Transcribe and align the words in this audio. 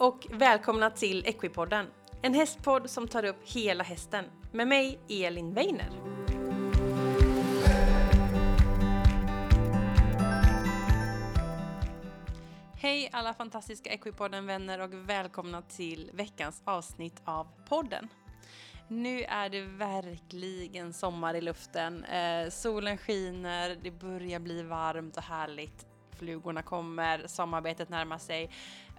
och 0.00 0.26
välkomna 0.30 0.90
till 0.90 1.26
Equipodden. 1.26 1.86
En 2.22 2.34
hästpodd 2.34 2.90
som 2.90 3.08
tar 3.08 3.24
upp 3.24 3.36
hela 3.44 3.84
hästen. 3.84 4.24
Med 4.52 4.68
mig, 4.68 4.98
Elin 5.08 5.54
Weiner. 5.54 5.90
Hej 12.74 13.10
alla 13.12 13.34
fantastiska 13.34 13.90
Equipodden-vänner 13.90 14.80
och 14.80 14.94
välkomna 14.94 15.62
till 15.62 16.10
veckans 16.14 16.62
avsnitt 16.64 17.22
av 17.24 17.46
podden. 17.68 18.08
Nu 18.88 19.22
är 19.22 19.48
det 19.48 19.62
verkligen 19.62 20.92
sommar 20.92 21.34
i 21.34 21.40
luften. 21.40 22.04
Eh, 22.04 22.50
solen 22.50 22.98
skiner, 22.98 23.78
det 23.82 23.90
börjar 23.90 24.38
bli 24.38 24.62
varmt 24.62 25.16
och 25.16 25.22
härligt. 25.22 25.86
Flugorna 26.20 26.62
kommer, 26.62 27.26
sommarbetet 27.26 27.88
närmar 27.88 28.18
sig 28.18 28.50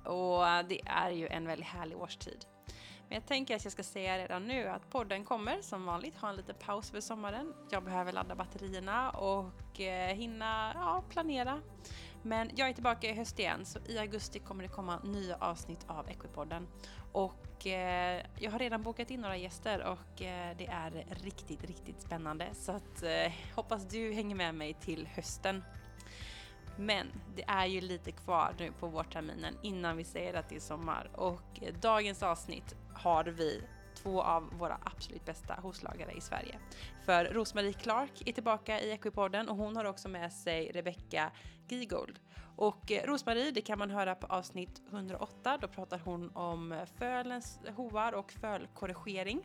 och 0.06 0.66
det 0.70 0.82
är 0.86 1.10
ju 1.10 1.28
en 1.28 1.48
väldigt 1.48 1.68
härlig 1.68 1.98
årstid. 1.98 2.46
Men 3.12 3.16
jag 3.16 3.26
tänker 3.26 3.56
att 3.56 3.64
jag 3.64 3.72
ska 3.72 3.84
säga 3.84 4.18
redan 4.18 4.48
nu 4.48 4.68
att 4.68 4.90
podden 4.90 5.26
kommer 5.26 5.62
som 5.62 5.86
vanligt 5.86 6.18
ha 6.18 6.30
en 6.30 6.36
liten 6.36 6.56
paus 6.56 6.92
för 6.92 7.02
sommaren. 7.02 7.54
Jag 7.72 7.84
behöver 7.84 8.12
ladda 8.12 8.36
batterierna 8.36 9.10
och 9.10 9.82
eh, 9.82 10.16
hinna 10.16 10.72
ja, 10.76 11.04
planera. 11.10 11.62
Men 12.24 12.52
jag 12.56 12.70
är 12.70 12.74
tillbaka 12.74 13.10
i 13.10 13.14
höst 13.14 13.40
igen 13.40 13.66
så 13.66 13.80
i 13.86 13.98
augusti 13.98 14.40
kommer 14.40 14.64
det 14.64 14.70
komma 14.70 15.00
nya 15.04 15.36
avsnitt 15.36 15.86
av 15.88 16.10
Equipodden. 16.10 16.68
Och 17.12 17.68
eh, 17.68 18.26
jag 18.40 18.52
har 18.52 18.60
redan 18.60 18.84
bokat 18.84 19.12
in 19.12 19.22
några 19.22 19.38
gäster 19.38 19.84
och 19.84 20.22
eh, 20.22 20.58
det 20.58 20.68
är 20.68 21.06
riktigt, 21.24 21.64
riktigt 21.64 22.02
spännande. 22.02 22.48
Så 22.54 22.72
att 22.72 23.04
eh, 23.04 23.34
hoppas 23.56 23.88
du 23.88 24.14
hänger 24.14 24.36
med 24.36 24.56
mig 24.56 24.74
till 24.74 25.08
hösten. 25.08 25.64
Men 26.78 27.08
det 27.36 27.44
är 27.48 27.66
ju 27.66 27.82
lite 27.82 28.12
kvar 28.12 28.56
nu 28.60 28.72
på 28.72 28.88
vårterminen 28.88 29.58
innan 29.62 29.98
vi 29.98 30.04
säger 30.04 30.34
att 30.34 30.50
det 30.50 30.56
är 30.56 30.60
sommar 30.60 31.10
och 31.14 31.62
dagens 31.82 32.24
avsnitt 32.24 32.76
har 32.94 33.24
vi 33.24 33.64
två 33.96 34.22
av 34.22 34.50
våra 34.60 34.78
absolut 34.84 35.26
bästa 35.26 35.54
hovslagare 35.54 36.12
i 36.12 36.22
Sverige. 36.22 36.60
För 37.06 37.26
Rosmarie 37.26 37.74
Clark 37.74 38.22
är 38.26 38.34
tillbaka 38.34 38.82
i 38.82 38.92
Equipodden 38.92 39.50
och 39.50 39.56
hon 39.56 39.76
har 39.76 39.86
också 39.86 40.10
med 40.10 40.34
sig 40.34 40.72
Rebecca 40.72 41.32
Gigold. 41.68 42.20
Och 42.56 42.92
Rosmarie, 43.04 43.52
det 43.52 43.62
kan 43.62 43.80
man 43.80 43.92
höra 43.92 44.16
på 44.16 44.28
avsnitt 44.28 44.82
108. 44.90 45.58
Då 45.62 45.68
pratar 45.68 46.00
hon 46.00 46.32
om 46.36 46.86
fölens 46.98 47.60
hovar 47.76 48.14
och 48.14 48.32
fölkorrigering. 48.32 49.42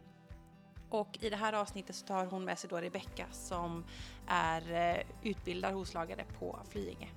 Och 0.97 1.19
i 1.20 1.30
det 1.30 1.36
här 1.36 1.52
avsnittet 1.52 1.97
så 1.97 2.06
tar 2.06 2.27
hon 2.27 2.44
med 2.44 2.58
sig 2.58 2.70
då 2.70 2.77
Rebecka 2.77 3.27
som 3.33 3.84
är 4.27 4.72
eh, 4.72 5.02
utbildad 5.22 5.75
hovslagare 5.75 6.25
på 6.39 6.58
Flyinge. 6.69 7.08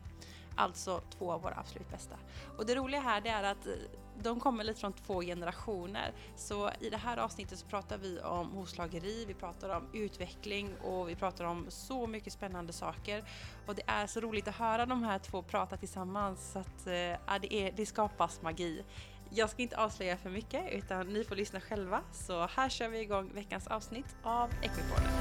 Alltså 0.56 1.02
två 1.18 1.32
av 1.32 1.42
våra 1.42 1.56
absolut 1.56 1.92
bästa. 1.92 2.16
Och 2.58 2.66
det 2.66 2.76
roliga 2.76 3.02
här 3.02 3.22
det 3.22 3.30
är 3.30 3.44
att 3.44 3.68
eh, 3.68 3.74
de 4.22 4.40
kommer 4.40 4.64
lite 4.64 4.80
från 4.80 4.94
två 4.94 5.22
generationer. 5.22 6.14
Så 6.36 6.72
i 6.80 6.90
det 6.90 6.98
här 6.98 7.18
avsnittet 7.18 7.60
så 7.60 7.66
pratar 7.66 7.98
vi 7.98 8.20
om 8.20 8.52
hovslageri, 8.52 9.26
vi 9.26 9.34
pratar 9.34 9.70
om 9.70 9.84
utveckling 9.94 10.78
och 10.84 11.10
vi 11.10 11.16
pratar 11.16 11.46
om 11.46 11.66
så 11.70 12.08
mycket 12.08 12.34
spännande 12.34 12.74
saker. 12.74 13.24
Och 13.68 13.76
det 13.76 13.84
är 13.88 14.08
så 14.08 14.20
roligt 14.20 14.48
att 14.48 14.56
höra 14.56 14.86
de 14.86 15.04
här 15.04 15.20
två 15.20 15.42
prata 15.42 15.78
tillsammans 15.78 16.52
så 16.52 16.60
att 16.60 16.88
äh, 16.88 17.42
det, 17.42 17.54
är, 17.54 17.72
det 17.72 17.86
skapas 17.86 18.42
magi. 18.42 18.84
Jag 19.32 19.50
ska 19.50 19.62
inte 19.62 19.78
avslöja 19.78 20.18
för 20.18 20.30
mycket 20.30 20.72
utan 20.72 21.08
ni 21.08 21.24
får 21.24 21.36
lyssna 21.36 21.62
själva. 21.62 22.02
Så 22.12 22.48
här 22.48 22.70
kör 22.70 22.90
vi 22.90 23.00
igång 23.00 23.32
veckans 23.34 23.68
avsnitt 23.68 24.16
av 24.24 24.50
Equipodden. 24.62 25.12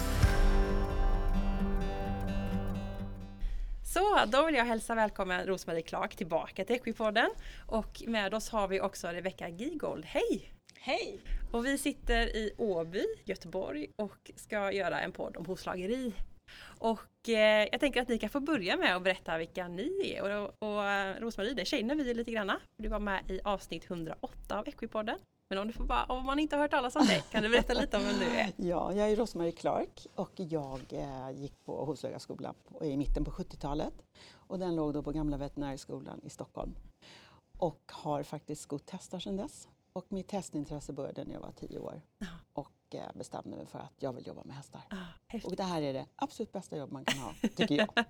Så 3.95 4.25
då 4.27 4.47
vill 4.47 4.55
jag 4.55 4.65
hälsa 4.65 4.95
välkommen 4.95 5.47
Rosmarie 5.47 5.83
Clark 5.83 6.17
tillbaka 6.17 6.65
till 6.65 6.77
Equipodden. 6.77 7.31
Och 7.67 8.03
med 8.07 8.35
oss 8.35 8.51
har 8.51 8.69
vi 8.69 8.81
också 8.81 9.09
Rebecca 9.09 9.49
Gigold. 9.49 10.05
Hej! 10.05 10.53
Hej! 10.81 11.21
Och 11.53 11.67
vi 11.67 11.79
sitter 11.79 12.37
i 12.37 12.53
Åby, 12.59 13.05
Göteborg 13.25 13.87
och 13.97 14.31
ska 14.37 14.73
göra 14.73 15.01
en 15.01 15.13
podd 15.13 15.37
om 15.37 15.47
hovslageri. 15.47 16.15
Och 16.79 17.29
eh, 17.29 17.69
jag 17.73 17.81
tänker 17.81 18.03
att 18.03 18.09
ni 18.09 18.19
kan 18.19 18.31
få 18.31 18.41
börja 18.41 18.77
med 18.77 18.97
att 18.97 19.03
berätta 19.03 19.39
vilka 19.39 19.69
ni 19.69 20.15
är. 20.17 20.43
Och, 20.43 20.55
och 20.59 20.85
eh, 20.85 21.21
Rosmarie, 21.21 21.55
det 21.55 21.65
känner 21.65 21.95
vi 21.95 22.15
lite 22.15 22.31
granna. 22.31 22.61
Du 22.77 22.89
var 22.89 22.99
med 22.99 23.31
i 23.31 23.41
avsnitt 23.45 23.91
108 23.91 24.59
av 24.59 24.69
Equipodden. 24.69 25.19
Men 25.51 25.59
om, 25.59 25.67
du 25.67 25.73
får 25.73 25.85
bara, 25.85 26.05
om 26.05 26.27
man 26.27 26.39
inte 26.39 26.57
har 26.57 26.63
hört 26.63 26.71
talas 26.71 26.97
om 26.97 27.07
dig, 27.07 27.25
kan 27.31 27.43
du 27.43 27.49
berätta 27.49 27.75
lite 27.75 27.97
om 27.97 28.03
vem 28.03 28.19
du 28.19 28.27
är? 28.27 28.53
Ja, 28.69 28.93
jag 28.93 29.11
är 29.11 29.17
Rosmarie 29.17 29.53
Clark 29.53 30.07
och 30.15 30.33
jag 30.35 30.81
eh, 30.91 31.31
gick 31.31 31.65
på 31.65 31.85
Hovslögarskolan 31.85 32.55
i 32.83 32.97
mitten 32.97 33.25
på 33.25 33.31
70-talet. 33.31 33.95
Och 34.33 34.59
den 34.59 34.77
låg 34.77 34.95
då 34.95 35.03
på 35.03 35.13
Gamla 35.13 35.37
Veterinärskolan 35.37 36.21
i 36.25 36.31
Stockholm. 36.31 36.75
Och 37.59 37.81
har 37.93 38.23
faktiskt 38.23 38.63
skott 38.63 38.91
hästar 38.91 39.19
sedan 39.19 39.37
dess. 39.37 39.69
Och 39.93 40.07
mitt 40.09 40.31
hästintresse 40.31 40.93
började 40.93 41.25
när 41.25 41.35
jag 41.35 41.41
var 41.41 41.53
tio 41.53 41.79
år. 41.79 42.03
Ja. 42.55 42.67
Och 42.89 42.95
eh, 42.95 43.11
bestämde 43.15 43.57
mig 43.57 43.67
för 43.67 43.79
att 43.79 43.95
jag 43.99 44.13
vill 44.13 44.27
jobba 44.27 44.45
med 44.45 44.57
hästar. 44.57 44.81
Ah, 44.91 45.39
och 45.45 45.57
det 45.57 45.63
här 45.63 45.83
är 45.83 45.93
det 45.93 46.07
absolut 46.17 46.53
bästa 46.53 46.77
jobb 46.77 46.93
man 46.93 47.05
kan 47.05 47.19
ha, 47.19 47.33
tycker 47.57 47.75
jag. 47.75 47.89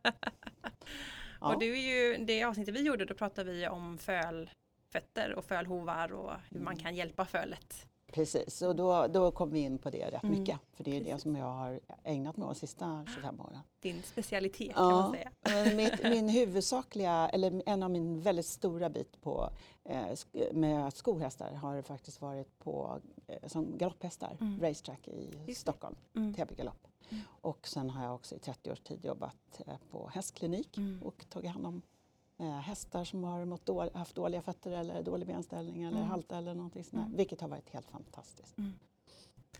Ja. 1.41 1.55
Och 1.55 1.61
du 1.61 1.72
är 1.72 2.16
ju, 2.16 2.25
det 2.25 2.44
avsnittet 2.44 2.75
vi 2.75 2.83
gjorde, 2.83 3.05
då 3.05 3.15
pratade 3.15 3.53
vi 3.53 3.69
om 3.69 3.99
föl 3.99 4.50
fötter 4.93 5.34
och 5.34 5.44
fölhovar 5.44 6.12
och 6.12 6.33
hur 6.50 6.61
man 6.61 6.72
mm. 6.72 6.84
kan 6.84 6.97
hjälpa 6.97 7.25
fölet. 7.25 7.87
Precis, 8.12 8.62
och 8.62 8.77
då, 8.77 9.06
då 9.06 9.31
kom 9.31 9.50
vi 9.50 9.61
in 9.61 9.78
på 9.78 9.91
det 9.91 10.11
rätt 10.11 10.22
mm. 10.22 10.38
mycket. 10.38 10.59
För 10.72 10.84
det 10.84 10.91
är 10.91 11.00
Precis. 11.00 11.15
det 11.15 11.21
som 11.21 11.37
jag 11.37 11.53
har 11.53 11.81
ägnat 12.05 12.37
mig 12.37 12.47
åt 12.49 12.55
de 12.55 12.61
sista 12.61 13.06
25 13.15 13.41
åren. 13.41 13.59
Din 13.81 14.03
specialitet 14.03 14.75
kan 14.75 14.88
ja, 14.88 14.91
man 14.91 15.12
säga. 15.12 15.77
Mitt, 15.77 16.03
min 16.03 16.28
huvudsakliga, 16.38 17.28
eller 17.33 17.62
en 17.67 17.83
av 17.83 17.91
min 17.91 18.21
väldigt 18.21 18.47
stora 18.47 18.91
bit 18.91 19.21
på, 19.21 19.50
med 20.53 20.93
skohästar 20.93 21.53
har 21.53 21.82
faktiskt 21.82 22.21
varit 22.21 22.59
på, 22.59 23.00
eh, 23.26 23.49
som 23.49 23.78
galopphästar, 23.78 24.37
mm. 24.41 24.60
racetrack 24.60 25.09
i 25.09 25.31
Just 25.47 25.60
Stockholm, 25.60 25.97
mm. 26.15 26.34
Täby 26.34 26.54
galopp. 26.54 26.88
Mm. 27.10 27.25
Och 27.41 27.69
sen 27.69 27.91
har 27.91 28.04
jag 28.04 28.15
också 28.15 28.34
i 28.34 28.38
30 28.38 28.72
års 28.72 28.81
tid 28.81 29.04
jobbat 29.04 29.60
eh, 29.66 29.76
på 29.91 30.09
hästklinik 30.09 30.76
mm. 30.76 31.03
och 31.03 31.25
tagit 31.28 31.50
hand 31.50 31.66
om 31.66 31.82
eh, 32.38 32.59
hästar 32.59 33.04
som 33.04 33.25
har 33.25 33.44
mått 33.44 33.66
då, 33.66 33.91
haft 33.94 34.15
dåliga 34.15 34.43
fötter 34.43 34.71
eller 34.71 35.03
dålig 35.03 35.26
benställning 35.26 35.82
eller 35.82 35.97
mm. 35.97 36.09
halta 36.09 36.38
eller 36.38 36.55
någonting 36.55 36.84
sånt 36.84 37.06
mm. 37.06 37.16
vilket 37.16 37.41
har 37.41 37.49
varit 37.49 37.70
helt 37.70 37.91
fantastiskt. 37.91 38.59
Mm. 38.59 38.72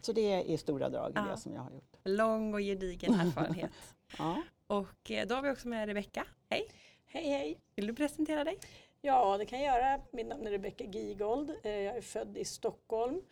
Så 0.01 0.13
det 0.13 0.33
är 0.33 0.43
i 0.43 0.59
stora 0.59 0.89
drag 0.89 1.13
ja. 1.15 1.23
det 1.23 1.37
som 1.37 1.55
jag 1.55 1.63
har 1.63 1.71
gjort. 1.71 1.97
Lång 2.05 2.55
och 2.55 2.61
gedigen 2.61 3.15
erfarenhet. 3.15 3.71
ja. 4.19 4.43
Och 4.67 5.11
eh, 5.11 5.27
då 5.27 5.35
har 5.35 5.43
vi 5.43 5.51
också 5.51 5.69
med 5.69 5.89
Rebecka. 5.89 6.27
Hej! 6.51 6.69
Hej 7.07 7.29
hej! 7.29 7.61
Vill 7.75 7.87
du 7.87 7.95
presentera 7.95 8.45
dig? 8.45 8.59
Ja, 9.01 9.39
det 9.39 9.47
kan 9.47 9.61
jag 9.61 9.77
göra. 9.77 10.01
Mitt 10.11 10.27
namn 10.27 10.47
är 10.47 10.51
Rebecka 10.51 10.85
Gigold. 10.85 11.51
Eh, 11.63 11.73
jag 11.73 11.97
är 11.97 12.01
född 12.01 12.39
i 12.39 12.45
Stockholm. 12.45 13.23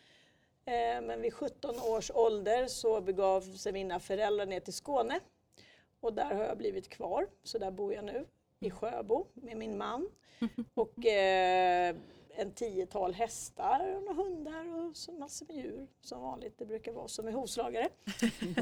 Eh, 0.65 1.01
men 1.03 1.23
vid 1.23 1.35
17 1.35 1.75
års 1.81 2.11
ålder 2.11 2.67
så 2.67 3.01
begav 3.01 3.41
sig 3.41 3.73
mina 3.73 4.01
föräldrar 4.01 4.47
ner 4.47 4.61
till 4.61 4.73
Skåne. 4.73 5.21
Och 6.01 6.13
där 6.13 6.35
har 6.35 6.45
jag 6.45 6.59
blivit 6.59 6.89
kvar, 6.89 7.27
så 7.43 7.59
där 7.59 7.71
bor 7.71 7.95
jag 7.95 8.05
nu 8.05 8.27
i 8.61 8.71
Sjöbo 8.71 9.27
med 9.35 9.57
min 9.57 9.79
man. 9.79 10.09
Och 10.75 11.07
eh, 11.07 11.97
en 12.37 12.53
tiotal 12.53 13.15
hästar 13.15 13.95
och 13.97 14.03
några 14.03 14.23
hundar 14.23 14.75
och 14.75 14.97
så 14.97 15.13
massor 15.13 15.47
med 15.47 15.57
djur 15.57 15.87
som 16.01 16.21
vanligt. 16.21 16.59
Det 16.59 16.67
brukar 16.67 16.93
vara 16.93 17.09
som 17.09 17.29
är 17.29 17.33
hovslagare. 17.33 17.89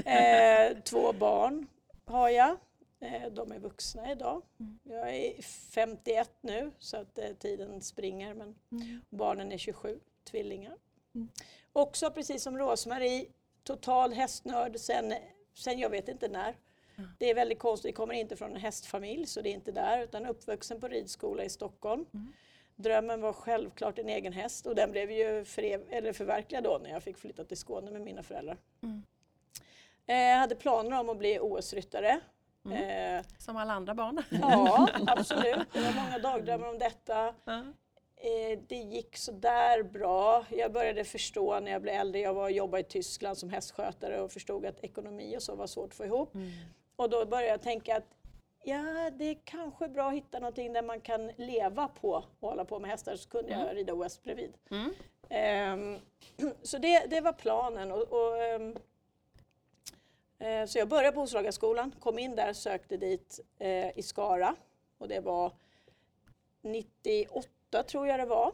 Eh, 0.05 0.79
två 0.85 1.13
barn 1.13 1.67
har 2.05 2.29
jag. 2.29 2.57
Eh, 3.05 3.31
de 3.33 3.53
är 3.53 3.59
vuxna 3.59 4.13
idag. 4.13 4.43
Mm. 4.61 4.79
Jag 4.83 5.17
är 5.17 5.43
51 5.43 6.31
nu 6.41 6.71
så 6.79 6.97
att 6.97 7.19
eh, 7.19 7.33
tiden 7.39 7.83
springer 7.83 8.35
men 8.35 8.55
mm. 8.73 9.01
barnen 9.11 9.53
är 9.53 9.59
27, 9.59 10.01
tvillingar. 10.25 10.77
Mm. 11.15 11.29
Också 11.73 12.11
precis 12.11 12.43
som 12.43 12.59
Rosmarie, 12.59 13.27
total 13.63 14.13
hästnörd 14.13 14.79
sen, 14.79 15.15
sen 15.55 15.79
jag 15.79 15.91
vet 15.91 16.09
inte 16.09 16.29
när. 16.29 16.57
Det 17.19 17.31
är 17.31 17.35
väldigt 17.35 17.59
konstigt, 17.59 17.89
jag 17.89 17.95
kommer 17.95 18.15
inte 18.15 18.37
från 18.37 18.51
en 18.51 18.61
hästfamilj 18.61 19.27
så 19.27 19.41
det 19.41 19.49
är 19.49 19.55
inte 19.55 19.73
där 19.73 20.03
utan 20.03 20.27
uppvuxen 20.27 20.81
på 20.81 20.89
ridskola 20.89 21.45
i 21.45 21.49
Stockholm. 21.49 22.07
Mm. 22.15 22.33
Drömmen 22.77 23.21
var 23.21 23.33
självklart 23.33 23.99
en 23.99 24.09
egen 24.09 24.33
häst 24.33 24.67
och 24.67 24.75
den 24.75 24.91
blev 24.91 25.11
ju 25.11 25.45
för, 25.45 25.63
eller 25.63 26.13
förverkligad 26.13 26.65
då 26.65 26.81
när 26.83 26.91
jag 26.91 27.03
fick 27.03 27.19
flytta 27.19 27.45
till 27.45 27.57
Skåne 27.57 27.91
med 27.91 28.01
mina 28.01 28.23
föräldrar. 28.23 28.59
Mm. 28.83 29.03
Eh, 30.07 30.17
jag 30.17 30.39
hade 30.39 30.55
planer 30.55 31.01
om 31.01 31.09
att 31.09 31.19
bli 31.19 31.39
OS-ryttare. 31.41 32.21
Mm. 32.65 33.19
Eh, 33.19 33.25
Som 33.39 33.57
alla 33.57 33.73
andra 33.73 33.95
barn. 33.95 34.23
Ja, 34.31 34.89
absolut. 35.07 35.73
Det 35.73 35.81
var 35.81 36.05
många 36.05 36.19
dagdrömmar 36.19 36.69
om 36.69 36.79
detta. 36.79 37.35
Mm. 37.47 37.75
Eh, 38.17 38.59
det 38.69 38.77
gick 38.77 39.17
sådär 39.17 39.83
bra. 39.83 40.45
Jag 40.51 40.73
började 40.73 41.05
förstå 41.05 41.61
när 41.61 41.73
jag 41.73 41.83
blev 41.83 41.95
äldre, 41.95 42.21
jag 42.21 42.35
var, 42.35 42.49
jobbade 42.49 42.81
i 42.81 42.85
Tyskland 42.85 43.39
som 43.39 43.51
hästskötare 43.51 44.21
och 44.21 44.33
förstod 44.33 44.67
att 44.67 44.85
ekonomi 44.85 45.37
och 45.37 45.43
så 45.43 45.55
var 45.55 45.67
svårt 45.67 45.91
att 45.91 45.95
få 45.95 46.05
ihop. 46.05 46.35
Mm. 46.35 46.51
Och 46.97 47.11
då 47.11 47.27
började 47.27 47.49
jag 47.49 47.63
tänka 47.63 47.97
att 47.97 48.17
ja, 48.65 49.11
det 49.11 49.25
är 49.25 49.37
kanske 49.45 49.89
bra 49.89 50.09
att 50.09 50.15
hitta 50.15 50.39
någonting 50.39 50.73
där 50.73 50.83
man 50.83 51.01
kan 51.01 51.27
leva 51.37 51.89
på 51.89 52.25
och 52.41 52.49
hålla 52.49 52.65
på 52.65 52.79
med 52.79 52.91
hästar. 52.91 53.17
Så 53.17 53.29
kunde 53.29 53.53
mm. 53.53 53.67
jag 53.67 53.77
rida 53.77 53.95
West 53.95 54.23
bredvid. 54.23 54.53
Mm. 54.71 54.91
Um, 55.75 56.01
så 56.63 56.79
det, 56.79 57.07
det 57.11 57.21
var 57.21 57.33
planen. 57.33 57.93
Och, 57.93 58.03
och 58.03 58.33
um, 58.57 58.69
uh, 58.69 58.77
så 60.67 60.79
jag 60.79 60.89
började 60.89 61.13
på 61.13 61.21
Hovslagarskolan, 61.21 61.95
kom 62.01 62.19
in 62.19 62.37
där, 62.37 62.53
sökte 62.53 62.97
dit 62.97 63.41
uh, 63.61 63.99
i 63.99 64.03
Skara. 64.03 64.57
Och 64.99 65.09
det 65.09 65.21
var 65.21 65.53
98 66.63 67.49
tror 67.87 68.07
jag 68.07 68.21
det 68.21 68.27
var. 68.27 68.53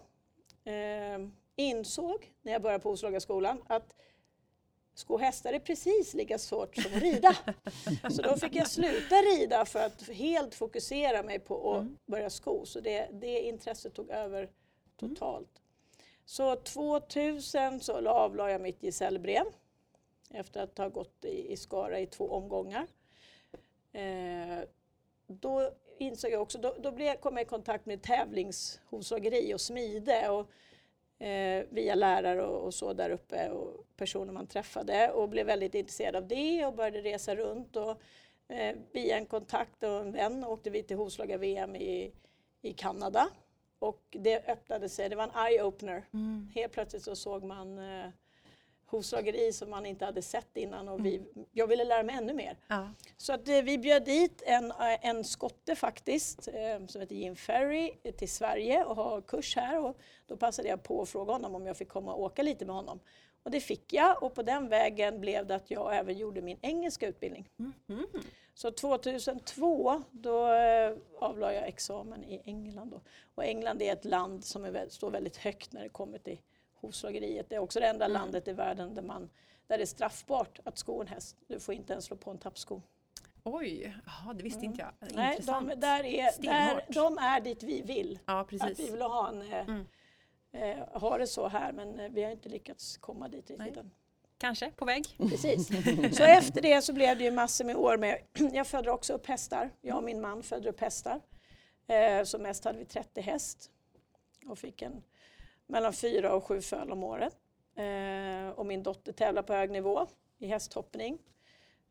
eh, 0.64 1.18
insåg 1.56 2.32
när 2.42 2.52
jag 2.52 2.62
började 2.62 2.82
på 2.82 2.88
Hovslagaskolan 2.88 3.62
att 3.66 3.94
sko 4.94 5.18
hästar 5.18 5.52
är 5.52 5.58
precis 5.58 6.14
lika 6.14 6.38
svårt 6.38 6.76
som 6.76 6.94
att 6.94 7.02
rida. 7.02 7.36
Så 8.10 8.22
då 8.22 8.36
fick 8.36 8.54
jag 8.54 8.70
sluta 8.70 9.14
rida 9.14 9.64
för 9.64 9.86
att 9.86 10.08
helt 10.08 10.54
fokusera 10.54 11.22
mig 11.22 11.38
på 11.38 11.72
att 11.72 11.82
mm. 11.82 11.96
börja 12.06 12.30
sko. 12.30 12.66
Så 12.66 12.80
det, 12.80 13.08
det 13.12 13.40
intresset 13.40 13.94
tog 13.94 14.10
över 14.10 14.50
totalt. 14.96 15.62
Så 16.24 16.56
2000 16.56 17.80
så 17.80 18.08
avlade 18.08 18.52
jag 18.52 18.60
mitt 18.60 18.82
gesällbrev 18.82 19.44
efter 20.30 20.62
att 20.62 20.78
ha 20.78 20.88
gått 20.88 21.24
i, 21.24 21.52
i 21.52 21.56
Skara 21.56 22.00
i 22.00 22.06
två 22.06 22.30
omgångar. 22.30 22.86
Eh, 23.92 24.58
då 25.26 25.72
insåg 25.98 26.30
jag 26.30 26.42
också, 26.42 26.58
då, 26.58 26.76
då 26.78 26.92
blev, 26.92 27.16
kom 27.16 27.36
jag 27.36 27.46
i 27.46 27.48
kontakt 27.48 27.86
med 27.86 28.02
tävlingshovslageri 28.02 29.54
och 29.54 29.60
smide 29.60 30.28
och, 30.28 30.50
eh, 31.26 31.64
via 31.70 31.94
lärare 31.94 32.42
och, 32.42 32.64
och, 32.64 32.74
så 32.74 32.92
där 32.92 33.10
uppe 33.10 33.50
och 33.50 33.86
personer 33.96 34.32
man 34.32 34.46
träffade 34.46 35.10
och 35.10 35.28
blev 35.28 35.46
väldigt 35.46 35.74
intresserad 35.74 36.16
av 36.16 36.28
det 36.28 36.66
och 36.66 36.74
började 36.74 37.00
resa 37.00 37.36
runt 37.36 37.76
och 37.76 38.02
eh, 38.48 38.76
via 38.92 39.16
en 39.16 39.26
kontakt 39.26 39.82
och 39.82 40.00
en 40.00 40.12
vän 40.12 40.44
åkte 40.44 40.70
vi 40.70 40.82
till 40.82 40.96
hovslagar-VM 40.96 41.76
i, 41.76 42.12
i 42.62 42.72
Kanada 42.72 43.28
och 43.78 44.02
det 44.10 44.48
öppnade 44.48 44.88
sig, 44.88 45.08
det 45.08 45.16
var 45.16 45.24
en 45.24 45.30
eye-opener. 45.30 46.02
Mm. 46.12 46.50
Helt 46.54 46.72
plötsligt 46.72 47.02
så 47.02 47.16
såg 47.16 47.44
man 47.44 47.78
eh, 47.78 48.10
hovslageri 48.90 49.52
som 49.52 49.70
man 49.70 49.86
inte 49.86 50.04
hade 50.04 50.22
sett 50.22 50.56
innan 50.56 50.88
och 50.88 51.06
vi, 51.06 51.16
mm. 51.16 51.46
jag 51.52 51.66
ville 51.66 51.84
lära 51.84 52.02
mig 52.02 52.16
ännu 52.16 52.34
mer. 52.34 52.56
Ja. 52.66 52.90
Så 53.16 53.32
att, 53.32 53.48
eh, 53.48 53.62
vi 53.62 53.78
bjöd 53.78 54.04
dit 54.04 54.42
en, 54.46 54.70
eh, 54.70 55.06
en 55.06 55.24
skotte 55.24 55.76
faktiskt 55.76 56.48
eh, 56.48 56.86
som 56.86 57.00
heter 57.00 57.14
Jim 57.14 57.36
Ferry 57.36 57.92
till 58.16 58.30
Sverige 58.30 58.84
och 58.84 58.96
har 58.96 59.20
kurs 59.20 59.56
här 59.56 59.84
och 59.84 59.96
då 60.26 60.36
passade 60.36 60.68
jag 60.68 60.82
på 60.82 61.02
att 61.02 61.08
fråga 61.08 61.32
honom 61.32 61.54
om 61.54 61.66
jag 61.66 61.76
fick 61.76 61.88
komma 61.88 62.14
och 62.14 62.22
åka 62.22 62.42
lite 62.42 62.64
med 62.64 62.74
honom. 62.74 63.00
Och 63.42 63.50
det 63.50 63.60
fick 63.60 63.92
jag 63.92 64.22
och 64.22 64.34
på 64.34 64.42
den 64.42 64.68
vägen 64.68 65.20
blev 65.20 65.46
det 65.46 65.54
att 65.54 65.70
jag 65.70 65.96
även 65.96 66.18
gjorde 66.18 66.42
min 66.42 66.58
engelska 66.60 67.06
utbildning. 67.06 67.48
Mm. 67.88 68.06
Så 68.54 68.70
2002 68.70 70.02
då 70.10 70.46
avlade 71.18 71.54
jag 71.54 71.68
examen 71.68 72.24
i 72.24 72.42
England. 72.44 72.90
Då. 72.90 73.00
Och 73.34 73.44
England 73.44 73.82
är 73.82 73.92
ett 73.92 74.04
land 74.04 74.44
som 74.44 74.64
är, 74.64 74.86
står 74.88 75.10
väldigt 75.10 75.36
högt 75.36 75.72
när 75.72 75.82
det 75.82 75.88
kommer 75.88 76.18
till 76.18 76.38
hovslageriet. 76.80 77.48
Det 77.48 77.54
är 77.54 77.58
också 77.58 77.80
det 77.80 77.86
enda 77.86 78.04
mm. 78.04 78.12
landet 78.12 78.48
i 78.48 78.52
världen 78.52 78.94
där, 78.94 79.02
man, 79.02 79.30
där 79.66 79.78
det 79.78 79.84
är 79.84 79.86
straffbart 79.86 80.60
att 80.64 80.78
sko 80.78 81.00
en 81.00 81.06
häst. 81.06 81.36
Du 81.46 81.60
får 81.60 81.74
inte 81.74 81.92
ens 81.92 82.04
slå 82.04 82.16
på 82.16 82.30
en 82.30 82.38
tappsko. 82.38 82.82
Oj, 83.44 83.96
Aha, 84.06 84.32
det 84.32 84.42
visste 84.42 84.58
mm. 84.58 84.70
inte 84.70 84.82
jag. 84.82 85.10
Nej, 85.14 85.38
de, 85.42 85.66
där 85.66 86.04
är, 86.04 86.42
där, 86.42 86.84
de 86.88 87.18
är 87.18 87.40
dit 87.40 87.62
vi 87.62 87.82
vill. 87.82 88.18
Ja, 88.26 88.46
precis. 88.48 88.70
Att 88.70 88.78
vi 88.78 88.90
vill 88.90 89.02
ha, 89.02 89.28
en, 89.28 89.42
eh, 89.42 89.68
mm. 89.68 89.86
eh, 90.52 91.00
ha 91.00 91.18
det 91.18 91.26
så 91.26 91.48
här 91.48 91.72
men 91.72 92.00
eh, 92.00 92.10
vi 92.10 92.24
har 92.24 92.30
inte 92.30 92.48
lyckats 92.48 92.96
komma 92.96 93.28
dit 93.28 93.50
riktigt 93.50 93.76
än. 93.76 93.90
Kanske 94.38 94.70
på 94.70 94.84
väg. 94.84 95.16
Precis. 95.18 95.68
Så 96.16 96.24
efter 96.24 96.62
det 96.62 96.82
så 96.82 96.92
blev 96.92 97.18
det 97.18 97.24
ju 97.24 97.30
massor 97.30 97.64
med 97.64 97.76
år 97.76 97.96
med, 97.96 98.18
jag 98.52 98.66
födde 98.66 98.90
också 98.90 99.12
upp 99.12 99.26
hästar. 99.26 99.70
Jag 99.80 99.96
och 99.96 100.04
min 100.04 100.20
man 100.20 100.42
födde 100.42 100.68
upp 100.68 100.80
hästar. 100.80 101.20
Eh, 101.86 102.24
som 102.24 102.42
mest 102.42 102.64
hade 102.64 102.78
vi 102.78 102.84
30 102.84 103.20
häst 103.20 103.70
och 104.46 104.58
fick 104.58 104.82
en 104.82 105.02
mellan 105.70 105.92
fyra 105.92 106.34
och 106.34 106.44
sju 106.44 106.60
föl 106.60 106.90
om 106.90 107.04
året. 107.04 107.36
Eh, 107.74 108.50
och 108.50 108.66
min 108.66 108.82
dotter 108.82 109.12
tävlar 109.12 109.42
på 109.42 109.52
hög 109.52 109.70
nivå 109.70 110.06
i 110.38 110.46
hästhoppning. 110.46 111.18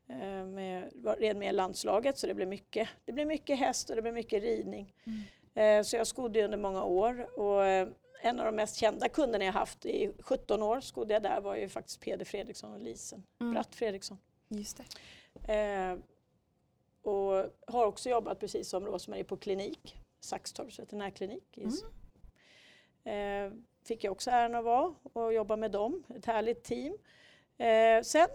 Eh, 0.08 0.44
med, 0.44 0.92
red 1.18 1.36
med 1.36 1.54
landslaget 1.54 2.18
så 2.18 2.26
det 2.26 2.34
blev, 2.34 2.48
mycket, 2.48 2.88
det 3.04 3.12
blev 3.12 3.26
mycket 3.26 3.58
häst 3.58 3.90
och 3.90 3.96
det 3.96 4.02
blev 4.02 4.14
mycket 4.14 4.42
ridning. 4.42 4.94
Mm. 5.04 5.20
Eh, 5.54 5.84
så 5.84 5.96
jag 5.96 6.06
skodde 6.06 6.44
under 6.44 6.58
många 6.58 6.84
år 6.84 7.38
och 7.40 7.64
en 8.22 8.40
av 8.40 8.46
de 8.46 8.56
mest 8.56 8.76
kända 8.76 9.08
kunderna 9.08 9.44
jag 9.44 9.52
haft 9.52 9.86
i 9.86 10.12
17 10.18 10.62
år 10.62 10.80
skodde 10.80 11.14
jag 11.14 11.22
där 11.22 11.40
var 11.40 11.56
ju 11.56 11.68
faktiskt 11.68 12.00
Peder 12.00 12.24
Fredriksson 12.24 12.72
och 12.72 12.80
Lisen 12.80 13.22
mm. 13.40 13.52
Bratt 13.52 13.74
Fredriksson. 13.74 14.18
Just 14.48 14.82
det. 15.46 15.98
Och 17.02 17.46
har 17.66 17.86
också 17.86 18.10
jobbat 18.10 18.40
precis 18.40 18.68
som 18.68 18.86
Rosmarie 18.86 19.24
på 19.24 19.36
klinik, 19.36 19.96
Saxtorps 20.20 20.78
veterinärklinik. 20.78 21.58
Mm. 21.58 21.70
Fick 23.84 24.04
jag 24.04 24.12
också 24.12 24.30
äran 24.30 24.54
att 24.54 24.64
vara 24.64 24.94
och 25.12 25.32
jobba 25.32 25.56
med 25.56 25.70
dem, 25.70 26.02
ett 26.16 26.26
härligt 26.26 26.62
team. 26.64 26.98
Eh, 27.58 28.02
sen 28.02 28.28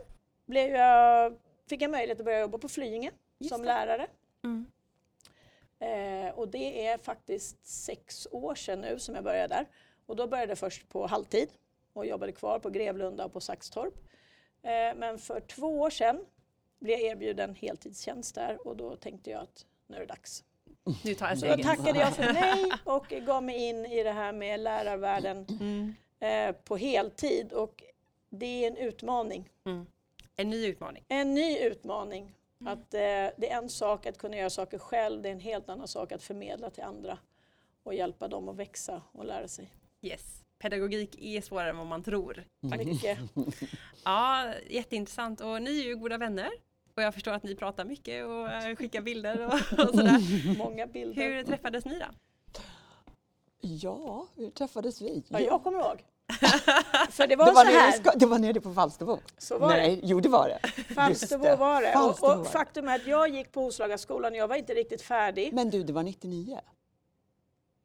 blev 0.46 0.76
jag, 0.76 1.38
fick 1.70 1.82
jag 1.82 1.92
möjlighet 1.92 2.20
att 2.20 2.26
börja 2.26 2.40
jobba 2.40 2.58
på 2.58 2.68
Flyinge 2.68 3.12
som 3.50 3.62
det. 3.62 3.68
lärare. 3.68 4.08
Mm. 4.44 4.66
Eh, 5.80 6.34
och 6.34 6.48
det 6.48 6.88
är 6.88 6.98
faktiskt 6.98 7.66
sex 7.66 8.28
år 8.32 8.56
sedan 8.56 8.82
nu 8.82 9.00
som 9.00 9.16
jag 9.16 9.24
började 9.24 9.56
där. 9.56 9.66
Och 10.06 10.16
då 10.16 10.28
började 10.28 10.52
jag 10.52 10.58
först 10.58 10.90
på 10.90 11.08
halvtid 11.08 11.50
och 11.94 12.06
jobbade 12.06 12.32
kvar 12.32 12.60
på 12.60 12.70
Grevlunda 12.70 13.26
och 13.26 13.34
på 13.34 13.40
Saxtorp. 13.40 13.94
Eh, 14.62 14.96
men 14.96 15.20
för 15.20 15.40
två 15.40 15.80
år 15.80 15.90
sedan 15.90 16.26
blev 16.80 17.00
jag 17.00 17.12
erbjuden 17.12 17.56
heltidstjänst 17.56 18.36
där 18.36 18.68
och 18.68 18.78
då 18.78 18.96
tänkte 18.96 19.30
jag 19.30 19.42
att 19.42 19.66
nu 19.88 19.96
är 19.96 20.00
det 20.00 20.06
dags. 20.06 20.44
Nu 21.04 21.14
tar 21.14 21.28
jag 21.28 21.58
Då 21.58 21.64
tackade 21.64 22.00
jag 22.00 22.16
för 22.16 22.34
nej 22.34 22.72
och 22.84 23.08
gav 23.08 23.44
mig 23.44 23.70
in 23.70 23.86
i 23.86 24.04
det 24.04 24.12
här 24.12 24.34
med 24.34 24.60
lärarvärlden 24.60 25.46
mm. 25.60 25.96
eh, 26.20 26.56
på 26.56 26.78
heltid 26.78 27.54
och 27.54 27.84
det 28.30 28.46
är 28.46 28.68
en 28.68 28.78
utmaning. 28.78 29.50
Mm. 29.66 29.86
En 30.36 30.50
ny 30.50 30.66
utmaning? 30.66 31.04
En 31.08 31.34
ny 31.34 31.58
utmaning. 31.58 32.36
Mm. 32.62 32.74
Att, 32.74 32.94
eh, 32.94 33.00
det 33.38 33.52
är 33.52 33.58
en 33.58 33.70
sak 33.70 34.06
att 34.06 34.18
kunna 34.18 34.38
göra 34.38 34.50
saker 34.50 34.80
själv, 34.80 35.22
det 35.22 35.30
är 35.30 35.34
en 35.34 35.40
helt 35.40 35.70
annan 35.70 35.88
sak 35.88 36.12
att 36.12 36.24
förmedla 36.24 36.70
till 36.70 36.84
andra 36.84 37.18
och 37.84 37.94
hjälpa 37.94 38.28
dem 38.28 38.50
att 38.50 38.56
växa 38.56 39.02
och 39.12 39.26
lära 39.26 39.48
sig. 39.48 39.70
Yes. 40.02 40.44
Pedagogik 40.60 41.16
är 41.22 41.42
svårare 41.42 41.70
än 41.70 41.78
vad 41.78 41.88
man 41.88 42.04
tror. 42.04 42.44
Mycket. 42.60 43.20
ja, 44.04 44.54
jätteintressant. 44.70 45.42
Och 45.42 45.62
ni 45.62 45.80
är 45.80 45.84
ju 45.84 45.96
goda 45.96 46.18
vänner. 46.18 46.50
Och 46.96 47.04
jag 47.04 47.14
förstår 47.14 47.32
att 47.32 47.44
ni 47.44 47.56
pratar 47.56 47.86
mycket 47.86 48.26
och 48.26 48.52
eh, 48.52 48.76
skickar 48.76 49.02
bilder 49.02 49.46
och, 49.46 49.54
och 49.54 49.90
sådär. 49.90 50.58
Många 50.58 50.88
bilder. 50.88 51.24
Hur 51.24 51.44
träffades 51.44 51.86
ni 51.86 52.00
då? 52.00 52.06
Ja, 53.62 54.28
hur 54.36 54.50
träffades 54.50 55.02
vi? 55.02 55.24
Ja, 55.28 55.40
jag 55.40 55.64
kommer 55.64 55.80
ihåg. 55.80 56.04
För 57.10 57.28
det 57.28 57.36
var, 57.36 57.46
det 57.46 57.52
var 57.52 57.66
så 57.66 57.72
här. 57.72 58.00
Nere, 58.00 58.12
det 58.16 58.26
var 58.26 58.40
nere 58.40 58.62
på 58.62 58.74
Falsterbo. 58.74 59.20
Så 59.38 59.58
var 59.58 59.68
Nej, 59.68 59.96
det. 59.96 60.08
jo 60.08 60.20
det 60.20 60.30
var 60.30 60.48
det. 60.50 60.70
Falsterbo 60.94 61.56
var 61.56 61.82
det. 61.82 61.92
Falsterbo 61.94 62.34
och, 62.34 62.40
och 62.40 62.48
faktum 62.48 62.88
är 62.88 62.96
att 62.96 63.08
jag 63.08 63.30
gick 63.30 63.52
på 63.52 63.62
Hovslagaskolan 63.62 64.32
och 64.32 64.38
jag 64.38 64.48
var 64.48 64.56
inte 64.56 64.74
riktigt 64.74 65.02
färdig. 65.02 65.54
Men 65.54 65.70
du, 65.70 65.84
det 65.84 65.94
var 65.94 66.04
99? 66.04 66.60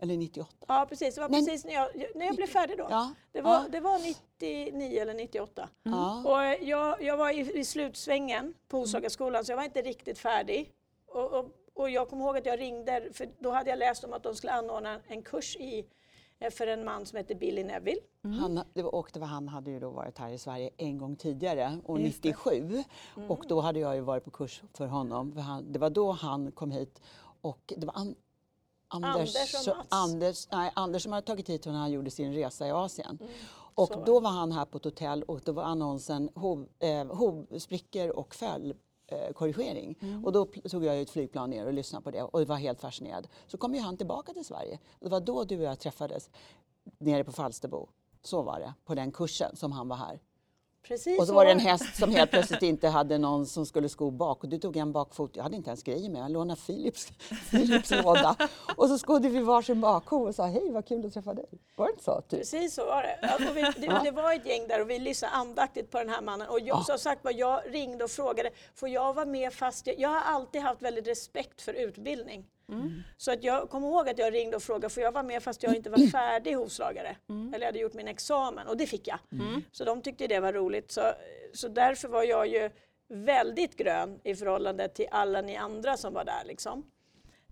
Eller 0.02 0.16
98? 0.16 0.66
Ja 0.68 0.86
precis, 0.88 1.14
det 1.14 1.20
var 1.20 1.28
Men, 1.28 1.44
precis 1.44 1.64
när 1.64 1.72
jag, 1.72 1.88
när 2.14 2.26
jag 2.26 2.36
blev 2.36 2.46
färdig 2.46 2.78
då. 2.78 2.86
Ja, 2.90 3.14
det, 3.32 3.40
var, 3.40 3.54
ja. 3.54 3.66
det 3.70 3.80
var 3.80 3.98
99 4.38 5.00
eller 5.00 5.14
98. 5.14 5.68
Mm. 5.84 6.26
Och 6.26 6.68
jag, 6.68 7.02
jag 7.02 7.16
var 7.16 7.30
i, 7.30 7.58
i 7.58 7.64
slutsvängen 7.64 8.54
på 8.68 8.76
Hovslagaskolan 8.76 9.44
så 9.44 9.52
jag 9.52 9.56
var 9.56 9.64
inte 9.64 9.82
riktigt 9.82 10.18
färdig. 10.18 10.72
Och, 11.06 11.32
och, 11.32 11.46
och, 11.74 11.90
jag 11.90 12.08
kommer 12.08 12.24
ihåg 12.24 12.36
att 12.36 12.46
jag 12.46 12.60
ringde, 12.60 13.08
för 13.12 13.28
då 13.38 13.50
hade 13.50 13.70
jag 13.70 13.78
läst 13.78 14.04
om 14.04 14.12
att 14.12 14.22
de 14.22 14.34
skulle 14.34 14.52
anordna 14.52 15.00
en 15.06 15.22
kurs 15.22 15.56
i 15.56 15.86
eh, 16.38 16.50
för 16.50 16.66
en 16.66 16.84
man 16.84 17.06
som 17.06 17.16
heter 17.16 17.34
Billy 17.34 17.64
Neville. 17.64 18.00
Mm. 18.24 18.38
Han, 18.38 18.60
det 18.74 18.82
var, 18.82 18.94
och 18.94 19.10
det 19.12 19.20
var, 19.20 19.26
han 19.26 19.48
hade 19.48 19.70
ju 19.70 19.80
då 19.80 19.90
varit 19.90 20.18
här 20.18 20.30
i 20.32 20.38
Sverige 20.38 20.70
en 20.76 20.98
gång 20.98 21.16
tidigare, 21.16 21.78
år 21.84 21.98
97. 21.98 22.84
Mm. 23.16 23.30
Och 23.30 23.44
då 23.48 23.60
hade 23.60 23.80
jag 23.80 23.94
ju 23.94 24.00
varit 24.00 24.24
på 24.24 24.30
kurs 24.30 24.62
för 24.74 24.86
honom. 24.86 25.32
För 25.32 25.40
han, 25.40 25.72
det 25.72 25.78
var 25.78 25.90
då 25.90 26.12
han 26.12 26.52
kom 26.52 26.70
hit 26.70 27.00
och 27.40 27.72
det 27.76 27.86
var 27.86 27.96
an, 27.96 28.14
Anders, 28.90 29.36
Anders 29.36 29.68
och 29.68 29.76
Mats. 29.76 29.86
Anders, 29.90 30.48
nej, 30.50 30.72
Anders 30.74 31.02
som 31.02 31.12
hade 31.12 31.26
tagit 31.26 31.48
hit 31.48 31.66
när 31.66 31.72
han 31.72 31.90
gjorde 31.90 32.10
sin 32.10 32.34
resa 32.34 32.66
i 32.66 32.70
Asien. 32.70 33.18
Mm. 33.20 33.32
Och 33.74 33.88
så. 33.88 34.04
då 34.04 34.20
var 34.20 34.30
han 34.30 34.52
här 34.52 34.64
på 34.64 34.78
ett 34.78 34.84
hotell 34.84 35.22
och 35.22 35.40
då 35.44 35.52
var 35.52 35.62
annonsen 35.62 36.30
hov, 36.34 36.68
eh, 36.78 37.06
hovsprickor 37.06 38.08
och 38.08 38.34
fällkorrigering. 38.34 39.96
Eh, 40.00 40.08
mm. 40.08 40.24
Och 40.24 40.32
då 40.32 40.44
tog 40.44 40.84
jag 40.84 41.00
ett 41.00 41.10
flygplan 41.10 41.50
ner 41.50 41.66
och 41.66 41.72
lyssnade 41.72 42.04
på 42.04 42.10
det 42.10 42.22
och 42.22 42.46
var 42.46 42.56
helt 42.56 42.80
fascinerad. 42.80 43.28
Så 43.46 43.58
kom 43.58 43.74
ju 43.74 43.80
han 43.80 43.96
tillbaka 43.96 44.32
till 44.32 44.44
Sverige. 44.44 44.78
Och 44.92 45.04
det 45.04 45.10
var 45.10 45.20
då 45.20 45.44
du 45.44 45.58
och 45.58 45.64
jag 45.64 45.78
träffades 45.78 46.30
nere 46.98 47.24
på 47.24 47.32
Falsterbo. 47.32 47.88
Så 48.22 48.42
var 48.42 48.60
det, 48.60 48.74
på 48.84 48.94
den 48.94 49.12
kursen 49.12 49.56
som 49.56 49.72
han 49.72 49.88
var 49.88 49.96
här. 49.96 50.20
Precis 50.82 51.18
och 51.18 51.26
så 51.26 51.34
var 51.34 51.44
det 51.44 51.50
en 51.50 51.58
häst 51.58 51.96
som 51.96 52.10
helt 52.10 52.30
plötsligt 52.30 52.62
inte 52.62 52.88
hade 52.98 53.18
någon 53.18 53.46
som 53.46 53.66
skulle 53.66 53.88
sko 53.88 54.10
bak 54.10 54.44
och 54.44 54.48
du 54.50 54.58
tog 54.58 54.76
en 54.76 54.92
bakfot. 54.92 55.36
Jag 55.36 55.42
hade 55.42 55.56
inte 55.56 55.70
ens 55.70 55.82
grejer 55.82 56.10
med, 56.10 56.22
jag 56.22 56.30
lånade 56.30 56.60
Philips, 56.60 57.12
Philips 57.50 57.90
låda. 57.90 58.36
Och 58.76 58.88
så 58.88 58.98
skodde 58.98 59.28
vi 59.28 59.40
varsin 59.40 59.80
bakho 59.80 60.16
och 60.16 60.34
sa 60.34 60.46
hej 60.46 60.70
vad 60.70 60.86
kul 60.86 61.06
att 61.06 61.12
träffa 61.12 61.34
dig. 61.34 61.48
Var 61.76 61.86
det 61.86 61.92
inte 61.92 62.04
så? 62.04 62.20
Typ? 62.20 62.40
Precis 62.40 62.74
så 62.74 62.86
var 62.86 63.02
det. 63.02 63.28
Alltså, 63.28 63.52
vi, 63.52 63.62
det, 63.62 64.00
det, 64.04 64.10
var 64.10 64.32
ett 64.32 64.46
gäng 64.46 64.68
där 64.68 64.80
och 64.80 64.90
vi 64.90 64.98
lyssnade 64.98 65.34
andaktigt 65.34 65.90
på 65.90 65.98
den 65.98 66.08
här 66.08 66.22
mannen. 66.22 66.48
Och 66.48 66.60
jag, 66.60 66.78
ja. 66.78 66.84
som 66.84 66.98
sagt 66.98 67.24
var, 67.24 67.32
jag 67.32 67.62
ringde 67.66 68.04
och 68.04 68.10
frågade, 68.10 68.50
får 68.74 68.88
jag 68.88 69.14
vara 69.14 69.26
med 69.26 69.52
fast 69.52 69.86
jag, 69.86 69.98
jag 69.98 70.08
har 70.08 70.20
alltid 70.20 70.62
haft 70.62 70.82
väldigt 70.82 71.06
respekt 71.06 71.62
för 71.62 71.72
utbildning. 71.72 72.46
Mm. 72.70 73.02
Så 73.16 73.32
att 73.32 73.44
jag 73.44 73.70
kommer 73.70 73.88
ihåg 73.88 74.08
att 74.08 74.18
jag 74.18 74.34
ringde 74.34 74.56
och 74.56 74.62
frågade, 74.62 74.88
får 74.88 75.02
jag 75.02 75.12
vara 75.12 75.22
med 75.22 75.42
fast 75.42 75.62
jag 75.62 75.76
inte 75.76 75.90
var 75.90 76.10
färdig 76.10 76.54
hovslagare? 76.54 77.16
Mm. 77.28 77.54
Eller 77.54 77.66
jag 77.66 77.68
hade 77.68 77.78
gjort 77.78 77.94
min 77.94 78.08
examen 78.08 78.66
och 78.66 78.76
det 78.76 78.86
fick 78.86 79.08
jag. 79.08 79.18
Mm. 79.32 79.62
Så 79.72 79.84
de 79.84 80.02
tyckte 80.02 80.26
det 80.26 80.40
var 80.40 80.52
roligt. 80.52 80.92
Så, 80.92 81.12
så 81.52 81.68
därför 81.68 82.08
var 82.08 82.22
jag 82.22 82.46
ju 82.46 82.70
väldigt 83.08 83.76
grön 83.76 84.20
i 84.24 84.34
förhållande 84.34 84.88
till 84.88 85.06
alla 85.10 85.40
ni 85.40 85.56
andra 85.56 85.96
som 85.96 86.14
var 86.14 86.24
där. 86.24 86.44
Liksom. 86.44 86.84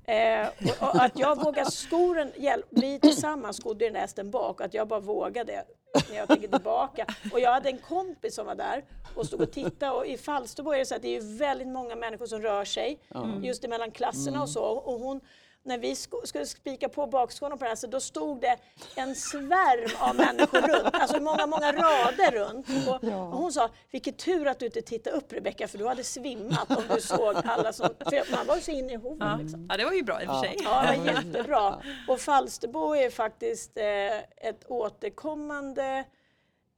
Eh, 0.04 0.48
och, 0.48 0.94
och 0.94 1.02
att 1.02 1.18
jag 1.18 1.44
vågar 1.44 1.64
sko 1.64 2.14
den, 2.14 2.32
hjälp, 2.36 2.66
vi 2.70 3.00
tillsammans 3.00 3.56
skodde 3.56 3.84
den 3.84 3.94
hästen 3.94 4.30
bak 4.30 4.60
och 4.60 4.66
att 4.66 4.74
jag 4.74 4.88
bara 4.88 5.00
vågade 5.00 5.64
när 6.10 6.16
jag 6.16 6.28
tänker 6.28 6.48
tillbaka. 6.48 7.06
Och 7.32 7.40
jag 7.40 7.52
hade 7.52 7.68
en 7.68 7.78
kompis 7.78 8.34
som 8.34 8.46
var 8.46 8.54
där 8.54 8.84
och 9.14 9.26
stod 9.26 9.40
och 9.40 9.52
tittade 9.52 9.92
och 9.92 10.06
i 10.06 10.16
Falsterbo 10.16 10.72
är 10.72 10.78
det 10.78 10.86
så 10.86 10.94
att 10.94 11.02
det 11.02 11.16
är 11.16 11.38
väldigt 11.38 11.68
många 11.68 11.96
människor 11.96 12.26
som 12.26 12.42
rör 12.42 12.64
sig 12.64 12.98
just 13.42 13.64
emellan 13.64 13.90
klasserna 13.90 14.42
och 14.42 14.48
så. 14.48 14.64
Och 14.64 15.00
hon, 15.00 15.20
när 15.68 15.78
vi 15.78 15.94
sk- 15.94 16.24
skulle 16.26 16.46
spika 16.46 16.88
på 16.88 17.06
bakskålen 17.06 17.58
på 17.58 17.64
den 17.64 17.68
här, 17.70 17.76
så 17.76 17.86
då 17.86 18.00
stod 18.00 18.40
det 18.40 18.56
en 18.96 19.14
svärm 19.14 19.90
av 20.08 20.16
människor 20.16 20.60
runt, 20.60 20.94
alltså 20.94 21.20
många, 21.22 21.46
många 21.46 21.72
rader 21.72 22.30
runt. 22.30 22.66
Och, 22.88 23.04
och 23.04 23.10
hon 23.38 23.52
sa, 23.52 23.68
vilket 23.90 24.18
tur 24.18 24.46
att 24.46 24.58
du 24.58 24.66
inte 24.66 24.82
tittade 24.82 25.16
upp 25.16 25.32
Rebecka, 25.32 25.68
för 25.68 25.78
du 25.78 25.86
hade 25.86 26.04
svimmat 26.04 26.70
om 26.70 26.82
du 26.94 27.00
såg 27.00 27.36
alla 27.44 27.72
som... 27.72 27.88
För 27.98 28.32
man 28.36 28.46
var 28.46 28.56
ju 28.56 28.62
så 28.62 28.70
inne 28.70 28.92
i 28.92 28.96
hoven 28.96 29.18
Ja. 29.28 29.38
liksom. 29.42 29.66
ja, 29.70 29.76
det 29.76 29.84
var 29.84 29.92
ju 29.92 30.02
bra 30.02 30.22
i 30.22 30.26
och 30.26 30.30
för 30.30 30.40
sig. 30.40 30.56
Ja, 30.64 30.84
det 30.92 30.98
var 30.98 31.06
jättebra. 31.06 31.82
Och 32.08 32.20
Falsterbo 32.20 32.94
är 32.96 33.10
faktiskt 33.10 33.76
eh, 33.78 34.18
ett 34.48 34.64
återkommande 34.68 36.04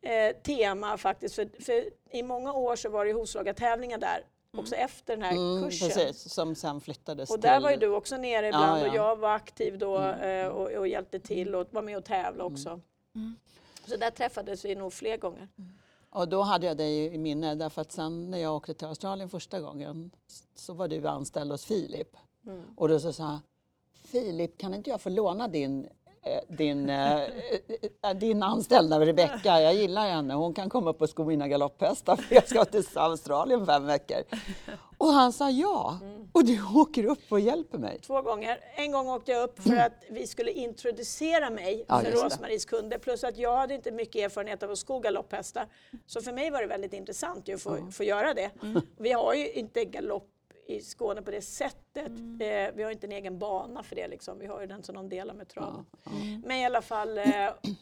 eh, 0.03 0.37
tema 0.43 0.97
faktiskt. 0.99 1.35
För, 1.35 1.63
för 1.65 1.85
i 2.13 2.23
många 2.23 2.53
år 2.53 2.77
så 2.77 2.89
var 2.91 3.05
det 3.05 3.13
hovslagartävlingar 3.13 3.99
där, 3.99 4.25
också 4.59 4.75
efter 4.75 5.17
den 5.17 5.25
här 5.25 5.33
Mm, 5.33 5.63
kursen. 5.65 5.89
precis, 5.89 6.33
som 6.33 6.55
sen 6.55 6.81
flyttades 6.81 7.31
Och 7.31 7.41
där 7.41 7.57
till... 7.57 7.63
var 7.63 7.71
ju 7.71 7.77
du 7.77 7.89
också 7.89 8.17
nere 8.17 8.47
ibland 8.49 8.81
Ja, 8.81 8.85
ja. 8.85 8.91
och 8.91 8.97
jag 8.97 9.17
var 9.17 9.33
aktiv 9.35 9.79
då 9.79 9.99
eh, 9.99 10.47
och, 10.49 10.71
och 10.71 10.89
hjälpte 10.89 11.19
till 11.21 11.55
och 11.55 11.67
var 11.71 11.83
med 11.83 11.97
och 11.97 12.05
tävlade 12.05 12.45
också. 12.55 12.81
Så 13.87 13.97
där 13.97 14.11
träffades 14.11 14.65
vi 14.65 14.75
nog 14.75 14.93
fler 14.93 15.17
gånger. 15.17 15.49
Och 16.11 16.29
då 16.29 16.43
hade 16.43 16.67
jag 16.67 16.77
dig 16.77 17.15
i 17.15 17.19
minne 17.19 17.55
därför 17.55 17.83
att 17.83 17.93
sen 17.93 18.31
när 18.31 18.39
jag 18.39 18.57
åkte 18.57 18.75
till 18.75 18.87
Australien 18.87 19.29
första 19.29 19.61
gången 19.61 20.11
så 20.55 20.73
var 20.75 20.89
du 20.89 21.07
anställd 21.07 21.51
hos 21.51 21.65
Filip. 21.65 22.17
Mm. 22.47 22.63
Och 22.77 22.89
då 22.89 23.01
så 23.01 23.13
sa 23.13 23.41
Filip 24.05 24.59
kan 24.59 24.75
inte 24.75 24.91
jag 24.91 25.01
få 25.01 25.09
låna 25.09 25.49
din, 25.49 25.89
din, 26.49 26.91
eh, 26.91 27.23
eh, 28.03 28.15
din 28.15 28.43
anställda 28.43 29.01
Rebecka, 29.01 29.61
jag 29.61 29.75
gillar 29.75 30.09
henne, 30.09 30.35
hon 30.35 30.55
kan 30.55 30.69
komma 30.71 30.91
upp 30.91 31.03
och 31.03 31.09
sko 31.11 31.25
mina 31.25 31.49
galopphästar 31.49 32.17
för 32.17 32.35
jag 32.35 32.49
ska 32.49 32.65
till 32.65 32.85
Australien 32.95 33.67
fem 33.67 33.87
veckor. 33.87 34.23
Och 34.99 35.07
han 35.09 35.33
sa 35.33 35.51
ja, 35.51 35.99
Mm. 36.03 36.29
och 36.33 36.45
du 36.45 36.59
åker 36.75 37.05
upp 37.05 37.33
och 37.33 37.41
hjälper 37.41 37.79
mig. 37.79 37.99
Två 38.07 38.23
gånger. 38.23 38.59
En 38.77 38.93
gång 38.93 39.09
åkte 39.09 39.33
jag 39.33 39.43
upp 39.43 39.63
för 39.63 39.77
att 39.77 40.05
vi 40.11 40.27
skulle 40.27 40.51
introducera 40.51 41.51
mig 41.51 41.73
Mm. 41.75 41.85
Ja, 41.89 42.01
för. 42.01 42.11
Rosmaries 42.25 42.65
kunder. 42.65 42.99
Plus 42.99 43.25
att 43.25 43.39
jag 43.39 43.57
hade 43.57 43.75
inte 43.75 43.91
mycket 43.91 44.17
erfarenhet 44.25 44.63
av 44.63 44.71
att 44.71 44.79
sko 44.79 45.01
galopphästar. 45.01 45.67
Så 46.07 46.21
för 46.21 46.33
mig 46.33 46.51
var 46.51 46.61
det 46.61 46.67
väldigt 46.67 46.93
intressant 46.93 47.49
att 47.49 47.63
få, 47.63 47.79
få 47.93 48.05
göra 48.05 48.35
det. 48.35 48.51
Mm. 48.63 48.81
Vi 48.99 49.13
har 49.13 49.35
ju 49.35 49.53
inte 49.53 49.85
galopp 49.85 50.29
i 50.71 50.81
Skåne 50.81 51.23
på 51.23 51.31
det 51.31 51.43
sättet. 51.43 52.07
Mm. 52.09 52.41
Eh, 52.41 52.75
vi 52.77 52.83
har 52.83 52.91
inte 52.91 53.07
en 53.07 53.13
egen 53.13 53.39
bana 53.39 53.83
för 53.83 53.97
det. 53.97 54.09
Liksom. 54.09 54.39
Vi 54.39 54.47
har 54.47 54.61
ju 54.61 54.67
den 54.67 54.83
som 54.83 54.95
de 54.95 55.09
delar 55.09 55.35
med 55.35 55.49
traven. 55.49 55.87
Ja, 56.05 56.11
Men 56.45 56.57
i 56.57 56.65
alla 56.67 56.83
fall, 56.83 57.19
eh, 57.19 57.25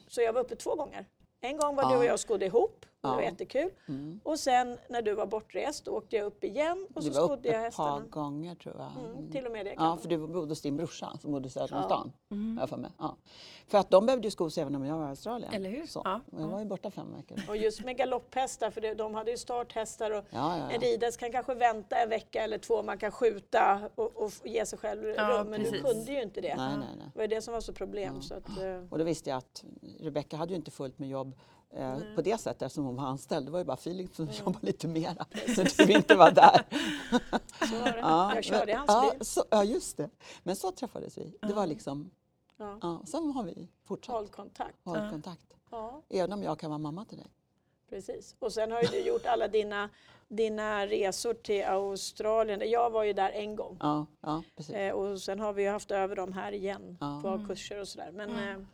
så 0.09 0.21
jag 0.23 0.33
var 0.33 0.41
uppe 0.41 0.57
två 0.57 0.75
gånger. 0.75 1.07
En 1.41 1.57
gång 1.57 1.77
var 1.77 1.91
du 1.91 1.97
och 1.97 2.05
Ja. 2.05 2.09
jag 2.09 2.19
skodde 2.21 2.47
ihop 2.47 2.87
det 3.11 3.17
var 3.17 3.23
jättekul. 3.23 3.71
Mm. 3.89 4.21
Och 4.25 4.39
sen 4.39 4.79
när 4.89 5.03
du 5.03 5.15
var 5.15 5.27
bortrest 5.27 5.85
då 5.85 5.91
åkte 5.93 6.17
jag 6.17 6.27
upp 6.27 6.45
igen 6.45 6.87
och 6.95 7.03
Du 7.03 7.11
så 7.13 7.21
var 7.21 7.27
skodde 7.29 7.49
uppe 7.49 7.59
jag 7.59 7.67
ett 7.67 7.77
par 7.77 7.85
hästarna. 7.91 8.07
gånger 8.11 8.55
tror 8.55 8.77
jag. 8.79 9.05
Mm, 9.13 9.31
till 9.31 9.47
och 9.47 9.53
med 9.53 9.67
det 9.67 9.75
Ja, 9.77 9.97
för 10.01 10.09
du 10.09 10.19
bodde 10.19 10.49
hos 10.49 10.61
din 10.63 10.77
brorsa 10.77 11.19
som 11.21 11.33
bodde 11.33 11.51
söder 11.51 11.75
om 11.75 11.81
Ja. 11.81 11.85
stan. 11.87 12.13
har 12.57 12.63
jag 12.63 12.69
för, 12.69 12.77
mig. 12.77 12.91
Ja. 12.99 13.17
för 13.67 13.79
att 13.79 13.91
de 13.91 14.07
behövde 14.07 14.27
ju 14.27 14.31
skos 14.31 14.59
även 14.59 14.75
om 14.75 14.85
jag 14.85 14.97
var 14.99 15.07
i 15.07 15.09
Australien. 15.09 15.53
Eller 15.55 15.71
hur? 15.71 15.87
Så. 15.87 16.03
Ja. 16.05 16.21
Och 16.33 16.41
Jag 16.41 16.49
var 16.49 16.59
ju 16.59 16.65
borta 16.65 16.91
fem 16.91 17.15
veckor. 17.17 17.39
Och 17.49 17.57
just 17.57 17.85
med 17.85 17.97
galopphästar, 17.97 18.71
för 18.71 18.81
det, 18.81 18.95
de 18.95 19.15
hade 19.15 19.31
ju 19.31 19.37
starthästar 19.37 20.11
och 20.11 20.25
Ja, 20.31 20.59
ja, 20.59 20.71
en 20.71 20.81
ridhäst 20.81 21.19
kan 21.21 21.33
kanske 21.33 21.55
vänta 21.55 21.97
en 21.97 22.09
vecka 22.09 22.43
eller 22.43 22.59
två, 22.59 22.83
man 22.83 22.99
kan 22.99 23.11
skjuta 23.11 23.91
och, 23.95 24.17
och 24.17 24.33
ge 24.45 24.67
sig 24.67 24.79
själv 24.79 25.05
Ja, 25.17 25.29
rum. 25.41 25.51
Men 25.51 25.63
du 25.63 25.71
precis. 25.71 25.87
kunde 25.87 26.13
ju 26.13 26.23
inte 26.23 26.41
det. 26.41 26.57
Nej, 26.57 26.77
nej, 26.79 26.89
nej. 26.99 27.07
Det 27.15 27.19
var 27.21 27.27
det 27.27 27.43
som 27.43 27.55
var 27.55 27.61
så 27.61 27.73
problem. 27.73 28.23
Så 28.23 28.35
att, 28.35 28.49
eh, 28.49 28.83
Och 28.91 28.99
då 28.99 29.05
visste 29.05 29.31
jag 29.31 29.37
att 29.37 29.65
Rebecka 30.01 30.37
hade 30.37 30.51
ju 30.53 30.57
inte 30.57 30.71
fullt 30.71 30.99
med 30.99 31.09
jobb 31.09 31.35
eh, 31.75 31.99
på 32.15 32.23
det 32.23 32.39
sättet 32.41 32.63
eftersom 32.63 32.85
hon 32.85 32.97
var 32.97 33.05
anställd. 33.05 33.47
Det 33.47 33.51
var 33.53 33.59
ju 33.59 33.65
bara 33.65 33.77
Filip 33.77 34.15
som 34.17 34.29
jobbade 34.31 34.67
lite 34.67 34.89
mera 34.89 35.27
så 35.57 35.85
du 35.85 35.93
inte 35.93 36.15
var 36.15 36.31
där. 36.31 36.63
så 37.69 37.79
var 37.79 37.85
det. 37.93 37.99
Ja, 37.99 38.35
jag 38.35 38.45
körde 38.45 38.73
i 38.73 38.75
hans 38.75 38.89
ja, 38.91 39.11
bil. 39.19 39.27
så, 39.27 39.45
ja, 39.51 39.65
just 39.65 39.97
det. 39.97 40.11
Men 40.43 40.57
så 40.57 40.71
träffades 40.73 41.19
vi. 41.19 41.35
Det 41.41 41.53
var 41.53 41.67
liksom, 41.67 42.11
Ja. 42.57 42.79
ja, 42.83 43.03
sen 43.07 43.31
har 43.31 43.43
vi 43.45 43.69
fortsatt 43.85 44.15
Håll 44.15 44.29
kontakt. 44.29 44.77
hållit 44.85 45.11
kontakt. 45.11 45.55
Ja, 45.71 46.03
Även 46.09 46.33
om 46.33 46.43
jag 46.43 46.59
kan 46.59 46.71
vara 46.71 46.79
mamma 46.79 47.05
till 47.05 47.19
dig. 47.19 47.27
precis. 47.91 48.37
Och 48.39 48.53
sen 48.53 48.73
har 48.73 48.83
ju 48.83 48.89
du 48.89 48.99
gjort 49.01 49.27
alla 49.27 49.49
dina, 49.49 49.89
dina 50.29 50.87
resor 50.87 51.35
till 51.35 51.65
Australien. 51.65 52.71
Jag 52.71 52.91
var 52.91 53.05
ju 53.05 53.13
där 53.13 53.31
en 53.31 53.57
gång. 53.57 53.77
Ja, 53.81 54.07
ja 54.21 54.43
precis. 54.57 54.75
Eh, 54.75 54.93
och 54.95 55.21
sen 55.21 55.41
har 55.41 55.53
vi 55.53 55.63
ju 55.63 55.69
haft 55.71 55.91
över 55.91 56.17
dem 56.17 56.33
här 56.33 56.53
igen 56.53 56.97
Ja. 57.01 57.21
på 57.23 57.47
kurser 57.49 57.81
och 57.81 57.89
sådär. 57.89 58.11
Men 58.13 58.31
eh, 58.31 58.65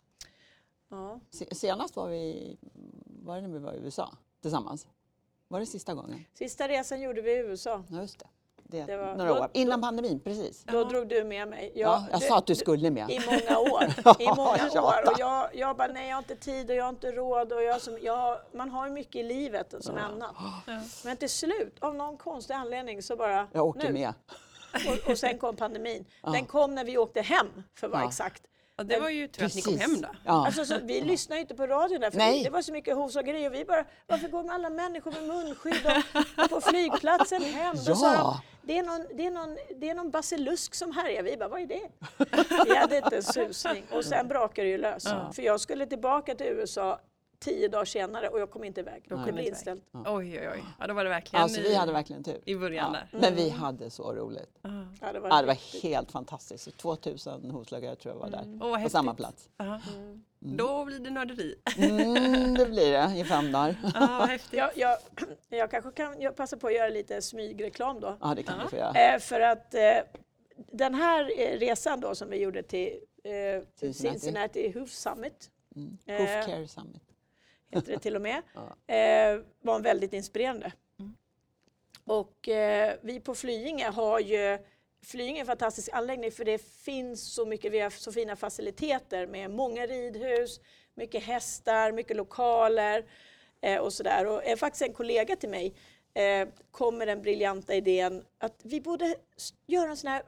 ja, 0.88 1.20
Se- 1.30 1.54
Senast 1.54 1.96
var 1.96 2.08
vi, 2.08 2.56
var 3.24 3.36
det 3.36 3.40
när 3.42 3.48
vi 3.48 3.58
var 3.58 3.72
i 3.72 3.76
USA 3.78 4.10
tillsammans? 4.42 4.86
Var 5.48 5.60
det 5.60 5.66
sista 5.66 5.94
gången? 5.94 6.24
sista 6.34 6.68
resan 6.68 7.00
gjorde 7.00 7.20
vi 7.22 7.30
i 7.32 7.38
USA. 7.38 7.84
Ja, 7.90 8.00
just 8.00 8.18
det. 8.18 8.26
det, 8.62 8.84
Det 8.84 8.96
var- 8.96 9.14
några 9.16 9.34
då- 9.34 9.40
år. 9.40 9.50
Innan 9.52 9.80
pandemin, 9.80 10.20
precis. 10.20 10.64
Då 10.64 10.84
drog 10.84 11.08
du 11.08 11.24
med 11.24 11.48
mig. 11.48 11.72
Ja, 11.74 12.06
jag 12.10 12.20
du- 12.20 12.26
sa 12.26 12.38
att 12.38 12.46
du 12.46 12.54
skulle 12.54 12.90
med. 12.90 13.10
I 13.10 13.20
många 13.26 13.58
år. 13.58 13.84
I 14.22 14.26
många 14.36 14.70
Ja, 14.74 14.82
år. 14.82 15.10
Och 15.12 15.18
jag, 15.18 15.50
jag 15.56 15.76
bara, 15.76 15.88
nej 15.88 16.08
jag 16.08 16.16
har 16.16 16.22
inte 16.22 16.36
tid 16.36 16.70
och 16.70 16.76
jag 16.76 16.84
har 16.84 16.88
inte 16.90 17.12
råd. 17.12 17.52
Och 17.52 17.62
jag, 17.62 17.80
som, 17.80 17.98
jag, 18.02 18.38
man 18.52 18.70
har 18.70 18.86
ju 18.86 18.92
mycket 18.92 19.16
i 19.16 19.22
livet 19.22 19.74
som 19.80 19.96
annat. 19.96 20.34
Men 21.04 21.16
till 21.16 21.30
slut, 21.30 21.76
av 21.80 21.94
någon 21.94 22.16
konstig 22.16 22.54
anledning 22.54 23.02
så 23.02 23.16
bara, 23.16 23.48
Jag 23.52 23.66
åker 23.66 23.86
nu. 23.86 23.92
med. 23.92 24.12
Och, 25.04 25.10
och 25.10 25.18
sen 25.18 25.38
kom 25.38 25.56
pandemin. 25.56 26.04
Den 26.22 26.46
kom 26.46 26.74
när 26.74 26.84
vi 26.84 26.98
åkte 26.98 27.20
hem, 27.20 27.46
för 27.74 27.86
att 27.86 27.92
vara 27.92 28.02
Ja. 28.02 28.08
exakt. 28.08 28.42
Ja, 28.76 28.84
det 28.84 28.98
var 29.00 29.08
ju 29.10 29.28
tur 29.28 29.44
att 29.44 29.54
ni 29.54 29.62
kom 29.62 29.72
Precis. 29.72 29.92
hem 29.92 30.00
då. 30.00 30.08
Ja. 30.24 30.46
Alltså, 30.46 30.64
så, 30.64 30.78
vi 30.82 31.00
lyssnade 31.00 31.38
ju 31.38 31.40
inte 31.40 31.54
på 31.54 31.66
radion 31.66 32.00
där, 32.00 32.10
för 32.10 32.18
Nej. 32.18 32.44
det 32.44 32.50
var 32.50 32.62
så 32.62 32.72
mycket 32.72 32.96
hovslageri 32.96 33.48
och 33.48 33.54
vi 33.54 33.64
bara, 33.64 33.84
varför 34.06 34.28
går 34.28 34.52
alla 34.52 34.70
människor 34.70 35.10
med 35.12 35.22
munskydd 35.22 35.86
och, 35.86 36.44
och 36.44 36.50
på 36.50 36.60
flygplatsen 36.60 37.42
hem? 37.42 37.76
Då 37.86 37.94
sa 37.94 38.14
Ja. 38.14 38.40
de, 38.62 38.66
det 38.72 38.78
är, 38.78 38.82
någon, 38.82 39.06
det, 39.16 39.26
är 39.26 39.30
någon, 39.30 39.56
det 39.80 39.90
är 39.90 39.94
någon 39.94 40.10
basilusk 40.10 40.74
som 40.74 40.92
härjar. 40.92 41.22
Vi 41.22 41.36
bara, 41.36 41.48
vad 41.48 41.60
är 41.60 41.66
det? 41.66 41.88
Vi 42.66 42.76
hade 42.76 42.96
inte 42.96 43.16
en 43.16 43.22
susning. 43.22 43.84
Och 43.92 44.04
sen 44.04 44.28
brakade 44.28 44.66
det 44.66 44.70
ju 44.70 44.78
lös. 44.78 45.04
För 45.32 45.42
jag 45.42 45.60
skulle 45.60 45.86
tillbaka 45.86 46.34
till 46.34 46.46
USA 46.46 46.98
tio 47.44 47.68
dagar 47.68 47.84
senare 47.84 48.28
och 48.28 48.40
jag 48.40 48.50
kom 48.50 48.64
inte 48.64 48.80
iväg. 48.80 49.02
Det 49.08 49.16
blev 49.32 49.38
inställt. 49.46 49.82
Oj, 49.92 50.06
oj, 50.40 50.48
oj. 50.54 50.64
Ja, 50.80 50.86
då 50.86 50.94
var 50.94 51.04
det 51.04 51.10
verkligen 51.10 51.42
Alltså 51.42 51.60
vi 51.60 51.74
hade 51.74 51.92
verkligen 51.92 52.24
tur. 52.24 52.40
i 52.44 52.56
början 52.56 52.92
där. 52.92 53.08
Men 53.12 53.34
vi 53.34 53.50
hade 53.50 53.90
så 53.90 54.12
roligt. 54.12 54.58
Ja, 55.00 55.12
det 55.12 55.20
var 55.20 55.28
Ja, 55.28 55.40
det 55.40 55.46
var 55.46 55.82
helt 55.82 56.12
fantastiskt. 56.12 56.76
2000 56.76 57.50
hovslagare 57.50 57.96
tror 57.96 58.14
jag 58.14 58.20
var 58.20 58.30
där. 58.30 58.58
Åh, 58.62 58.70
vad 58.70 58.82
på 58.82 58.88
samma 58.90 59.14
plats. 59.14 59.48
Ja. 59.56 59.80
Då 60.38 60.84
blir 60.84 60.98
det 60.98 61.10
nörderi. 61.10 61.54
Mm, 61.76 62.54
det 62.54 62.66
blir 62.66 62.92
det 62.92 63.18
i 63.20 63.24
fem 63.24 63.52
dagar. 63.52 63.76
Ja, 63.94 64.16
vad 64.20 64.28
häftigt. 64.28 64.58
jag, 64.58 64.70
jag, 64.76 64.98
jag 65.48 65.70
kanske 65.70 65.90
kan 65.90 66.20
jag 66.20 66.36
passa 66.36 66.56
på 66.56 66.66
att 66.66 66.74
göra 66.74 66.88
lite 66.88 67.22
smygreklam 67.22 68.00
då. 68.00 68.16
Ja, 68.20 68.34
det 68.36 68.42
kan 68.42 68.58
du 68.58 68.68
få 68.68 68.76
göra. 68.76 69.14
Eh, 69.14 69.18
för 69.20 69.40
att 69.40 69.74
eh, 69.74 69.80
den 70.72 70.94
här 70.94 71.30
eh, 71.40 71.58
resan 71.58 72.00
då 72.00 72.14
som 72.14 72.30
vi 72.30 72.36
gjorde 72.36 72.62
till 72.62 72.98
eh, 73.24 73.32
Cincinnati. 73.74 74.18
Cincinnati 74.20 74.72
Hoof 74.78 74.90
Summit, 74.90 75.50
Mm. 75.76 75.98
eh, 76.06 76.16
Hoof 76.16 76.46
Care 76.46 76.68
Summit. 76.68 77.02
Heter 77.74 77.92
det 77.92 77.98
till 77.98 78.16
och 78.16 78.22
med, 78.22 78.42
eh, 78.86 79.42
var 79.60 79.80
väldigt 79.80 80.12
inspirerande. 80.12 80.72
Och 82.04 82.48
eh, 82.48 82.96
vi 83.02 83.20
på 83.20 83.34
Flyinge 83.34 83.88
har 83.88 84.20
ju 84.20 84.58
Flyinge 85.04 85.38
är 85.38 85.40
en 85.40 85.46
fantastisk 85.46 85.88
anläggning 85.92 86.32
för 86.32 86.44
det 86.44 86.58
finns 86.58 87.34
så 87.34 87.46
mycket, 87.46 87.72
vi 87.72 87.80
har 87.80 87.90
så 87.90 88.12
fina 88.12 88.36
faciliteter 88.36 89.26
med 89.26 89.50
många 89.50 89.86
ridhus, 89.86 90.60
mycket 90.94 91.22
hästar, 91.22 91.92
mycket 91.92 92.16
lokaler 92.16 93.04
eh, 93.60 93.78
och 93.78 93.92
sådär. 93.92 94.26
Och 94.26 94.44
eh, 94.44 94.56
faktiskt 94.56 94.82
en 94.82 94.92
kollega 94.92 95.36
till 95.36 95.48
mig 95.48 95.74
eh, 96.14 96.48
kom 96.70 96.98
med 96.98 97.08
den 97.08 97.22
briljanta 97.22 97.74
idén 97.74 98.24
att 98.38 98.60
vi 98.62 98.80
borde 98.80 99.14
göra 99.66 99.90
en 99.90 99.96
sån 99.96 100.10
här 100.10 100.22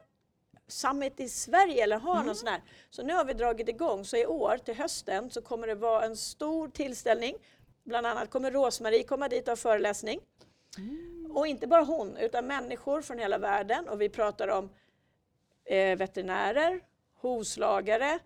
summit 0.67 1.19
i 1.19 1.29
Sverige 1.29 1.83
eller 1.83 1.97
ha 1.99 2.23
någon 2.23 2.35
sån 2.35 2.47
här. 2.47 2.61
Så 2.89 3.03
nu 3.03 3.13
har 3.13 3.25
vi 3.25 3.33
dragit 3.33 3.69
igång. 3.69 4.05
Så 4.05 4.17
i 4.17 4.25
år 4.25 4.57
till 4.57 4.75
hösten 4.75 5.29
så 5.29 5.41
kommer 5.41 5.67
det 5.67 5.75
vara 5.75 6.05
en 6.05 6.17
stor 6.17 6.67
tillställning. 6.69 7.35
Bland 7.83 8.07
annat 8.07 8.29
kommer 8.29 8.51
Rosmarie 8.51 9.03
komma 9.03 9.27
dit 9.29 9.43
och 9.47 9.51
ha 9.51 9.55
föreläsning. 9.55 10.19
Och 11.33 11.47
inte 11.47 11.67
bara 11.67 11.83
hon, 11.83 12.17
utan 12.17 12.47
människor 12.47 13.01
från 13.01 13.19
hela 13.19 13.37
världen. 13.37 13.87
Och 13.89 14.01
vi 14.01 14.09
pratar 14.09 14.47
om 14.47 14.69
eh, 15.65 15.97
veterinärer, 15.97 16.79
hovslagare, 17.21 18.19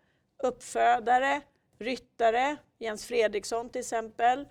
uppfödare, 0.44 1.42
ryttare. 1.80 2.58
Jens 2.80 3.06
Fredriksson 3.06 3.70
till 3.70 3.80
exempel 3.80 4.48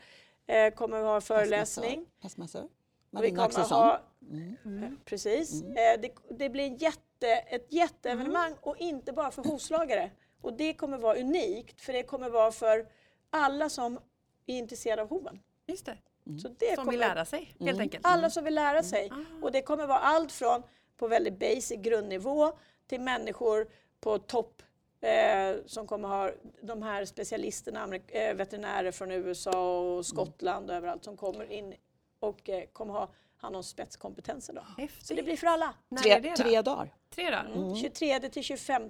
eh, 0.46 0.74
kommer 0.74 0.98
att 0.98 1.04
ha 1.04 1.20
föreläsning. 1.20 2.06
Hästmassör. 2.22 2.68
Marina 3.10 3.44
Axelsson. 3.44 3.78
ha, 3.78 4.00
Mm. 4.30 4.82
eh, 4.84 4.90
precis. 5.04 5.62
Eh, 5.62 6.00
det, 6.00 6.10
det 6.30 6.48
blir 6.48 6.64
en 6.64 6.76
jätte, 6.76 7.00
ett 7.28 7.72
jätteevenemang 7.72 8.54
och 8.60 8.76
inte 8.76 9.12
bara 9.12 9.30
för 9.30 9.42
hovslagare. 9.44 10.10
Och 10.42 10.52
det 10.52 10.74
kommer 10.74 10.98
vara 10.98 11.18
unikt 11.18 11.80
för 11.80 11.92
det 11.92 12.02
kommer 12.02 12.30
vara 12.30 12.52
för 12.52 12.86
alla 13.30 13.68
som 13.68 13.98
är 14.46 14.58
intresserade 14.58 15.02
av 15.02 15.08
hoven. 15.08 15.40
Just 15.66 15.86
det. 15.86 15.96
Så 16.42 16.48
det 16.48 16.66
Som 16.66 16.76
kommer, 16.76 16.90
vill 16.90 17.00
lära 17.00 17.24
sig 17.24 17.54
helt 17.60 17.80
enkelt. 17.80 18.06
Alla 18.06 18.30
som 18.30 18.44
vill 18.44 18.54
lära 18.54 18.82
sig. 18.82 19.12
Och 19.42 19.52
det 19.52 19.62
kommer 19.62 19.86
vara 19.86 19.98
allt 19.98 20.32
från 20.32 20.62
på 20.96 21.08
väldigt 21.08 21.38
basic 21.38 21.80
grundnivå 21.80 22.52
till 22.86 23.00
människor 23.00 23.68
på 24.00 24.18
topp 24.18 24.62
eh, 25.00 25.56
som 25.66 25.86
kommer 25.86 26.08
ha 26.08 26.30
de 26.62 26.82
här 26.82 27.04
specialisterna, 27.04 27.80
amerik- 27.86 28.10
eh, 28.10 28.34
veterinärer 28.34 28.92
från 28.92 29.10
USA 29.10 29.80
och 29.80 30.06
Skottland 30.06 30.70
och 30.70 30.76
överallt 30.76 31.04
som 31.04 31.16
kommer 31.16 31.52
in 31.52 31.74
och 32.20 32.48
eh, 32.48 32.64
kommer 32.72 32.92
ha 32.94 33.08
hand 33.40 33.56
om 33.56 33.62
spetskompetenser. 33.62 34.52
Då. 34.54 34.62
Så 35.02 35.14
det 35.14 35.22
blir 35.22 35.36
för 35.36 35.46
alla. 35.46 35.74
När 35.88 36.02
Tre, 36.02 36.10
är 36.10 36.20
det 36.20 36.30
då? 36.30 36.36
tre 36.36 36.62
dagar, 36.62 36.94
Tre 37.14 37.30
dagar? 37.30 37.50
Mm. 37.54 37.76
23 37.76 38.20
till 38.20 38.42
25 38.44 38.82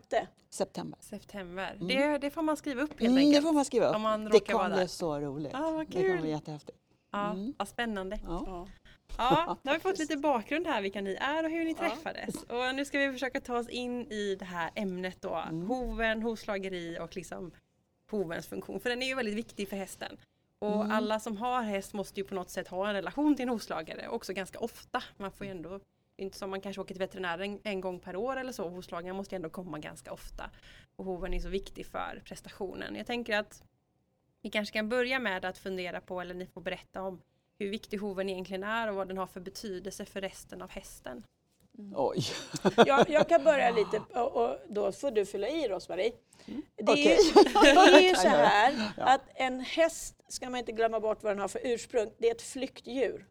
september. 0.50 0.98
September. 1.00 1.76
Det, 1.80 2.18
det 2.18 2.30
får 2.30 2.42
man 2.42 2.56
skriva 2.56 2.82
upp 2.82 2.90
helt 2.90 3.00
Mm, 3.00 3.16
enkelt. 3.18 3.36
det 3.36 3.42
får 3.42 3.52
man 3.52 3.64
skriva 3.64 3.86
upp. 3.88 3.96
Om 3.96 4.02
man 4.02 4.24
det 4.24 4.30
vara 4.30 4.40
kommer 4.40 4.68
där. 4.68 4.76
bli 4.76 4.88
så 4.88 5.20
roligt. 5.20 5.52
Ja, 5.52 5.70
vad 5.70 5.86
Det 5.86 5.92
kommer 5.92 6.08
kul. 6.08 6.20
bli 6.20 6.30
jättehäftigt. 6.30 6.78
Ja, 7.12 7.30
Mm. 7.30 7.54
vad 7.58 7.68
spännande. 7.68 8.18
Ja. 8.26 8.42
Ja. 8.46 8.68
Ja, 9.18 9.56
nu 9.62 9.70
har 9.70 9.76
vi 9.78 9.80
fått 9.80 9.98
lite 9.98 10.16
bakgrund 10.16 10.66
här 10.66 10.82
vilka 10.82 11.00
ni 11.00 11.14
är 11.14 11.44
och 11.44 11.50
hur 11.50 11.64
ni 11.64 11.74
träffades. 11.74 12.34
Och 12.42 12.74
nu 12.74 12.84
ska 12.84 12.98
vi 12.98 13.12
försöka 13.12 13.40
ta 13.40 13.58
oss 13.58 13.68
in 13.68 14.12
i 14.12 14.36
det 14.38 14.44
här 14.44 14.70
ämnet 14.74 15.22
då. 15.22 15.34
Mm. 15.34 15.66
Hoven, 15.68 16.22
hovslageri 16.22 16.98
och 17.00 17.16
liksom 17.16 17.50
hovens 18.10 18.46
funktion. 18.46 18.80
För 18.80 18.90
den 18.90 19.02
är 19.02 19.06
ju 19.06 19.14
väldigt 19.14 19.34
viktig 19.34 19.68
för 19.68 19.76
hästen. 19.76 20.16
Och 20.62 20.74
Mm. 20.84 20.90
alla 20.90 21.20
som 21.20 21.36
har 21.36 21.62
häst 21.62 21.92
måste 21.92 22.20
ju 22.20 22.24
på 22.24 22.34
något 22.34 22.50
sätt 22.50 22.68
ha 22.68 22.88
en 22.88 22.94
relation 22.94 23.36
till 23.36 23.42
en 23.42 23.48
hovslagare. 23.48 24.08
Också 24.08 24.32
ganska 24.32 24.58
ofta. 24.58 25.02
Man 25.16 25.32
får 25.32 25.46
ju 25.46 25.50
ändå, 25.50 25.68
det 26.16 26.22
är 26.22 26.24
inte 26.24 26.38
som 26.38 26.50
man 26.50 26.60
kanske 26.60 26.80
åker 26.80 26.94
till 26.94 26.98
veterinären 26.98 27.60
en 27.64 27.80
gång 27.80 28.00
per 28.00 28.16
år 28.16 28.36
eller 28.36 28.52
så. 28.52 28.68
Hovslagaren 28.68 29.16
måste 29.16 29.34
ju 29.34 29.36
ändå 29.36 29.50
komma 29.50 29.78
ganska 29.78 30.12
ofta. 30.12 30.50
Och 30.96 31.04
hoven 31.04 31.34
är 31.34 31.40
så 31.40 31.48
viktig 31.48 31.86
för 31.86 32.22
prestationen. 32.24 32.96
Jag 32.96 33.06
tänker 33.06 33.38
att 33.38 33.62
vi 34.42 34.50
kanske 34.50 34.72
kan 34.72 34.88
börja 34.88 35.18
med 35.18 35.44
att 35.44 35.58
fundera 35.58 36.00
på, 36.00 36.20
eller 36.20 36.34
ni 36.34 36.46
får 36.46 36.60
berätta 36.60 37.02
om 37.02 37.20
hur 37.58 37.70
viktig 37.70 37.98
hoven 37.98 38.28
egentligen 38.28 38.64
är 38.64 38.88
och 38.88 38.94
vad 38.94 39.08
den 39.08 39.18
har 39.18 39.26
för 39.26 39.40
betydelse 39.40 40.04
för 40.04 40.20
resten 40.20 40.62
av 40.62 40.70
hästen. 40.70 41.24
Oj. 41.94 42.24
Jag, 42.86 43.10
jag 43.10 43.28
kan 43.28 43.44
börja 43.44 43.70
lite 43.70 43.98
och, 44.14 44.36
och 44.44 44.56
då 44.68 44.92
får 44.92 45.10
du 45.10 45.26
fylla 45.26 45.48
i 45.48 45.68
Rosmarie. 45.68 46.12
Det 46.76 46.82
är, 46.82 46.90
Okej. 46.90 47.18
ju, 47.34 47.42
det 47.62 47.68
är 47.70 48.00
ju 48.00 48.14
så 48.14 48.28
här 48.28 48.92
att 48.96 49.22
en 49.34 49.60
häst 49.60 50.19
ska 50.30 50.50
man 50.50 50.58
inte 50.58 50.72
glömma 50.72 51.00
bort 51.00 51.22
vad 51.22 51.32
den 51.32 51.38
har 51.38 51.48
för 51.48 51.60
ursprung. 51.64 52.12
Det 52.18 52.28
är 52.28 52.34
ett 52.34 52.42
flyktdjur. 52.42 53.26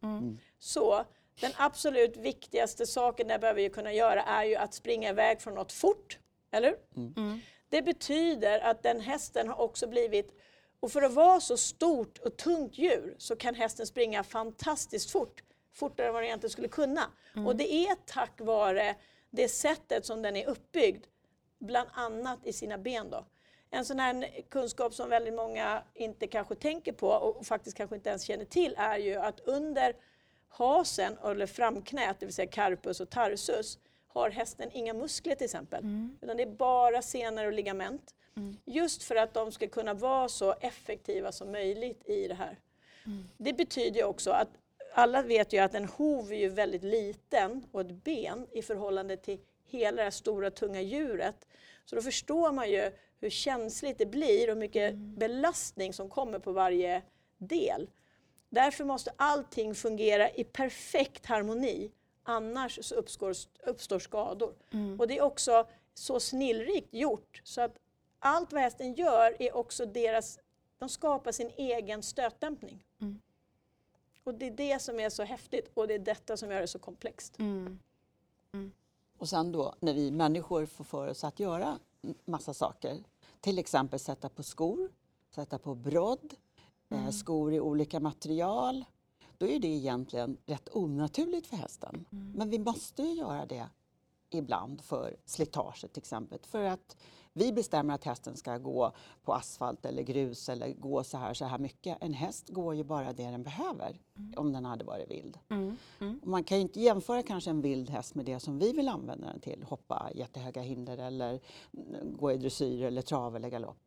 Så 0.59 1.05
den 1.41 1.51
absolut 1.57 2.17
viktigaste 2.17 2.85
saken 2.85 3.27
den 3.27 3.39
behöver 3.39 3.61
ju 3.61 3.69
kunna 3.69 3.93
göra 3.93 4.23
är 4.23 4.43
ju 4.43 4.55
att 4.55 4.73
springa 4.73 5.09
iväg 5.09 5.41
från 5.41 5.53
något 5.53 5.71
fort. 5.71 6.19
Eller 6.51 6.67
hur? 6.67 7.03
Mm. 7.17 7.39
Det 7.69 7.81
betyder 7.81 8.59
att 8.59 8.83
den 8.83 8.99
hästen 8.99 9.47
har 9.47 9.61
också 9.61 9.87
blivit, 9.87 10.33
och 10.79 10.91
för 10.91 11.01
att 11.01 11.13
vara 11.13 11.39
så 11.39 11.57
stort 11.57 12.17
och 12.17 12.37
tungt 12.37 12.77
djur 12.77 13.15
så 13.17 13.35
kan 13.35 13.55
hästen 13.55 13.87
springa 13.87 14.23
fantastiskt 14.23 15.11
fort. 15.11 15.43
Fortare 15.73 16.07
än 16.07 16.13
vad 16.13 16.21
den 16.21 16.27
egentligen 16.27 16.51
skulle 16.51 16.67
kunna. 16.67 17.11
Och 17.45 17.55
det 17.55 17.73
är 17.73 17.95
tack 18.05 18.41
vare 18.41 18.95
det 19.29 19.47
sättet 19.47 20.05
som 20.05 20.21
den 20.21 20.35
är 20.35 20.47
uppbyggd, 20.47 21.05
bland 21.59 21.89
annat 21.93 22.39
i 22.45 22.53
sina 22.53 22.77
ben. 22.77 23.09
Då. 23.09 23.25
En 23.71 23.85
sån 23.85 23.99
här 23.99 24.41
kunskap 24.49 24.93
som 24.93 25.09
väldigt 25.09 25.33
många 25.33 25.83
inte 25.93 26.27
kanske 26.27 26.55
tänker 26.55 26.91
på 26.91 27.07
och 27.07 27.45
faktiskt 27.45 27.77
kanske 27.77 27.95
inte 27.95 28.09
ens 28.09 28.23
känner 28.23 28.45
till 28.45 28.75
är 28.77 28.97
ju 28.97 29.15
att 29.15 29.39
under 29.39 29.95
hasen, 30.49 31.17
eller 31.25 31.45
framknät, 31.45 32.19
det 32.19 32.25
vill 32.25 32.35
säga 32.35 32.51
carpus 32.51 32.99
och 32.99 33.09
tarsus, 33.09 33.79
har 34.07 34.29
hästen 34.29 34.69
inga 34.73 34.93
muskler 34.93 35.35
till 35.35 35.45
exempel. 35.45 35.83
Utan 36.21 36.37
det 36.37 36.43
är 36.43 36.47
bara 36.55 37.01
senor 37.01 37.45
och 37.45 37.53
ligament. 37.53 38.15
Just 38.65 39.03
för 39.03 39.15
att 39.15 39.33
de 39.33 39.51
ska 39.51 39.67
kunna 39.67 39.93
vara 39.93 40.29
så 40.29 40.53
effektiva 40.61 41.31
som 41.31 41.51
möjligt 41.51 42.09
i 42.09 42.27
det 42.27 42.33
här. 42.33 42.59
Det 43.37 43.53
betyder 43.53 43.99
ju 43.99 44.03
också 44.03 44.31
att 44.31 44.49
alla 44.93 45.21
vet 45.21 45.53
ju 45.53 45.59
att 45.59 45.73
en 45.75 45.85
hov 45.85 46.31
är 46.31 46.37
ju 46.37 46.49
väldigt 46.49 46.83
liten 46.83 47.65
och 47.71 47.81
ett 47.81 48.03
ben 48.03 48.47
i 48.51 48.61
förhållande 48.61 49.17
till 49.17 49.39
hela 49.65 49.97
det 49.97 50.03
här 50.03 50.11
stora 50.11 50.51
tunga 50.51 50.81
djuret. 50.81 51.47
Så 51.85 51.95
då 51.95 52.01
förstår 52.01 52.51
man 52.51 52.71
ju 52.71 52.91
hur 53.19 53.29
känsligt 53.29 53.97
det 53.97 54.05
blir 54.05 54.51
och 54.51 54.57
mycket 54.57 54.95
belastning 54.95 55.93
som 55.93 56.09
kommer 56.09 56.39
på 56.39 56.51
varje 56.51 57.01
del. 57.37 57.89
Därför 58.49 58.85
måste 58.85 59.13
allting 59.15 59.75
fungera 59.75 60.29
i 60.29 60.43
perfekt 60.43 61.25
harmoni. 61.25 61.91
Annars 62.23 62.79
så 62.81 62.95
uppstår, 62.95 63.33
uppstår 63.65 63.99
skador. 63.99 64.53
Och 64.99 65.07
det 65.07 65.17
är 65.17 65.21
också 65.21 65.67
så 65.93 66.19
snillrikt 66.19 66.93
gjort 66.93 67.41
så 67.43 67.61
att 67.61 67.79
allt 68.19 68.53
vad 68.53 68.61
hästen 68.61 68.93
gör 68.93 69.41
är 69.41 69.55
också 69.55 69.85
deras, 69.85 70.39
de 70.77 70.89
skapar 70.89 71.31
sin 71.31 71.51
egen 71.57 72.03
stötdämpning. 72.03 72.83
Mm. 73.01 73.21
Och 74.23 74.33
det 74.33 74.47
är 74.47 74.51
det 74.51 74.79
som 74.79 74.99
är 74.99 75.09
så 75.09 75.23
häftigt 75.23 75.71
och 75.73 75.87
det 75.87 75.93
är 75.93 75.99
detta 75.99 76.37
som 76.37 76.51
gör 76.51 76.61
det 76.61 76.67
så 76.67 76.79
komplext. 76.79 77.39
Mm. 77.39 77.79
Och 79.17 79.29
sen 79.29 79.51
då 79.51 79.75
när 79.79 79.93
vi 79.93 80.11
människor 80.11 80.65
får 80.65 80.83
för 80.83 81.07
oss 81.07 81.23
att 81.23 81.39
göra 81.39 81.79
massa 82.25 82.53
saker, 82.53 83.03
till 83.39 83.59
exempel 83.59 83.99
sätta 83.99 84.29
på 84.29 84.43
skor, 84.43 84.91
sätta 85.29 85.59
på 85.59 85.75
brodd, 85.75 86.33
eh, 86.89 87.09
skor 87.09 87.53
i 87.53 87.59
olika 87.59 87.99
material, 87.99 88.85
då 89.37 89.47
är 89.47 89.59
det 89.59 89.67
egentligen 89.67 90.37
rätt 90.45 90.69
onaturligt 90.75 91.47
för 91.47 91.57
hästen. 91.57 92.05
Men 92.09 92.49
vi 92.49 92.59
måste 92.59 93.03
ju 93.03 93.13
göra 93.13 93.45
det 93.45 93.69
ibland 94.29 94.81
för 94.81 95.17
slitaget 95.25 95.93
till 95.93 96.01
exempel. 96.01 96.39
För 96.43 96.63
att 96.63 96.97
vi 97.33 97.53
bestämmer 97.53 97.93
att 97.93 98.03
hästen 98.03 98.37
ska 98.37 98.57
gå 98.57 98.91
på 99.23 99.33
asfalt 99.33 99.85
eller 99.85 100.03
grus 100.03 100.49
eller 100.49 100.73
gå 100.73 101.03
så 101.03 101.17
här, 101.17 101.33
så 101.33 101.45
här 101.45 101.57
mycket. 101.57 101.97
En 102.01 102.13
häst 102.13 102.49
går 102.49 102.75
ju 102.75 102.83
bara 102.83 103.13
det 103.13 103.23
den 103.23 103.43
behöver 103.43 103.99
om 104.35 104.53
den 104.53 104.65
hade 104.65 104.83
varit 104.83 105.11
vild. 105.11 105.39
Mm. 105.49 105.77
Mm. 105.99 106.21
Man 106.23 106.43
kan 106.43 106.57
ju 106.57 106.61
inte 106.61 106.79
jämföra 106.79 107.23
kanske 107.23 107.49
en 107.49 107.61
vild 107.61 107.89
häst 107.89 108.15
med 108.15 108.25
det 108.25 108.39
som 108.39 108.59
vi 108.59 108.71
vill 108.71 108.89
använda 108.89 109.27
den 109.27 109.39
till. 109.39 109.63
Hoppa 109.63 110.09
jättehöga 110.15 110.61
hinder 110.61 110.97
eller 110.97 111.39
mm, 111.73 112.17
gå 112.17 112.31
i 112.31 112.37
dressyr 112.37 112.83
eller 112.83 113.01
trav 113.01 113.35
eller 113.35 113.49
galopp. 113.49 113.77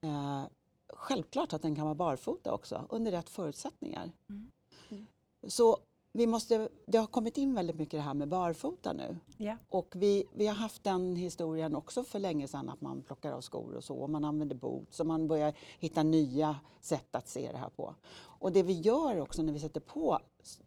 Eh, 0.00 0.42
självklart 0.88 1.52
att 1.52 1.62
den 1.62 1.76
kan 1.76 1.84
vara 1.84 1.94
barfota 1.94 2.52
också 2.52 2.86
under 2.90 3.10
rätt 3.12 3.30
förutsättningar. 3.30 4.12
Mm. 4.28 4.50
Mm. 4.88 5.06
Så 5.46 5.78
vi 6.16 6.26
måste, 6.26 6.68
det 6.86 6.98
har 6.98 7.06
kommit 7.06 7.38
in 7.38 7.54
väldigt 7.54 7.76
mycket 7.76 7.98
det 7.98 8.02
här 8.02 8.14
med 8.14 8.28
barfota 8.28 8.92
nu. 8.92 9.16
Ja. 9.36 9.56
Och 9.68 9.92
vi, 9.96 10.24
vi 10.34 10.46
har 10.46 10.54
haft 10.54 10.84
den 10.84 11.16
historien 11.16 11.74
också 11.74 12.04
för 12.04 12.18
länge 12.18 12.48
sedan 12.48 12.68
att 12.68 12.80
man 12.80 13.02
plockar 13.02 13.32
av 13.32 13.40
skor 13.40 13.74
och 13.74 13.84
så 13.84 13.96
och 13.96 14.10
man 14.10 14.24
använder 14.24 14.56
boots 14.56 15.00
och 15.00 15.06
man 15.06 15.28
börjar 15.28 15.54
hitta 15.78 16.02
nya 16.02 16.56
sätt 16.80 17.16
att 17.16 17.28
se 17.28 17.52
det 17.52 17.58
här 17.58 17.68
på. 17.68 17.94
Och 18.38 18.52
det 18.52 18.62
vi 18.62 18.72
gör 18.72 19.20
också 19.20 19.42
när 19.42 19.52
vi 19.52 19.58
sätter 19.58 19.80
på 19.80 20.18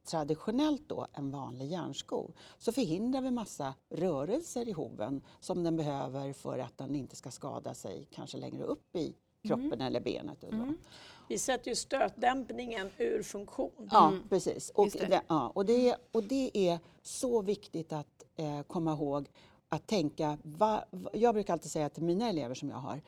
traditionellt 0.03 0.89
då 0.89 1.07
en 1.13 1.31
vanlig 1.31 1.67
järnsko 1.67 2.31
så 2.57 2.71
förhindrar 2.71 3.21
vi 3.21 3.31
massa 3.31 3.73
rörelser 3.89 4.69
i 4.69 4.71
hoven 4.71 5.21
som 5.39 5.63
den 5.63 5.75
behöver 5.75 6.33
för 6.33 6.59
att 6.59 6.77
den 6.77 6.95
inte 6.95 7.15
ska 7.15 7.31
skada 7.31 7.73
sig 7.73 8.07
kanske 8.11 8.37
längre 8.37 8.63
upp 8.63 8.95
i 8.95 9.15
kroppen 9.43 9.81
eller 9.81 10.01
benet. 10.01 10.43
Och 10.43 10.49
så. 10.49 10.73
Vi 11.29 11.37
sätter 11.37 11.69
ju 11.69 11.75
stötdämpningen 11.75 12.89
ur 12.97 13.23
funktion. 13.23 13.89
Ja, 13.91 14.07
Mm. 14.07 14.29
precis. 14.29 14.69
Och 14.69 14.85
Just 14.85 14.99
det. 14.99 15.05
det. 15.05 15.21
ja, 15.27 15.51
och, 15.55 15.65
det, 15.65 15.95
och 16.11 16.23
det 16.23 16.51
är 16.53 16.79
så 17.01 17.41
viktigt 17.41 17.93
att 17.93 18.23
eh, 18.35 18.61
komma 18.61 18.93
ihåg 18.93 19.27
att 19.69 19.87
tänka, 19.87 20.37
va, 20.43 20.83
va, 20.91 21.09
jag 21.13 21.33
brukar 21.33 21.53
alltid 21.53 21.71
säga 21.71 21.89
till 21.89 22.03
mina 22.03 22.29
elever 22.29 22.55
som 22.55 22.69
jag 22.69 22.77
har, 22.77 23.01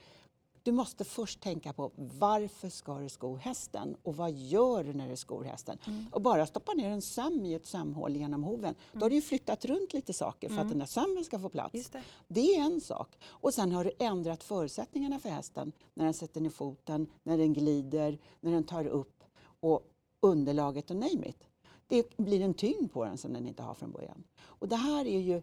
du 0.64 0.72
måste 0.72 1.04
först 1.04 1.42
tänka 1.42 1.74
på 1.74 1.92
varför 1.96 2.70
ska 2.70 3.00
du 3.00 3.10
sko 3.10 3.36
hästen 3.36 3.96
och 4.04 4.16
vad 4.16 4.32
gör 4.32 4.84
du 4.84 4.94
när 4.94 5.10
du 5.10 5.16
skor 5.16 5.44
hästen? 5.44 5.78
Mm. 5.88 6.06
Och 6.12 6.22
bara 6.22 6.46
stoppa 6.46 6.74
ner 6.74 6.90
en 6.90 7.02
söm 7.02 7.46
i 7.46 7.54
ett 7.54 7.66
sömhål 7.66 8.16
genom 8.16 8.44
hoven, 8.44 8.76
då 8.94 9.00
har 9.00 9.10
du 9.10 9.16
ju 9.16 9.22
flyttat 9.22 9.66
runt 9.66 9.94
lite 9.94 10.14
saker 10.14 10.50
för 10.50 10.58
att 10.58 10.70
den 10.70 10.80
där 10.80 10.86
sömmen 10.86 11.24
ska 11.24 11.40
få 11.40 11.50
plats. 11.50 11.74
Mm. 11.74 12.04
Det. 12.28 12.42
Det 12.42 12.56
är 12.56 12.62
en 12.62 12.82
sak. 12.82 13.18
Och 13.28 13.54
sen 13.54 13.72
har 13.72 13.84
du 13.84 13.92
ändrat 14.00 14.44
förutsättningarna 14.44 15.20
för 15.20 15.30
hästen 15.30 15.72
när 15.94 16.06
den 16.06 16.14
sätter 16.14 16.42
ner 16.42 16.50
foten, 16.50 17.08
när 17.24 17.38
den 17.38 17.54
glider, 17.54 18.18
när 18.40 18.52
den 18.52 18.64
tar 18.64 18.88
upp 18.88 19.24
och 19.60 19.82
underlaget 20.20 20.90
och 20.90 20.96
name 20.96 21.28
it. 21.28 21.44
Det 21.88 22.18
blir 22.18 22.42
en 22.42 22.54
tyngd 22.54 22.92
på 22.94 23.06
den 23.06 23.18
som 23.18 23.34
den 23.34 23.48
inte 23.48 23.64
har 23.64 23.74
från 23.74 23.92
början. 23.92 24.24
Och 24.44 24.68
det 24.68 24.76
här 24.76 25.06
är 25.06 25.20
ju 25.20 25.42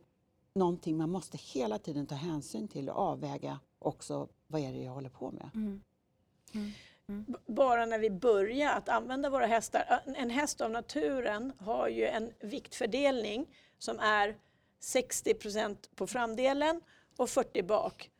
någonting 0.54 0.96
man 0.96 1.11
måste 1.11 1.37
hela 1.37 1.78
tiden 1.78 2.07
ta 2.07 2.14
hänsyn 2.14 2.68
till 2.68 2.88
och 2.88 2.96
avväga 2.96 3.59
också 3.78 4.28
vad 4.48 4.61
är 4.61 4.72
det 4.72 4.78
jag 4.78 4.92
håller 4.92 5.08
på 5.08 5.30
med. 5.30 5.50
Mm. 5.54 5.82
B- 7.06 7.38
Bara 7.46 7.87
när 7.87 7.98
vi 7.98 8.11
börjar 8.11 8.72
att 8.72 8.88
använda 8.88 9.30
våra 9.30 9.46
hästar. 9.46 10.00
En 10.16 10.30
häst 10.30 10.61
av 10.61 10.70
naturen 10.70 11.52
har 11.58 11.88
ju 11.88 12.06
en 12.06 12.32
viktfördelning 12.40 13.46
som 13.78 13.98
är 14.00 14.37
60% 14.82 15.76
på 15.94 16.06
framdelen 16.06 16.80
och 17.16 17.30
40 17.30 17.62
bak. 17.62 18.11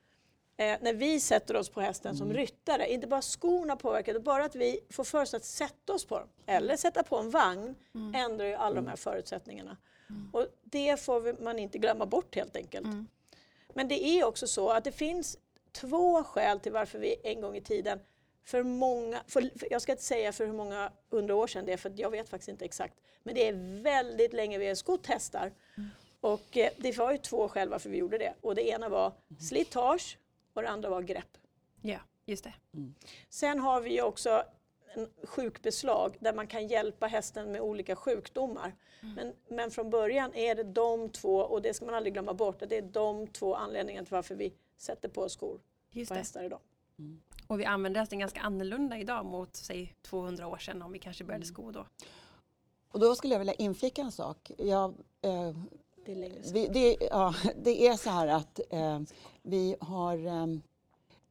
Eh, 0.57 0.79
när 0.81 0.95
vi 0.95 1.21
sätter 1.21 1.57
oss 1.57 1.69
på 1.69 1.81
hästen 1.81 2.17
som 2.17 2.33
ryttare, 2.33 2.93
inte 2.93 3.07
bara 3.07 3.23
skorna 3.23 3.77
påverkar, 3.77 4.13
utan 4.13 4.23
bara 4.25 4.45
att 4.45 4.55
vi 4.57 4.81
får 4.91 5.05
för 5.05 5.23
oss 5.23 5.35
att 5.35 5.45
sätta 5.45 5.93
oss 5.93 6.05
på 6.05 6.19
dem, 6.19 6.29
eller 6.47 6.77
sätta 6.77 7.03
på 7.03 7.17
en 7.17 7.31
vagn, 7.31 7.75
ändrar 8.15 8.47
ju 8.47 8.55
alla 8.55 8.75
de 8.75 8.87
här 8.87 8.97
förutsättningarna. 8.97 9.77
Och 10.33 10.47
det 10.65 11.01
får 11.01 11.21
vi, 11.21 11.33
man 11.33 11.59
inte 11.59 11.79
glömma 11.79 12.07
bort 12.07 12.35
helt 12.37 12.57
enkelt. 12.57 12.87
Men 13.75 13.89
det 13.89 14.05
är 14.05 14.25
också 14.25 14.47
så 14.47 14.71
att 14.71 14.85
det 14.85 14.93
finns 14.93 15.39
två 15.81 16.25
skäl 16.25 16.61
till 16.61 16.73
varför 16.73 16.99
vi 16.99 17.17
en 17.23 17.41
gång 17.41 17.57
i 17.57 17.61
tiden 17.61 18.01
för 18.45 18.63
många, 18.63 19.23
för, 19.27 19.59
för, 19.59 19.69
jag 19.71 19.83
ska 19.83 19.93
inte 19.93 20.05
säga 20.05 20.33
för 20.33 20.47
hur 20.47 20.53
många 20.53 20.93
hundra 21.11 21.35
år 21.35 21.47
sedan 21.47 21.65
det 21.65 21.73
är, 21.73 21.77
för 21.77 21.93
jag 21.97 22.11
vet 22.11 22.29
faktiskt 22.29 22.49
inte 22.49 22.65
exakt. 22.65 22.95
Men 23.23 23.35
det 23.35 23.49
är 23.49 23.83
väldigt 23.83 24.33
länge 24.33 24.59
vi 24.59 24.69
har 24.69 24.75
skott 24.75 25.07
hästar. 25.07 25.53
Och 26.21 26.57
eh, 26.57 26.71
det 26.77 26.99
var 26.99 27.13
ju 27.13 27.19
två 27.19 27.49
skäl 27.49 27.69
varför 27.69 27.91
vi 27.91 27.99
gjorde 27.99 28.19
det. 28.19 28.35
Och 28.41 28.55
det 28.55 28.69
ena 28.69 28.89
var 28.89 29.13
slitage 29.41 30.19
och 30.55 30.63
det 30.63 30.69
andra 30.69 30.91
var 30.91 31.03
grepp. 31.03 31.39
Ja, 31.83 31.99
just 32.25 32.45
det. 32.45 32.55
Sen 33.29 33.59
har 33.59 33.81
vi 33.81 33.91
ju 33.91 34.03
också 34.03 34.45
en 34.95 35.09
sjukbeslag 35.25 36.17
där 36.21 36.33
man 36.33 36.47
kan 36.47 36.67
hjälpa 36.67 37.07
hästen 37.07 37.53
med 37.53 37.61
olika 37.61 37.97
sjukdomar. 37.97 38.73
Men, 39.17 39.33
men 39.49 39.71
från 39.71 39.91
början 39.91 40.35
är 40.35 40.55
det 40.55 40.63
de 40.65 41.11
två, 41.11 41.37
och 41.37 41.63
det 41.63 41.75
ska 41.75 41.85
man 41.85 41.95
aldrig 41.95 42.13
glömma 42.13 42.35
bort, 42.35 42.63
att 42.63 42.69
det 42.69 42.77
är 42.77 42.83
de 42.83 43.27
två 43.27 43.55
anledningarna 43.55 44.05
till 44.05 44.15
varför 44.15 44.35
vi 44.35 44.55
sätter 44.77 45.09
på 45.09 45.29
skor 45.29 45.61
Just 45.91 46.09
på 46.09 46.15
det. 46.15 46.21
hästar 46.21 46.43
idag. 46.43 46.61
Och 47.47 47.61
vi 47.61 47.65
använder 47.65 48.01
hästen 48.01 48.19
ganska 48.19 48.41
annorlunda 48.41 48.99
idag 48.99 49.25
mot 49.25 49.57
säg 49.57 49.95
200 50.03 50.47
år 50.47 50.59
sedan 50.59 50.83
om 50.83 50.93
vi 50.93 50.99
kanske 50.99 51.25
började 51.25 51.47
sko 51.47 51.71
då. 51.71 51.87
Och 52.89 53.01
då 53.01 53.15
skulle 53.15 53.35
jag 53.35 53.39
vilja 53.39 53.55
inflika 53.55 54.03
en 54.03 54.13
sak. 54.13 54.51
Jag, 54.59 54.95
eh, 55.23 55.57
Det 56.07 56.13
är 56.13 56.53
vi, 56.53 56.69
det, 56.69 56.97
ja, 57.11 57.35
det 57.63 57.87
är 57.87 57.97
så 57.97 58.11
här 58.11 58.27
att 58.27 58.61
eh, 58.71 59.01
vi 59.43 59.77
har 59.81 60.27
ehm, 60.27 60.63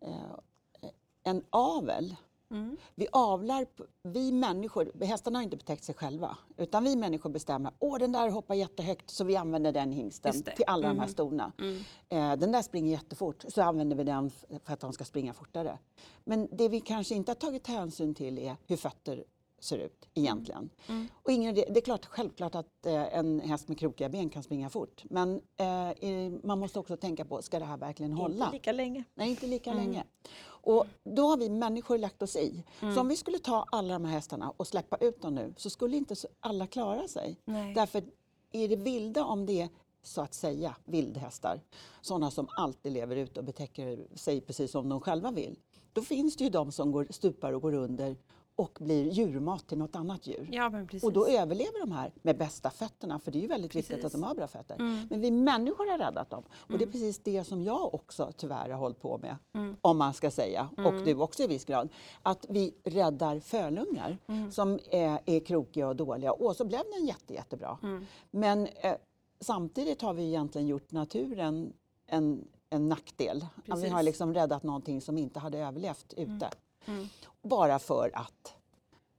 eh, 0.02 0.89
en 1.24 1.43
avel. 1.50 2.15
Mm. 2.51 2.77
Vi 2.95 3.07
avlar, 3.12 3.65
vi 4.03 4.31
människor, 4.31 5.05
hästarna 5.05 5.38
har 5.39 5.43
inte 5.43 5.57
betäckt 5.57 5.83
sig 5.83 5.95
själva, 5.95 6.38
utan 6.57 6.83
vi 6.83 6.95
människor 6.95 7.29
bestämmer, 7.29 7.71
åh 7.79 7.99
den 7.99 8.12
där 8.12 8.29
hoppar 8.29 8.55
jättehögt 8.55 9.10
så 9.10 9.23
vi 9.23 9.36
använder 9.36 9.71
den 9.71 9.91
hingsten 9.91 10.43
till 10.43 10.63
alla 10.67 10.88
de 10.88 10.99
här 10.99 11.05
Mhm. 11.05 11.13
stona. 11.13 11.51
Mm. 11.60 11.77
Eh, 12.10 12.39
den 12.39 12.51
där 12.51 12.62
springer 12.62 12.91
jättefort, 12.91 13.45
så 13.47 13.62
använder 13.62 13.95
vi 13.95 14.03
den 14.03 14.29
för 14.63 14.73
att 14.73 14.79
de 14.79 14.93
ska 14.93 15.05
springa 15.05 15.33
fortare. 15.33 15.79
Men 16.23 16.47
det 16.51 16.69
vi 16.69 16.79
kanske 16.79 17.15
inte 17.15 17.31
har 17.31 17.36
tagit 17.36 17.67
hänsyn 17.67 18.15
till 18.15 18.38
är 18.39 18.55
hur 18.67 18.77
fötter 18.77 19.23
ser 19.60 19.78
ut 19.78 20.08
egentligen. 20.13 20.70
Mm. 20.88 21.08
Och 21.24 21.32
ingen, 21.32 21.56
det 21.56 21.78
är 21.78 21.82
klart, 21.82 22.06
självklart 22.06 22.56
att 22.56 22.86
eh, 22.86 23.17
en 23.17 23.39
häst 23.39 23.67
med 23.67 23.80
krokiga 23.80 24.10
ben 24.10 24.30
kan 24.30 24.43
springa 24.43 24.70
fort. 24.70 25.04
Men 25.10 25.41
eh, 25.58 26.32
man 26.43 26.60
måste 26.60 26.80
också 26.80 26.98
tänka 26.98 27.26
på, 27.26 27.41
ska 27.41 27.60
det 27.60 27.65
här 27.65 27.78
verkligen 27.78 28.13
hålla? 28.13 28.46
Inte 28.46 28.56
lika 28.58 28.72
länge. 28.72 29.04
Nej, 29.15 29.30
inte 29.30 29.48
lika 29.48 29.72
Mm. 29.72 29.84
länge. 29.84 30.04
Och 30.46 30.86
då 31.04 31.28
har 31.28 31.38
vi 31.38 31.50
människor 31.50 31.98
lagt 31.98 32.22
oss 32.22 32.36
i. 32.36 32.63
Så 32.80 33.02
om 33.02 33.08
vi 33.08 33.15
skulle 33.15 33.39
ta 33.39 33.65
alla 33.72 33.93
de 33.93 34.06
här 34.06 34.12
hästarna 34.13 34.54
och 34.58 34.67
släppa 34.67 34.98
ut 34.98 35.22
dem 35.22 35.36
nu 35.36 35.54
så 35.58 35.70
skulle 35.70 35.98
inte 35.98 36.15
alla 36.39 36.67
klara 36.67 37.08
sig. 37.08 37.38
Nej. 37.46 37.74
Därför 37.74 38.04
är 38.52 38.67
det 38.67 38.76
vilda 38.76 39.24
om 39.26 39.46
det 39.46 39.62
är 39.62 39.70
så 40.04 40.22
att 40.22 40.34
säga 40.34 40.76
vildhästar, 40.86 41.62
sådana 42.02 42.32
som 42.32 42.48
alltid 42.58 42.91
lever 42.91 43.15
ute 43.15 43.39
och 43.39 43.46
betäcker 43.46 44.08
sig 44.15 44.41
precis 44.41 44.72
som 44.72 44.89
de 44.89 45.02
själva 45.02 45.32
vill. 45.32 45.60
Då 45.93 46.02
finns 46.02 46.36
det 46.36 46.43
ju 46.43 46.50
de 46.50 46.72
som 46.72 46.91
går, 46.91 47.08
stupar 47.10 47.54
och 47.54 47.62
går 47.62 47.74
under 47.74 48.15
och 48.58 48.78
blir 48.82 49.06
djurmat 49.12 49.67
till 49.67 49.78
något 49.78 49.96
annat 49.96 50.28
djur. 50.28 50.50
Ja, 50.52 50.70
precis. 50.72 51.04
Och 51.04 51.13
då 51.13 51.28
överlever 51.28 51.80
de 51.80 51.91
här 51.91 52.12
med 52.22 52.38
bästa 52.38 52.70
fötterna, 52.70 53.20
för 53.20 53.32
det 53.32 53.38
är 53.38 53.41
ju 53.41 53.48
väldigt 53.48 53.76
viktigt 53.76 53.89
Precis. 53.96 54.06
att 54.06 54.12
de 54.12 54.24
har 54.24 54.36
bra 54.36 54.48
fötter. 54.48 54.76
Mm. 54.76 55.08
Men 55.10 55.22
vi 55.22 55.32
människor 55.32 55.91
har 55.91 55.98
räddat 55.98 56.30
dem. 56.30 56.43
Och 56.60 56.78
det 56.78 56.84
är 56.86 56.89
precis 56.91 57.20
det 57.20 57.43
som 57.43 57.63
jag 57.63 57.93
också 57.93 58.32
tyvärr 58.38 58.70
har 58.70 58.78
hållit 58.80 59.00
på 59.02 59.17
med, 59.17 59.36
Mm. 59.54 59.76
om 59.82 59.98
man 59.98 60.13
ska 60.13 60.32
säga, 60.32 60.70
och 60.78 60.93
du 60.93 61.15
också 61.15 61.43
i 61.43 61.48
viss 61.48 61.65
grad. 61.65 61.89
Att 62.22 62.46
vi 62.50 62.74
räddar 62.84 63.39
fölungar 63.39 64.17
Mm. 64.28 64.52
som 64.52 64.80
är, 64.91 65.20
är 65.26 65.39
krokiga 65.39 65.88
och 65.88 65.96
dåliga. 65.96 66.32
Och 66.32 66.56
så 66.56 66.65
blev 66.65 66.82
den 66.98 67.06
jätte, 67.06 67.34
jättebra. 67.34 67.78
Mm. 67.84 68.06
Men 68.32 68.67
eh, 68.67 68.96
samtidigt 69.39 70.02
har 70.02 70.13
vi 70.13 70.24
egentligen 70.28 70.67
gjort 70.67 70.91
naturen 70.91 71.74
en, 72.08 72.48
en 72.70 72.89
nackdel. 72.89 73.38
Att 73.56 73.63
Vi 73.67 73.72
Precis. 73.72 73.91
har 73.91 74.04
liksom 74.04 74.34
räddat 74.34 74.63
någonting 74.63 75.02
som 75.02 75.17
inte 75.17 75.39
hade 75.39 75.58
överlevt 75.60 76.13
ute. 76.17 76.50
Mm. 76.86 77.08
Bara 77.47 77.79
för 77.79 78.12
att. 78.13 78.53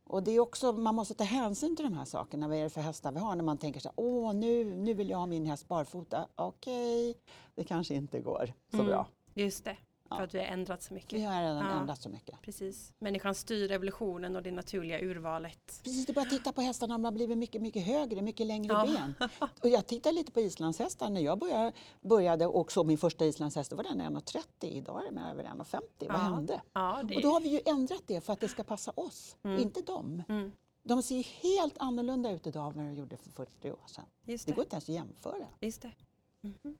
Och 0.06 0.22
det 0.22 0.30
är 0.30 0.40
också, 0.40 0.72
man 0.72 0.94
måste 0.94 1.14
ta 1.14 1.24
hänsyn 1.24 1.76
till 1.76 1.84
de 1.84 1.94
här 1.94 2.04
sakerna. 2.04 2.48
Vad 2.48 2.56
är 2.56 2.62
det 2.62 2.70
för 2.70 2.80
hästar 2.80 3.12
vi 3.12 3.18
har? 3.18 3.36
När 3.36 3.44
man 3.44 3.58
tänker 3.58 3.80
så 3.80 3.88
här, 3.88 3.94
åh 3.96 4.32
nu, 4.34 4.64
nu 4.64 4.94
vill 4.94 5.10
jag 5.10 5.18
ha 5.18 5.26
min 5.26 5.46
häst 5.46 5.68
barfota. 5.68 6.26
Okej, 6.34 7.14
det 7.54 7.64
kanske 7.64 7.94
inte 7.94 8.20
går 8.20 8.52
så 8.70 8.76
Mm. 8.76 8.86
bra. 8.86 9.06
Just 9.34 9.64
det, 9.64 9.76
för 10.08 10.16
Ja. 10.16 10.22
att 10.24 10.34
vi 10.34 10.38
har 10.38 10.46
ändrat 10.46 10.82
så 10.82 10.94
mycket. 10.94 11.12
Vi 11.12 11.22
har 11.24 11.42
redan 11.42 11.56
Ja. 11.66 11.80
ändrat 11.80 12.02
så 12.02 12.08
mycket. 12.08 12.42
Precis. 12.42 12.92
Människan 12.98 13.34
styr 13.34 13.70
evolutionen 13.70 14.36
och 14.36 14.42
det 14.42 14.50
naturliga 14.50 15.00
urvalet. 15.00 15.80
Precis, 15.84 16.08
är 16.08 16.12
bara 16.12 16.24
titta 16.24 16.52
på 16.52 16.60
hästarna, 16.60 16.94
de 16.94 17.04
har 17.04 17.12
blivit 17.12 17.38
mycket, 17.38 17.62
mycket 17.62 17.86
högre, 17.86 18.22
mycket 18.22 18.46
längre 18.46 18.72
Ja. 18.74 18.86
ben. 18.86 19.14
Och 19.62 19.68
jag 19.68 19.86
tittar 19.86 20.12
lite 20.12 20.32
på 20.32 20.40
islandshästar. 20.40 21.10
När 21.10 21.20
jag 21.20 21.38
började, 21.38 21.72
började 22.00 22.46
och 22.46 22.72
såg 22.72 22.86
min 22.86 22.98
första 22.98 23.24
islandshäst, 23.24 23.70
då 23.70 23.76
var 23.76 23.84
den 23.84 24.00
1,30. 24.00 24.66
Idag 24.66 25.00
är 25.06 25.10
den 25.12 25.18
över 25.18 25.44
1,50. 25.44 25.80
Vad 26.08 26.16
hände? 26.20 26.60
Ja, 26.72 27.02
det 27.04 27.16
Och 27.16 27.22
då 27.22 27.28
har 27.30 27.40
vi 27.40 27.48
ju 27.48 27.60
ändrat 27.66 28.02
det 28.06 28.20
för 28.20 28.32
att 28.32 28.40
det 28.40 28.48
ska 28.48 28.62
passa 28.64 28.92
oss, 28.96 29.36
Mm. 29.42 29.62
inte 29.62 29.82
dem. 29.82 30.22
Mm. 30.28 30.52
De 30.82 31.02
ser 31.02 31.22
helt 31.42 31.78
annorlunda 31.78 32.30
ut 32.30 32.46
idag 32.46 32.76
än 32.76 32.86
de 32.86 33.00
gjorde 33.00 33.16
för 33.16 33.30
40 33.30 33.70
år 33.72 33.78
sedan. 33.86 34.04
Just 34.24 34.46
Det 34.46 34.52
det. 34.52 34.56
går 34.56 34.64
inte 34.64 34.74
ens 34.76 34.84
att 34.88 34.94
jämföra. 34.94 35.46
Just 35.60 35.82
det. 35.82 35.92
Mhm. 36.40 36.78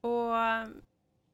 Och 0.00 0.36
eh, 0.38 0.68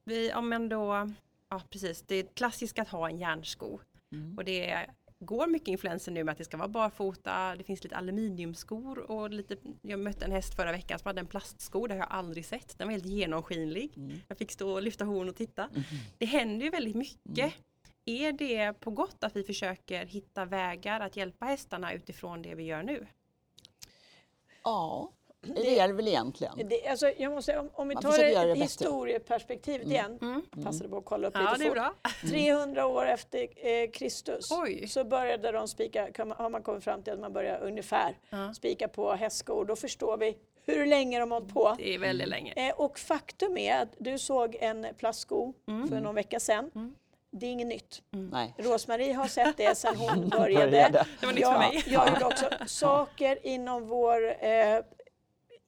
vi, 0.06 0.32
om 0.32 0.48
man 0.48 0.68
då, 0.68 1.10
ja 1.50 1.62
precis, 1.70 2.02
det 2.02 2.14
är 2.14 2.26
klassiskt 2.34 2.78
att 2.78 2.88
ha 2.88 3.08
en 3.08 3.18
järnsko. 3.18 3.80
Mm. 4.12 4.38
Och 4.38 4.44
det 4.44 4.86
går 5.18 5.46
mycket 5.46 5.68
influenser 5.68 6.12
nu 6.12 6.24
med 6.24 6.32
att 6.32 6.38
det 6.38 6.44
ska 6.44 6.56
vara 6.56 6.68
barfota, 6.68 7.56
det 7.56 7.64
finns 7.64 7.84
lite 7.84 7.96
aluminiumskor 7.96 8.98
och 8.98 9.30
lite, 9.30 9.56
jag 9.82 10.00
mötte 10.00 10.24
en 10.24 10.32
häst 10.32 10.54
förra 10.54 10.72
veckan 10.72 10.98
som 10.98 11.08
hade 11.08 11.20
en 11.20 11.26
plastsko, 11.26 11.86
det 11.86 11.94
har 11.94 11.98
jag 11.98 12.10
aldrig 12.10 12.46
sett. 12.46 12.78
Den 12.78 12.88
var 12.88 12.92
helt 12.92 13.06
genomskinlig. 13.06 13.92
Mm. 13.96 14.20
Jag 14.28 14.38
fick 14.38 14.50
stå 14.50 14.72
och 14.72 14.82
lyfta 14.82 15.04
horn 15.04 15.28
och 15.28 15.36
titta. 15.36 15.68
Mhm. 15.72 15.84
Det 16.18 16.26
händer 16.26 16.64
ju 16.64 16.70
väldigt 16.70 16.96
mycket. 16.96 17.54
Är 18.04 18.32
det 18.32 18.72
på 18.72 18.90
gott 18.90 19.24
att 19.24 19.36
vi 19.36 19.42
försöker 19.42 20.06
hitta 20.06 20.44
vägar 20.44 21.00
att 21.00 21.16
hjälpa 21.16 21.46
hästarna 21.46 21.92
utifrån 21.92 22.42
det 22.42 22.54
vi 22.54 22.62
gör 22.62 22.82
nu? 22.82 23.06
Ja, 24.64 25.12
det 25.54 25.78
är 25.78 25.88
det 25.88 25.94
väl 25.94 26.08
egentligen. 26.08 26.52
Det, 26.68 26.88
alltså, 26.88 27.10
jag 27.16 27.32
måste, 27.32 27.58
om, 27.58 27.70
om 27.74 27.88
vi 27.88 27.94
Man 27.94 28.02
tar 28.02 28.18
det, 28.18 28.54
det 28.54 28.54
historieperspektivet 28.54 29.86
igen, 29.86 30.18
Mm. 30.22 30.42
passade 30.64 30.88
på 30.88 30.96
att 30.96 31.04
kolla 31.04 31.28
upp 31.28 31.34
Ja, 31.36 31.40
lite 31.40 31.56
det 31.58 31.64
är 31.64 31.68
fort. 31.68 31.74
bra. 32.22 32.30
300 32.30 32.86
år 32.86 33.06
efter 33.06 33.38
eh, 33.56 33.90
Kristus 33.90 34.50
Oj. 34.50 34.88
så 34.88 35.04
började 35.04 35.52
de 35.52 35.68
spika, 35.68 36.12
kan 36.12 36.28
man, 36.28 36.36
har 36.38 36.50
man 36.50 36.62
kommit 36.62 36.84
fram 36.84 37.02
till 37.02 37.12
att 37.12 37.20
man 37.20 37.32
börjar 37.32 37.58
ungefär 37.62 38.18
Ja. 38.30 38.54
spika 38.54 38.88
på 38.88 39.12
hästskor. 39.12 39.64
Då 39.64 39.76
förstår 39.76 40.16
vi 40.16 40.36
hur 40.66 40.86
länge 40.86 41.20
de 41.20 41.30
har 41.32 41.40
hållit 41.40 41.54
på. 41.54 41.74
Det 41.78 41.94
är 41.94 41.98
väldigt 41.98 42.28
länge. 42.28 42.52
Eh, 42.56 42.74
och 42.80 42.98
faktum 42.98 43.56
är 43.58 43.82
att 43.82 43.88
du 43.98 44.18
såg 44.18 44.56
en 44.60 44.86
plastsko 44.98 45.52
Mm. 45.68 45.88
för 45.88 46.00
någon 46.00 46.14
vecka 46.14 46.40
sedan. 46.40 46.70
Mm. 46.74 46.94
Det 47.30 47.46
är 47.46 47.50
inget 47.50 47.66
nytt. 47.66 48.02
Nej. 48.10 48.54
Rosmarie 48.58 49.12
har 49.14 49.26
sett 49.26 49.56
det 49.56 49.74
sedan 49.78 49.96
hon 49.96 50.28
började. 50.38 50.70
Började. 50.70 51.06
Det 51.20 51.26
var 51.26 51.32
nytt 51.32 51.40
jag, 51.42 51.52
för 51.52 51.58
mig. 51.58 51.84
jag 51.86 52.08
gjorde 52.08 52.24
också 52.34 52.48
saker 52.66 53.38
inom 53.46 53.88
vår... 53.88 54.44
Eh, 54.44 54.80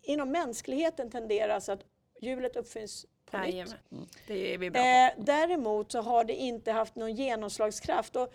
inom 0.09 0.31
mänskligheten 0.31 1.11
tenderas 1.11 1.68
att 1.68 1.81
hjulet 2.21 2.57
uppfinns 2.57 3.07
på 3.31 3.38
nytt. 3.38 3.55
Jajamän. 3.55 3.77
Det 4.27 4.55
är 4.55 4.59
vi 4.59 4.71
bra 4.71 4.83
på. 4.83 4.87
Eh, 4.88 5.25
däremot 5.25 5.92
så 5.92 6.01
har 6.01 6.25
det 6.25 6.35
inte 6.35 6.73
haft 6.73 6.94
någon 6.97 7.14
genomslagskraft. 7.14 8.16
Och 8.16 8.33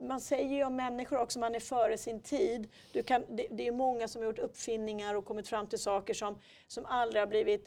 man 0.00 0.20
säger 0.20 0.56
ju 0.56 0.64
om 0.64 0.76
människor 0.76 1.18
också, 1.18 1.38
man 1.38 1.54
är 1.54 1.60
före 1.60 1.98
sin 1.98 2.20
tid. 2.20 2.68
Du 2.92 3.02
kan, 3.02 3.24
det, 3.28 3.46
det 3.50 3.66
är 3.66 3.72
många 3.72 4.08
som 4.08 4.22
har 4.22 4.26
gjort 4.26 4.38
uppfinningar 4.38 5.14
och 5.14 5.24
kommit 5.24 5.48
fram 5.48 5.66
till 5.66 5.78
saker 5.78 6.14
som, 6.14 6.38
som 6.68 6.86
aldrig 6.86 7.22
har 7.22 7.26
blivit 7.26 7.66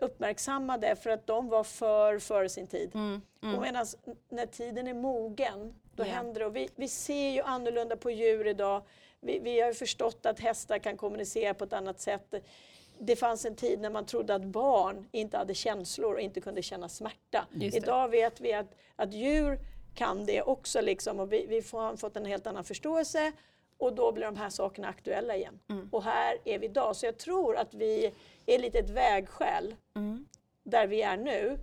uppmärksammade 0.00 0.96
för 0.96 1.10
att 1.10 1.26
de 1.26 1.48
var 1.48 1.64
för 1.64 2.18
före 2.18 2.48
sin 2.48 2.66
tid. 2.66 2.90
Mm. 2.94 3.20
Och 3.40 3.44
Mm. 3.48 3.60
medan 3.62 3.86
när 4.28 4.46
tiden 4.46 4.86
är 4.88 4.94
mogen, 4.94 5.74
då 5.94 6.02
Ja. 6.06 6.08
händer 6.12 6.40
det. 6.40 6.46
Och 6.46 6.56
vi, 6.56 6.68
vi 6.76 6.88
ser 6.88 7.30
ju 7.30 7.40
annorlunda 7.42 7.96
på 7.96 8.10
djur 8.10 8.46
idag. 8.46 8.82
Vi, 9.20 9.38
vi 9.38 9.60
har 9.60 9.72
förstått 9.72 10.26
att 10.26 10.40
hästar 10.40 10.78
kan 10.78 10.96
kommunicera 10.96 11.54
på 11.54 11.64
ett 11.64 11.72
annat 11.72 12.00
sätt. 12.00 12.34
Det 12.98 13.16
fanns 13.16 13.44
en 13.44 13.54
tid 13.56 13.80
när 13.80 13.90
man 13.90 14.06
trodde 14.06 14.34
att 14.34 14.44
barn 14.44 15.08
inte 15.12 15.36
hade 15.36 15.54
känslor 15.54 16.14
och 16.14 16.20
inte 16.20 16.40
kunde 16.40 16.62
känna 16.62 16.88
smärta. 16.88 17.46
Idag 17.76 18.08
vet 18.08 18.40
vi 18.40 18.52
att, 18.52 18.74
att 18.96 19.12
djur 19.12 19.58
kan 19.94 20.26
det 20.26 20.42
också. 20.42 20.80
Liksom, 20.80 21.20
och 21.20 21.32
vi, 21.32 21.46
vi 21.48 21.62
har 21.72 21.96
fått 21.96 22.16
en 22.16 22.24
helt 22.24 22.46
annan 22.46 22.64
förståelse 22.64 23.32
och 23.78 23.94
då 23.94 24.12
blir 24.12 24.24
de 24.24 24.36
här 24.36 24.50
sakerna 24.50 24.88
aktuella 24.88 25.36
igen. 25.36 25.58
Mm. 25.70 25.88
Och 25.92 26.02
här 26.02 26.36
är 26.44 26.58
vi 26.58 26.66
idag. 26.66 26.96
Så 26.96 27.06
jag 27.06 27.18
tror 27.18 27.56
att 27.56 27.74
vi 27.74 28.14
är 28.46 28.58
lite 28.58 28.78
ett 28.78 28.90
vägskäl 28.90 29.74
Mm. 29.94 30.26
där 30.62 30.86
vi 30.86 31.02
är 31.02 31.16
nu. 31.16 31.58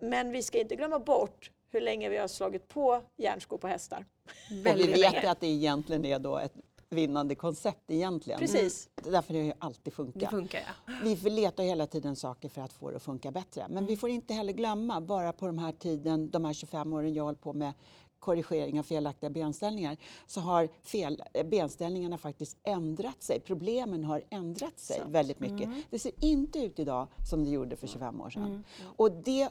Men 0.00 0.30
vi 0.30 0.42
ska 0.42 0.58
inte 0.58 0.76
glömma 0.76 0.98
bort 0.98 1.50
hur 1.70 1.80
länge 1.80 2.08
vi 2.08 2.16
har 2.16 2.28
slagit 2.28 2.68
på 2.68 3.02
järnskor 3.16 3.58
på 3.58 3.66
hästar. 3.66 4.06
Och 4.50 4.78
vi 4.78 4.86
vet 4.86 4.98
länge. 5.00 5.30
att 5.30 5.40
det 5.40 5.46
egentligen 5.46 6.04
är 6.04 6.18
då 6.18 6.38
ett 6.38 6.54
vinnande 6.92 7.34
koncept 7.34 7.90
egentligen. 7.90 8.40
Precis. 8.40 8.88
Därför 8.94 9.34
har 9.34 9.40
det 9.42 9.54
alltid 9.58 9.84
Det 9.84 9.90
funkat. 9.90 10.30
funkar 10.30 10.60
ja. 10.86 10.92
Vi 11.04 11.16
får 11.16 11.30
leta 11.30 11.62
hela 11.62 11.86
tiden 11.86 12.16
saker 12.16 12.48
för 12.48 12.60
att 12.60 12.72
få 12.72 12.90
det 12.90 12.96
att 12.96 13.02
funka 13.02 13.30
bättre. 13.30 13.66
Men 13.70 13.86
vi 13.86 13.96
får 13.96 14.10
inte 14.10 14.34
heller 14.34 14.52
glömma, 14.52 15.00
bara 15.00 15.32
på 15.32 15.46
de 15.46 15.58
här 15.58 15.72
tiden, 15.72 16.30
de 16.30 16.44
här 16.44 16.52
25 16.52 16.92
åren 16.92 17.14
jag 17.14 17.24
hållit 17.24 17.40
på 17.40 17.52
med 17.52 17.72
korrigering 18.18 18.78
av 18.78 18.82
felaktiga 18.82 19.30
benställningar, 19.30 19.96
så 20.26 20.40
har 20.40 20.68
fel, 20.82 21.22
eh, 21.34 21.46
benställningarna 21.46 22.18
faktiskt 22.18 22.58
ändrat 22.62 23.22
sig. 23.22 23.40
Problemen 23.40 24.04
har 24.04 24.22
ändrat 24.30 24.78
sig 24.78 24.96
Sant. 24.98 25.10
väldigt 25.10 25.40
mycket. 25.40 25.70
Det 25.90 25.98
ser 25.98 26.12
inte 26.24 26.58
ut 26.58 26.78
idag 26.78 27.08
som 27.30 27.44
det 27.44 27.50
gjorde 27.50 27.76
för 27.76 27.86
25 27.86 28.20
år 28.20 28.30
sedan. 28.30 28.44
Mm. 28.44 28.62
Och, 28.96 29.12
det, 29.12 29.48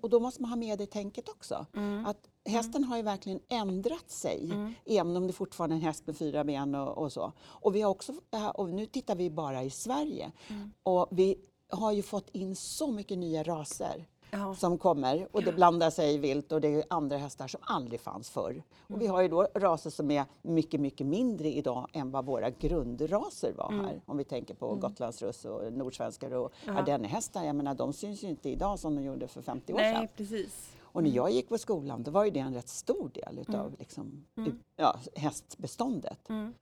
och 0.00 0.10
då 0.10 0.20
måste 0.20 0.42
man 0.42 0.50
ha 0.50 0.56
med 0.56 0.78
det 0.78 0.86
tänket 0.86 1.28
också. 1.28 1.66
Mm. 1.76 2.06
Att 2.06 2.28
hästen 2.48 2.84
har 2.84 2.96
ju 2.96 3.02
verkligen 3.02 3.40
ändrat 3.48 4.10
sig, 4.10 4.44
Mm. 4.52 4.74
även 4.86 5.16
om 5.16 5.26
det 5.26 5.32
fortfarande 5.32 5.74
är 5.74 5.78
en 5.78 5.82
häst 5.82 6.06
med 6.06 6.16
fyra 6.16 6.44
ben 6.44 6.74
och, 6.74 6.98
och 6.98 7.12
så. 7.12 7.32
Och, 7.46 7.74
vi 7.74 7.80
har 7.82 7.90
också, 7.90 8.12
äh, 8.30 8.48
och 8.48 8.68
nu 8.68 8.86
tittar 8.86 9.14
vi 9.16 9.30
bara 9.30 9.62
i 9.62 9.70
Sverige. 9.70 10.32
Mm. 10.48 10.72
Och 10.82 11.06
vi 11.10 11.36
har 11.70 11.92
ju 11.92 12.02
fått 12.02 12.28
in 12.32 12.56
så 12.56 12.90
mycket 12.92 13.18
nya 13.18 13.42
raser 13.42 14.06
Ja. 14.30 14.54
som 14.54 14.78
kommer 14.78 15.28
och 15.32 15.42
det 15.44 15.52
blandar 15.52 15.90
sig 15.90 16.18
vilt 16.18 16.52
och 16.52 16.60
det 16.60 16.68
är 16.74 16.84
andra 16.90 17.16
hästar 17.16 17.48
som 17.48 17.60
aldrig 17.62 18.00
fanns 18.00 18.30
förr. 18.30 18.62
Och 18.86 19.02
vi 19.02 19.06
har 19.06 19.22
ju 19.22 19.28
då 19.28 19.42
raser 19.54 19.90
som 19.90 20.10
är 20.10 20.24
mycket, 20.42 20.80
mycket 20.80 21.06
mindre 21.06 21.48
idag 21.48 21.88
än 21.92 22.10
vad 22.10 22.24
våra 22.26 22.50
grundraser 22.50 23.52
var 23.56 23.72
här. 23.72 24.00
Om 24.06 24.16
vi 24.16 24.24
tänker 24.24 24.54
på 24.54 24.74
gotlandsruss 24.74 25.44
och 25.44 25.72
nordsvenskar 25.72 26.30
och 26.34 26.52
ardennehästar. 26.66 27.44
Jag 27.44 27.56
menar, 27.56 27.74
de 27.74 27.92
syns 27.92 28.24
ju 28.24 28.28
inte 28.28 28.48
idag 28.50 28.78
som 28.78 28.94
de 28.94 29.02
gjorde 29.04 29.28
för 29.28 29.42
50 29.42 29.72
år 29.72 29.78
sedan. 29.78 29.94
Nej, 29.94 30.08
precis. 30.16 30.70
Och 30.92 31.02
när 31.02 31.10
jag 31.10 31.30
gick 31.30 31.48
på 31.48 31.58
skolan 31.58 32.02
då 32.02 32.10
var 32.10 32.24
ju 32.24 32.30
det 32.30 32.40
en 32.40 32.54
rätt 32.54 32.68
stor 32.68 33.08
del 33.08 33.38
utav 33.38 33.76
liksom, 33.78 34.24
ut- 34.36 34.54
ja, 34.76 35.00
hästbeståndet. 35.16 36.28
Mm. 36.28 36.54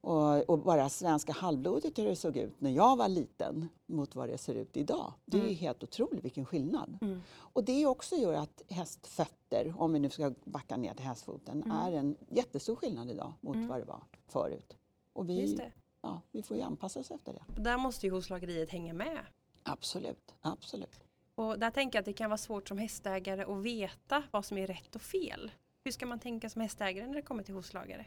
Och, 0.00 0.50
och 0.50 0.58
bara 0.58 0.88
svenska 0.88 1.32
halvblodet 1.32 1.98
hur 1.98 2.04
det 2.06 2.16
såg 2.16 2.36
ut 2.36 2.60
när 2.60 2.70
jag 2.70 2.96
var 2.96 3.08
liten 3.08 3.68
mot 3.86 4.14
vad 4.14 4.28
det 4.28 4.38
ser 4.38 4.54
ut 4.54 4.76
idag. 4.76 5.12
Det 5.24 5.40
är 5.40 5.48
ju 5.48 5.54
helt 5.54 5.82
otroligt 5.82 6.24
vilken 6.24 6.44
skillnad. 6.46 6.98
Mm. 7.02 7.22
Och 7.36 7.64
det 7.64 7.86
också 7.86 8.16
gör 8.16 8.32
att 8.34 8.62
hästfötter, 8.68 9.74
om 9.78 9.92
vi 9.92 9.98
nu 10.00 10.10
ska 10.10 10.32
backa 10.44 10.76
ner 10.76 10.94
till 10.94 11.04
hästfoten, 11.06 11.62
Mm. 11.62 11.76
är 11.76 11.92
en 11.92 12.16
jättestor 12.28 12.76
skillnad 12.76 13.10
idag 13.10 13.32
mot 13.40 13.56
vad 13.68 13.80
det 13.80 13.84
var 13.84 14.02
förut. 14.28 14.76
Och 15.12 15.28
vi, 15.28 15.58
ja, 16.02 16.20
vi 16.30 16.42
får 16.42 16.56
ju 16.56 16.62
anpassa 16.62 17.00
oss 17.00 17.10
efter 17.10 17.32
det. 17.32 17.62
Där 17.62 17.78
måste 17.78 18.06
ju 18.06 18.12
hovslageriet 18.12 18.70
hänga 18.70 18.92
med. 18.92 19.18
Absolut, 19.62 20.34
absolut. 20.40 21.03
Och 21.34 21.58
där 21.58 21.70
tänker 21.70 21.96
jag 21.96 22.00
att 22.02 22.06
det 22.06 22.12
kan 22.12 22.30
vara 22.30 22.38
svårt 22.38 22.68
som 22.68 22.78
hästägare 22.78 23.42
att 23.42 23.62
veta 23.62 24.22
vad 24.30 24.44
som 24.44 24.58
är 24.58 24.66
rätt 24.66 24.94
och 24.94 25.02
fel. 25.02 25.50
Hur 25.84 25.90
ska 25.92 26.06
man 26.06 26.18
tänka 26.18 26.48
som 26.50 26.62
hästägare 26.62 27.06
när 27.06 27.14
det 27.14 27.22
kommer 27.22 27.42
till 27.42 27.54
hovslagare? 27.54 28.06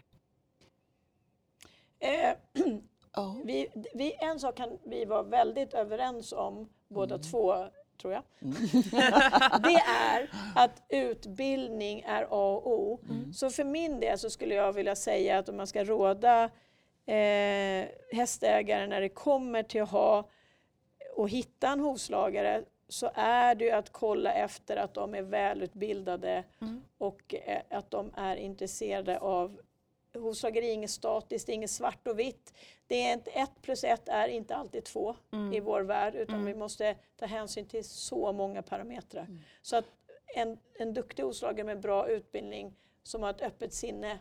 Eh, 2.00 2.38
Ja. 3.13 3.42
vi, 3.46 3.68
vi, 3.94 4.13
en 4.20 4.40
sak 4.40 4.56
kan 4.58 4.80
vi 4.86 5.06
vara 5.06 5.24
väldigt 5.24 5.74
överens 5.74 6.34
om, 6.34 6.70
båda 6.88 7.16
Mm. 7.16 7.28
två, 7.28 7.68
tror 8.02 8.13
jag. 8.13 8.24
det 9.63 9.82
är 9.88 10.30
att 10.56 10.84
utbildning 10.90 12.02
är 12.02 12.24
A 12.24 12.28
och 12.56 12.68
O. 12.72 13.00
Mm. 13.10 13.34
Så 13.34 13.50
för 13.50 13.63
min 13.63 14.00
del 14.00 14.20
så 14.20 14.30
skulle 14.30 14.56
jag 14.56 14.74
vilja 14.74 14.96
säga 14.96 15.38
att 15.38 15.50
om 15.50 15.58
man 15.58 15.68
ska 15.68 15.84
råda 15.84 16.44
eh, 17.06 17.86
hästägare 18.12 18.88
när 18.88 19.02
det 19.02 19.10
kommer 19.10 19.63
till 19.63 19.82
att 19.82 19.90
ha 19.92 20.30
och 21.16 21.30
hitta 21.30 21.68
en 21.68 21.80
hovslagare 21.80 22.63
så 22.89 23.12
är 23.13 23.56
det 23.56 23.65
ju 23.65 23.71
att 23.71 23.89
kolla 23.91 24.34
efter 24.34 24.78
att 24.78 24.93
de 24.93 25.15
är 25.15 25.21
välutbildade 25.21 26.43
Mm. 26.62 26.84
och 26.97 27.36
eh, 27.45 27.62
att 27.69 27.91
de 27.91 28.12
är 28.15 28.36
intresserade 28.36 29.19
av 29.19 29.62
Hovslageri 30.13 30.69
är 30.69 30.73
inget 30.73 30.89
statiskt, 30.91 31.50
inget 31.50 31.69
svart 31.69 32.08
och 32.08 32.19
vitt. 32.19 32.54
Det 32.88 32.95
är 32.95 33.13
inte, 33.13 33.32
ett 33.32 33.62
plus 33.62 33.84
ett 33.84 34.10
är 34.10 34.28
inte 34.28 34.56
alltid 34.56 34.84
två 34.84 35.15
Mm. 35.32 35.54
i 35.54 35.60
vår 35.60 35.82
värld 35.82 36.15
utan 36.15 36.45
vi 36.45 36.56
måste 36.56 36.95
ta 37.17 37.26
hänsyn 37.26 37.65
till 37.65 37.84
så 37.84 38.32
många 38.32 38.62
parametrar. 38.62 39.28
Så 39.62 39.76
att 39.76 39.86
en, 40.36 40.58
en 40.80 40.93
duktig 40.93 41.23
hovslagare 41.23 41.63
med 41.65 41.80
bra 41.80 42.08
utbildning 42.10 42.73
som 43.04 43.23
har 43.23 43.30
ett 43.30 43.41
öppet 43.41 43.73
sinne 43.73 44.19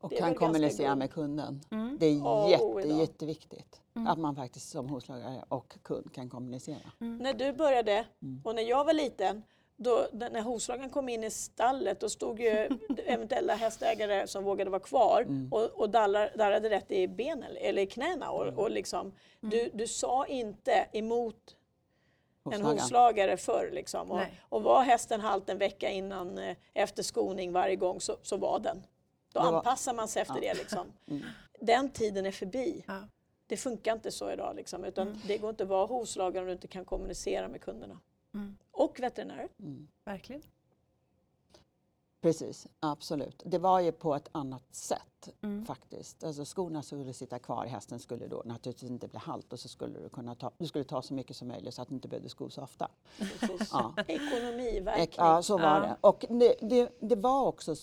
Och 0.00 0.12
kan 0.12 0.34
kommunicera 0.34 0.88
god. 0.88 0.98
med 0.98 1.12
kunden. 1.12 1.60
Mm. 1.70 1.96
Det 2.00 2.06
är 2.06 2.20
A 2.20 2.22
och 2.24 2.46
O 2.46 2.48
jätte, 2.50 2.88
idag. 2.88 3.00
jätteviktigt 3.00 3.80
att 4.08 4.18
man 4.18 4.36
faktiskt 4.36 4.70
som 4.70 4.88
hovslagare 4.88 5.44
och 5.48 5.78
kund 5.82 6.12
kan 6.14 6.30
kommunicera. 6.30 6.90
När 6.98 7.34
du 7.34 7.52
började 7.52 8.04
Mm. 8.22 8.40
och 8.44 8.54
när 8.54 8.62
jag 8.62 8.84
var 8.84 8.92
liten, 8.92 9.42
då, 9.76 10.06
när 10.12 10.42
hovslagaren 10.42 10.90
kom 10.90 11.08
in 11.08 11.24
i 11.24 11.30
stallet, 11.30 12.00
då 12.00 12.08
stod 12.08 12.40
ju 12.40 12.68
eventuella 13.06 13.54
hästägare 13.54 14.26
som 14.26 14.44
vågade 14.44 14.70
vara 14.70 14.80
kvar 14.80 15.22
Mm. 15.22 15.52
och, 15.52 15.64
och 15.64 15.90
dallar, 15.90 16.32
darrade 16.38 16.70
rätt 16.70 16.90
i 16.90 17.08
benen 17.08 17.56
eller 17.56 17.82
i 17.82 17.86
knäna. 17.86 18.30
Och, 18.30 18.42
Mm. 18.42 18.58
och 18.58 18.70
liksom, 18.70 19.12
du, 19.40 19.70
du 19.74 19.86
sa 19.86 20.26
inte 20.26 20.86
emot 20.92 21.56
en 22.52 22.62
hovslagare 22.64 23.36
förr. 23.36 23.70
Liksom. 23.72 24.10
Och, 24.10 24.20
och 24.48 24.62
var 24.62 24.82
hästen 24.82 25.20
halt 25.20 25.48
en 25.48 25.58
vecka 25.58 25.90
innan 25.90 26.38
eh, 26.38 26.56
efter 26.74 27.02
skoning 27.02 27.52
varje 27.52 27.76
gång 27.76 28.00
så, 28.00 28.16
så 28.22 28.36
var 28.36 28.58
den. 28.58 28.82
Då 29.44 29.50
var- 29.50 29.58
anpassar 29.58 29.94
man 29.94 30.08
sig 30.08 30.22
efter 30.22 30.34
Ja. 30.34 30.40
det. 30.40 30.54
Liksom. 30.54 30.86
Mm. 31.06 31.22
Den 31.60 31.90
tiden 31.90 32.26
är 32.26 32.30
förbi. 32.32 32.84
Ja. 32.86 33.02
Det 33.46 33.56
funkar 33.56 33.92
inte 33.92 34.10
så 34.10 34.30
idag. 34.30 34.56
Liksom, 34.56 34.84
utan 34.84 35.08
Mm. 35.08 35.20
Det 35.26 35.38
går 35.38 35.50
inte 35.50 35.62
att 35.62 35.68
vara 35.68 35.86
hovslagare 35.86 36.40
om 36.42 36.46
du 36.46 36.52
inte 36.52 36.68
kan 36.68 36.84
kommunicera 36.84 37.48
med 37.48 37.60
kunderna. 37.60 38.00
Mm. 38.34 38.56
Och 38.70 39.00
veterinärer. 39.00 39.48
Mm. 39.60 39.88
Verkligen. 40.04 40.42
Precis, 42.20 42.66
absolut. 42.80 43.42
Det 43.46 43.58
var 43.58 43.80
ju 43.80 43.92
på 43.92 44.14
ett 44.14 44.28
annat 44.32 44.74
sätt 44.74 45.02
Mm. 45.42 45.64
faktiskt. 45.64 46.24
Alltså 46.24 46.44
skorna 46.44 46.82
skulle 46.82 47.12
sitta 47.12 47.38
kvar, 47.38 47.66
hästen 47.66 47.98
skulle 47.98 48.26
då 48.26 48.42
naturligtvis 48.44 48.90
inte 48.90 49.08
bli 49.08 49.18
halt 49.18 49.52
och 49.52 49.60
så 49.60 49.68
skulle 49.68 49.98
du 50.00 50.08
kunna 50.08 50.34
ta, 50.34 50.50
du 50.58 50.66
skulle 50.66 50.84
ta 50.84 51.02
så 51.02 51.14
mycket 51.14 51.36
som 51.36 51.48
möjligt 51.48 51.74
så 51.74 51.82
att 51.82 51.88
du 51.88 51.94
inte 51.94 52.08
behövde 52.08 52.28
sko 52.28 52.50
så 52.50 52.62
ofta. 52.62 52.88
Ja. 53.72 53.94
Ekonomi, 54.06 54.78
Ek- 54.78 54.84
verkligen. 54.84 55.26
Ja, 55.26 55.42
så 55.42 55.58
var 55.58 55.64
Ja. 55.64 55.80
det. 55.80 55.96
Och 56.00 56.24
det, 56.28 56.54
det, 56.60 56.90
det 57.00 57.16
var 57.16 57.46
också, 57.46 57.74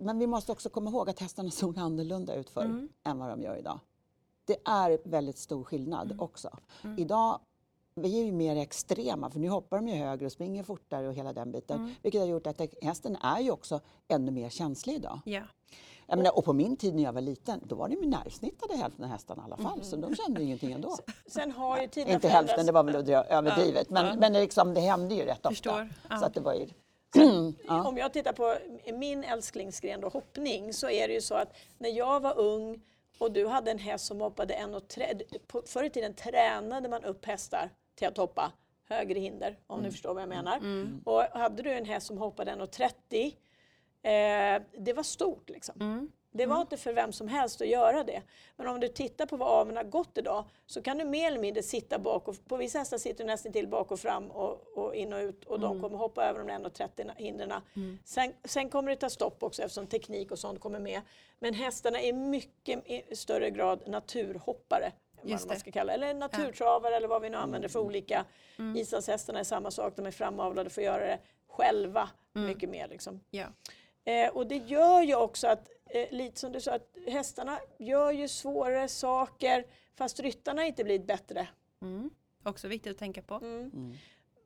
men 0.00 0.18
vi 0.18 0.26
måste 0.26 0.52
också 0.52 0.68
komma 0.70 0.90
ihåg 0.90 1.10
att 1.10 1.20
hästarna 1.20 1.50
såg 1.50 1.78
annorlunda 1.78 2.34
ut 2.34 2.50
förr 2.50 2.64
Mm. 2.64 2.88
än 3.04 3.18
vad 3.18 3.28
de 3.30 3.42
gör 3.42 3.56
idag. 3.56 3.78
Det 4.44 4.56
är 4.64 4.98
väldigt 5.04 5.38
stor 5.38 5.64
skillnad 5.64 6.06
Mm. 6.06 6.20
också. 6.20 6.50
Idag 6.98 7.40
vi 8.00 8.20
är 8.20 8.24
ju 8.24 8.32
mer 8.32 8.56
extrema 8.56 9.30
för 9.30 9.38
nu 9.38 9.48
hoppar 9.48 9.76
de 9.76 9.88
ju 9.88 9.94
högre 9.94 10.26
och 10.26 10.32
springer 10.32 10.62
fortare 10.62 11.08
och 11.08 11.14
hela 11.14 11.32
den 11.32 11.52
biten. 11.52 11.76
Mm. 11.76 11.94
Vilket 12.02 12.20
har 12.20 12.28
gjort 12.28 12.46
att 12.46 12.58
det- 12.58 12.82
hästen 12.82 13.16
är 13.16 13.40
ju 13.40 13.50
också 13.50 13.80
ännu 14.08 14.30
mer 14.30 14.48
känslig 14.48 14.94
idag. 14.94 15.20
Ja. 15.24 15.42
Jag 16.06 16.16
menar, 16.16 16.38
och 16.38 16.44
på 16.44 16.52
min 16.52 16.76
tid 16.76 16.94
när 16.94 17.02
jag 17.02 17.12
var 17.12 17.20
liten, 17.20 17.60
då 17.64 17.74
var 17.76 17.88
de 17.88 17.94
ju 17.94 18.06
närsnittade 18.06 18.76
hälften 18.76 19.04
av 19.04 19.10
hästarna 19.10 19.42
i 19.42 19.44
alla 19.44 19.56
fall. 19.56 19.72
Mm. 19.72 19.84
Så 19.84 19.96
de 19.96 20.16
kände 20.16 20.40
ju 20.40 20.46
ingenting 20.46 20.72
ändå. 20.72 20.96
Sen 21.26 21.50
har 21.52 21.80
ju 21.80 21.88
tiderna 21.88 22.14
Inte 22.14 22.28
hälften, 22.28 22.66
det 22.66 22.72
var 22.72 22.82
väl 22.82 22.94
överdrivet. 23.28 23.90
Men, 23.90 24.06
Ja. 24.06 24.14
men 24.16 24.32
det, 24.32 24.40
liksom, 24.40 24.74
det 24.74 24.80
hände 24.80 25.14
ju 25.14 25.22
rätt 25.24 25.36
ofta. 25.38 25.48
Förstår. 25.50 25.88
Ja. 26.10 26.18
Så 26.18 26.24
att 26.24 26.34
det 26.34 26.40
var 26.40 26.54
ju... 26.54 26.66
ja. 27.68 27.88
Om 27.88 27.96
jag 27.96 28.12
tittar 28.12 28.32
på 28.32 28.56
min 28.98 29.24
älsklingsgren 29.24 30.00
då, 30.00 30.08
hoppning, 30.08 30.72
så 30.72 30.90
är 30.90 31.08
det 31.08 31.14
ju 31.14 31.20
så 31.20 31.34
att 31.34 31.56
när 31.78 31.90
jag 31.90 32.20
var 32.20 32.38
ung 32.38 32.80
och 33.18 33.32
du 33.32 33.46
hade 33.46 33.70
en 33.70 33.78
häst 33.78 34.06
som 34.06 34.20
hoppade 34.20 34.54
en 34.54 34.74
och 34.74 34.88
tre, 34.88 35.14
på, 35.46 35.62
Förr 35.66 35.84
i 35.84 35.90
tiden 35.90 36.14
tränade 36.14 36.88
man 36.88 37.04
upp 37.04 37.24
hästar 37.24 37.70
till 38.00 38.08
att 38.08 38.16
hoppa 38.16 38.52
högre 38.88 39.18
hinder, 39.20 39.58
om 39.66 39.74
Mm. 39.78 39.84
ni 39.86 39.90
förstår 39.90 40.14
vad 40.14 40.22
jag 40.22 40.28
menar. 40.28 40.58
Och 41.04 41.22
hade 41.22 41.62
du 41.62 41.72
en 41.72 41.84
häst 41.84 42.06
som 42.06 42.18
hoppade 42.18 42.50
1,30, 42.50 43.36
eh, 44.02 44.62
det 44.78 44.92
var 44.92 45.02
stort 45.02 45.50
liksom. 45.50 45.74
Mm. 45.80 46.10
Det 46.32 46.46
var 46.46 46.60
inte 46.60 46.76
för 46.76 46.92
vem 46.92 47.12
som 47.12 47.28
helst 47.28 47.60
att 47.60 47.68
göra 47.68 48.04
det. 48.04 48.22
Men 48.56 48.66
om 48.66 48.80
du 48.80 48.88
tittar 48.88 49.26
på 49.26 49.36
vad 49.36 49.48
aveln 49.48 49.76
har 49.76 49.84
gått 49.84 50.18
idag 50.18 50.44
så 50.66 50.82
kan 50.82 50.98
du 50.98 51.04
mer 51.04 51.26
eller 51.26 51.38
mindre 51.40 51.62
sitta 51.62 51.98
bak 51.98 52.28
och 52.28 52.36
på 52.48 52.56
vissa 52.56 52.78
hästar 52.78 52.98
sitter 52.98 53.24
du 53.24 53.30
nästan 53.30 53.52
till 53.52 53.68
bak 53.68 53.90
och 53.90 54.00
fram 54.00 54.30
och, 54.30 54.78
och 54.78 54.94
in 54.94 55.12
och 55.12 55.18
ut 55.18 55.44
och 55.44 55.60
de 55.60 55.80
kommer 55.82 55.98
hoppa 55.98 56.24
över 56.24 56.38
de 56.38 56.46
där 56.48 56.58
1,30 56.70 57.10
hindren. 57.16 57.52
Sen, 58.04 58.32
sen 58.44 58.68
kommer 58.70 58.90
det 58.90 58.96
ta 58.96 59.10
stopp 59.10 59.42
också 59.42 59.62
eftersom 59.62 59.86
teknik 59.86 60.30
och 60.30 60.38
sånt 60.38 60.60
kommer 60.60 60.78
med. 60.78 61.00
Men 61.38 61.54
hästarna 61.54 62.00
är 62.00 62.12
mycket 62.12 62.90
i 62.90 63.16
större 63.16 63.50
grad 63.50 63.88
naturhoppare. 63.88 64.92
Än 65.22 65.28
Vad 65.28 65.32
Just 65.32 65.46
man 65.46 65.54
det. 65.54 65.60
ska 65.60 65.70
kalla. 65.70 65.92
Eller 65.92 66.14
naturtravare 66.14 66.96
eller 66.96 67.08
vad 67.08 67.22
vi 67.22 67.30
nu 67.30 67.36
använder 67.36 67.68
för 67.68 67.80
olika. 67.80 68.24
Islandshästarna 68.76 69.38
är 69.38 69.44
samma 69.44 69.70
sak, 69.70 69.92
de 69.96 70.06
är 70.06 70.10
framavlade 70.10 70.70
för 70.70 70.80
att 70.82 70.86
göra 70.86 71.06
det 71.06 71.18
själva 71.48 72.10
mycket 72.32 72.70
mer. 72.70 72.88
Liksom. 72.88 73.20
Ja. 73.30 73.46
Eh, 74.04 74.28
och 74.28 74.46
det 74.46 74.56
gör 74.56 75.02
ju 75.02 75.14
också 75.14 75.48
att, 75.48 75.68
eh, 75.86 76.06
lite 76.10 76.40
som 76.40 76.52
du 76.52 76.60
sa, 76.60 76.72
att 76.74 76.96
hästarna 77.06 77.58
gör 77.78 78.10
ju 78.10 78.28
svårare 78.28 78.88
saker 78.88 79.66
fast 79.94 80.20
ryttarna 80.20 80.66
inte 80.66 80.84
blivit 80.84 81.06
bättre. 81.06 81.48
Mm. 81.82 82.10
Också 82.44 82.68
viktigt 82.68 82.92
att 82.92 82.98
tänka 82.98 83.22
på. 83.22 83.34
Mm. 83.34 83.70
Mm. 83.74 83.94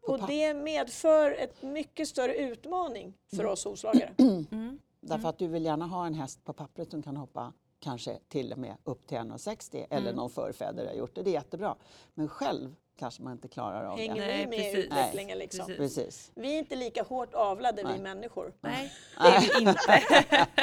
Och 0.02 0.26
det 0.26 0.54
medför 0.54 1.30
ett 1.32 1.62
mycket 1.62 2.08
större 2.08 2.34
utmaning 2.34 3.14
för 3.37 3.46
oss 3.46 3.64
hovslagare. 3.64 4.14
Mm. 4.50 4.78
Därför 5.00 5.28
att 5.28 5.38
du 5.38 5.46
vill 5.46 5.64
gärna 5.64 5.87
ha 5.87 6.06
en 6.06 6.14
häst 6.14 6.44
på 6.44 6.52
pappret 6.52 6.90
som 6.90 7.02
kan 7.02 7.16
hoppa 7.16 7.52
kanske 7.85 8.18
till 8.29 8.53
och 8.53 8.59
med 8.59 8.77
upp 8.85 9.07
till 9.07 9.18
1,60 9.18 9.87
eller 9.90 10.03
Mm. 10.03 10.16
någon 10.16 10.31
förfäder 10.31 10.87
har 10.87 10.94
gjort 10.94 11.14
det. 11.14 11.23
Det 11.23 11.31
är 11.31 11.35
jättebra. 11.35 11.77
Men 12.14 12.29
själv 12.29 12.75
kanske 12.98 13.22
man 13.22 13.33
inte 13.33 13.48
klarar 13.48 13.85
av 13.85 13.98
Hänger 13.98 14.26
det. 14.26 14.33
Vi 14.33 14.46
med 14.46 14.59
i 14.59 14.62
precis. 14.62 14.85
utvecklingen 14.85 15.38
liksom? 15.38 15.66
Precis. 15.66 15.94
Precis. 15.96 16.30
Vi 16.35 16.54
är 16.54 16.59
inte 16.59 16.76
lika 16.76 17.02
hårt 17.02 17.35
avlade 17.35 17.83
vi 17.83 17.88
Nej. 17.88 18.00
människor. 18.00 18.52
Nej, 18.61 18.92
det 19.20 19.28
är 19.28 19.40
vi 19.40 19.61
inte. 19.61 20.02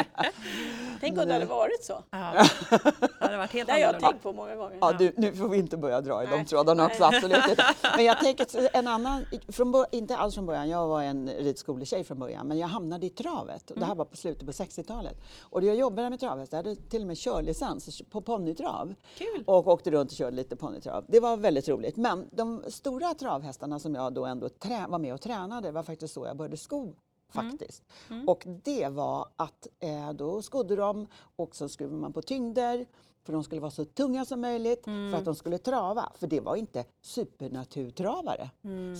Tänk 0.99 1.17
om 1.19 1.27
det 1.27 1.33
hade 1.33 1.45
varit 1.45 1.83
så. 1.83 2.03
Ja. 2.09 2.45
Det 3.19 3.25
hade 3.25 3.37
varit 3.37 3.53
helt 3.53 3.67
Det 3.67 3.73
har 3.73 3.79
jag 3.79 3.99
tänkt 3.99 4.23
på 4.23 4.33
många 4.33 4.55
gånger. 4.55 4.77
Ja, 4.81 4.91
du, 4.91 5.13
nu 5.17 5.33
får 5.33 5.49
vi 5.49 5.57
inte 5.57 5.77
börja 5.77 6.01
dra 6.01 6.23
i 6.23 6.27
de 6.27 6.45
trådarna 6.45 6.85
också, 6.85 7.03
absolut 7.03 7.49
inte. 7.49 7.63
Men 7.95 8.05
jag 8.05 8.19
tänker 8.19 8.75
en 8.75 8.87
annan, 8.87 9.25
från, 9.47 9.85
inte 9.91 10.17
alls 10.17 10.35
från 10.35 10.45
början, 10.45 10.69
jag 10.69 10.87
var 10.87 11.03
en 11.03 11.29
ridskoletjej 11.29 12.03
från 12.03 12.19
början, 12.19 12.47
men 12.47 12.57
jag 12.57 12.67
hamnade 12.67 13.05
i 13.05 13.09
travet. 13.09 13.71
Och 13.71 13.79
det 13.79 13.85
här 13.85 13.95
var 13.95 14.05
på 14.05 14.17
slutet 14.17 14.45
på 14.45 14.51
60-talet. 14.51 15.17
Och 15.41 15.63
jag 15.63 15.75
jobbade 15.75 16.09
med 16.09 16.19
travet, 16.19 16.51
jag 16.51 16.57
hade 16.57 16.75
till 16.75 17.01
och 17.01 17.07
med 17.07 17.17
körlicens 17.17 18.01
på 18.09 18.21
ponnytrav. 18.21 18.93
Kul. 19.17 19.43
Och 19.47 19.67
åkte 19.67 19.91
runt 19.91 20.11
och 20.11 20.17
körde 20.17 20.35
lite 20.35 20.55
ponnytrav. 20.55 21.05
Det 21.07 21.19
var 21.19 21.37
väldigt 21.37 21.69
roligt. 21.69 21.97
Men 21.97 22.20
de 22.31 22.63
stora 22.67 23.13
travhästarna 23.13 23.79
som 23.79 23.95
jag 23.95 24.13
då 24.13 24.25
ändå 24.25 24.49
trä, 24.49 24.85
var 24.89 24.99
med 24.99 25.13
och 25.13 25.21
tränade 25.21 25.71
var 25.71 25.83
faktiskt 25.83 26.13
så 26.13 26.25
jag 26.25 26.37
började 26.37 26.57
sko 26.57 26.93
faktiskt. 27.29 27.83
Och 28.27 28.47
det 28.63 28.87
var 28.87 29.27
att 29.35 29.67
eh, 29.79 30.13
då 30.13 30.41
skodde 30.41 30.75
de 30.75 31.07
och 31.35 31.55
så 31.55 31.69
skruvade 31.69 32.01
man 32.01 32.13
på 32.13 32.21
tyngder 32.21 32.85
för 33.23 33.33
de 33.33 33.43
skulle 33.43 33.61
vara 33.61 33.71
så 33.71 33.85
tunga 33.85 34.25
som 34.25 34.41
möjligt 34.41 34.83
för 34.85 35.13
att 35.13 35.25
de 35.25 35.35
skulle 35.35 35.57
trava. 35.57 36.11
För 36.15 36.27
det 36.27 36.39
var 36.39 36.55
inte 36.55 36.85
supernaturtravare 37.01 38.49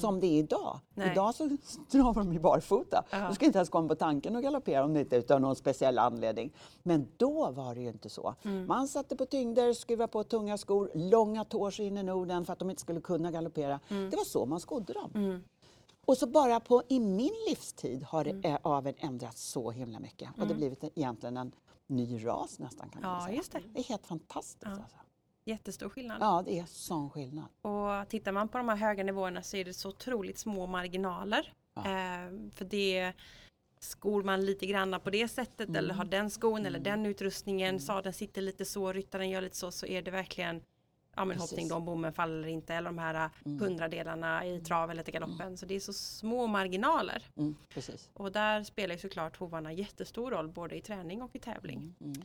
som 0.01 0.19
det 0.19 0.27
är 0.27 0.39
idag. 0.39 0.79
Nej. 0.93 1.11
Idag 1.11 1.35
så 1.35 1.49
travar 1.91 2.13
de 2.23 2.33
ju 2.33 2.39
barfota. 2.39 3.03
Du 3.29 3.35
ska 3.35 3.45
inte 3.45 3.57
ens 3.57 3.69
komma 3.69 3.87
på 3.87 3.95
tanken 3.95 4.35
att 4.35 4.43
galoppera 4.43 4.85
om 4.85 4.93
det 4.93 4.99
inte 4.99 5.15
är 5.15 5.19
utav 5.19 5.41
någon 5.41 5.55
speciell 5.55 5.99
anledning. 5.99 6.53
Men 6.83 7.07
då 7.17 7.51
var 7.51 7.75
det 7.75 7.81
ju 7.81 7.87
inte 7.89 8.09
så. 8.09 8.35
Man 8.67 8.87
satte 8.87 9.15
på 9.15 9.25
tyngder, 9.25 9.73
skruvade 9.73 10.11
på 10.11 10.23
tunga 10.23 10.57
skor, 10.57 10.91
långa 10.93 11.45
tår 11.45 11.71
så 11.71 11.83
in 11.83 11.97
i 11.97 12.03
Norden 12.03 12.45
för 12.45 12.53
att 12.53 12.59
de 12.59 12.69
inte 12.69 12.81
skulle 12.81 13.01
kunna 13.01 13.31
galoppera. 13.31 13.79
Det 13.87 14.15
var 14.17 14.25
så 14.25 14.45
man 14.45 14.59
skodde 14.59 14.93
dem. 14.93 15.41
Och 16.05 16.17
så 16.17 16.27
bara 16.27 16.59
på, 16.59 16.83
i 16.87 16.99
min 16.99 17.33
livstid 17.49 18.03
har 18.03 18.25
Mm. 18.25 18.41
det, 18.41 18.49
eh, 18.49 18.57
aveln 18.61 18.95
ändrats 18.99 19.51
så 19.51 19.71
himla 19.71 19.99
mycket. 19.99 20.29
Och 20.33 20.39
det 20.47 20.53
har 20.53 20.55
blivit 20.55 20.83
egentligen 20.83 21.37
en 21.37 21.51
ny 21.91 22.25
ras 22.25 22.59
nästan 22.59 22.89
kan 22.89 23.01
man 23.01 23.11
Ja, 23.19 23.25
säga. 23.25 23.37
just 23.37 23.51
det. 23.51 23.61
Det 23.73 23.79
är 23.79 23.83
helt 23.83 24.07
fantastiskt. 24.07 24.65
Alltså. 24.65 24.97
Jättestor 25.45 25.89
skillnad. 25.89 26.17
Ja, 26.21 26.43
det 26.45 26.59
är 26.59 26.65
sån 26.65 27.09
skillnad. 27.09 27.45
Och 27.61 28.09
tittar 28.09 28.31
man 28.31 28.47
på 28.47 28.57
de 28.57 28.69
här 28.69 28.75
höga 28.75 29.03
nivåerna 29.03 29.41
så 29.43 29.57
är 29.57 29.65
det 29.65 29.73
så 29.73 29.89
otroligt 29.89 30.37
små 30.37 30.67
marginaler. 30.67 31.53
Ja. 31.73 31.81
Eh, 31.81 32.49
för 32.51 32.65
det 32.65 33.13
skor 33.79 34.23
man 34.23 34.45
lite 34.45 34.65
granna 34.65 34.99
på 34.99 35.09
det 35.09 35.27
sättet 35.27 35.69
Mm. 35.69 35.75
eller 35.75 35.93
har 35.93 36.05
den 36.05 36.29
skon 36.29 36.65
eller 36.65 36.79
den 36.79 37.05
utrustningen, 37.05 37.79
sadeln 37.79 38.13
sitter 38.13 38.41
lite 38.41 38.65
så, 38.65 38.93
ryttaren 38.93 39.29
gör 39.29 39.41
lite 39.41 39.57
så, 39.57 39.71
så 39.71 39.85
är 39.85 40.01
det 40.01 40.11
verkligen 40.11 40.61
ja 41.15 41.25
men 41.25 41.37
hoppning 41.37 41.67
då 41.67 41.75
om 41.75 41.85
bommen 41.85 42.13
faller 42.13 42.47
inte 42.47 42.73
eller 42.73 42.89
de 42.89 42.97
här 42.97 43.29
Mm. 43.45 43.59
hundradelarna 43.59 44.45
i 44.45 44.59
trav 44.61 44.91
eller 44.91 45.03
till 45.03 45.13
galoppen. 45.13 45.57
Så 45.57 45.65
det 45.65 45.75
är 45.75 45.79
så 45.79 45.93
små 45.93 46.47
marginaler. 46.47 47.23
Mm, 47.37 47.55
precis. 47.69 48.09
Och 48.13 48.31
där 48.31 48.63
spelar 48.63 48.95
ju 48.95 49.01
såklart 49.01 49.37
hovarna 49.37 49.73
jättestor 49.73 50.31
roll 50.31 50.47
både 50.49 50.75
i 50.77 50.81
träning 50.81 51.21
och 51.21 51.35
i 51.35 51.39
tävling. 51.39 51.95
Mm. 52.01 52.21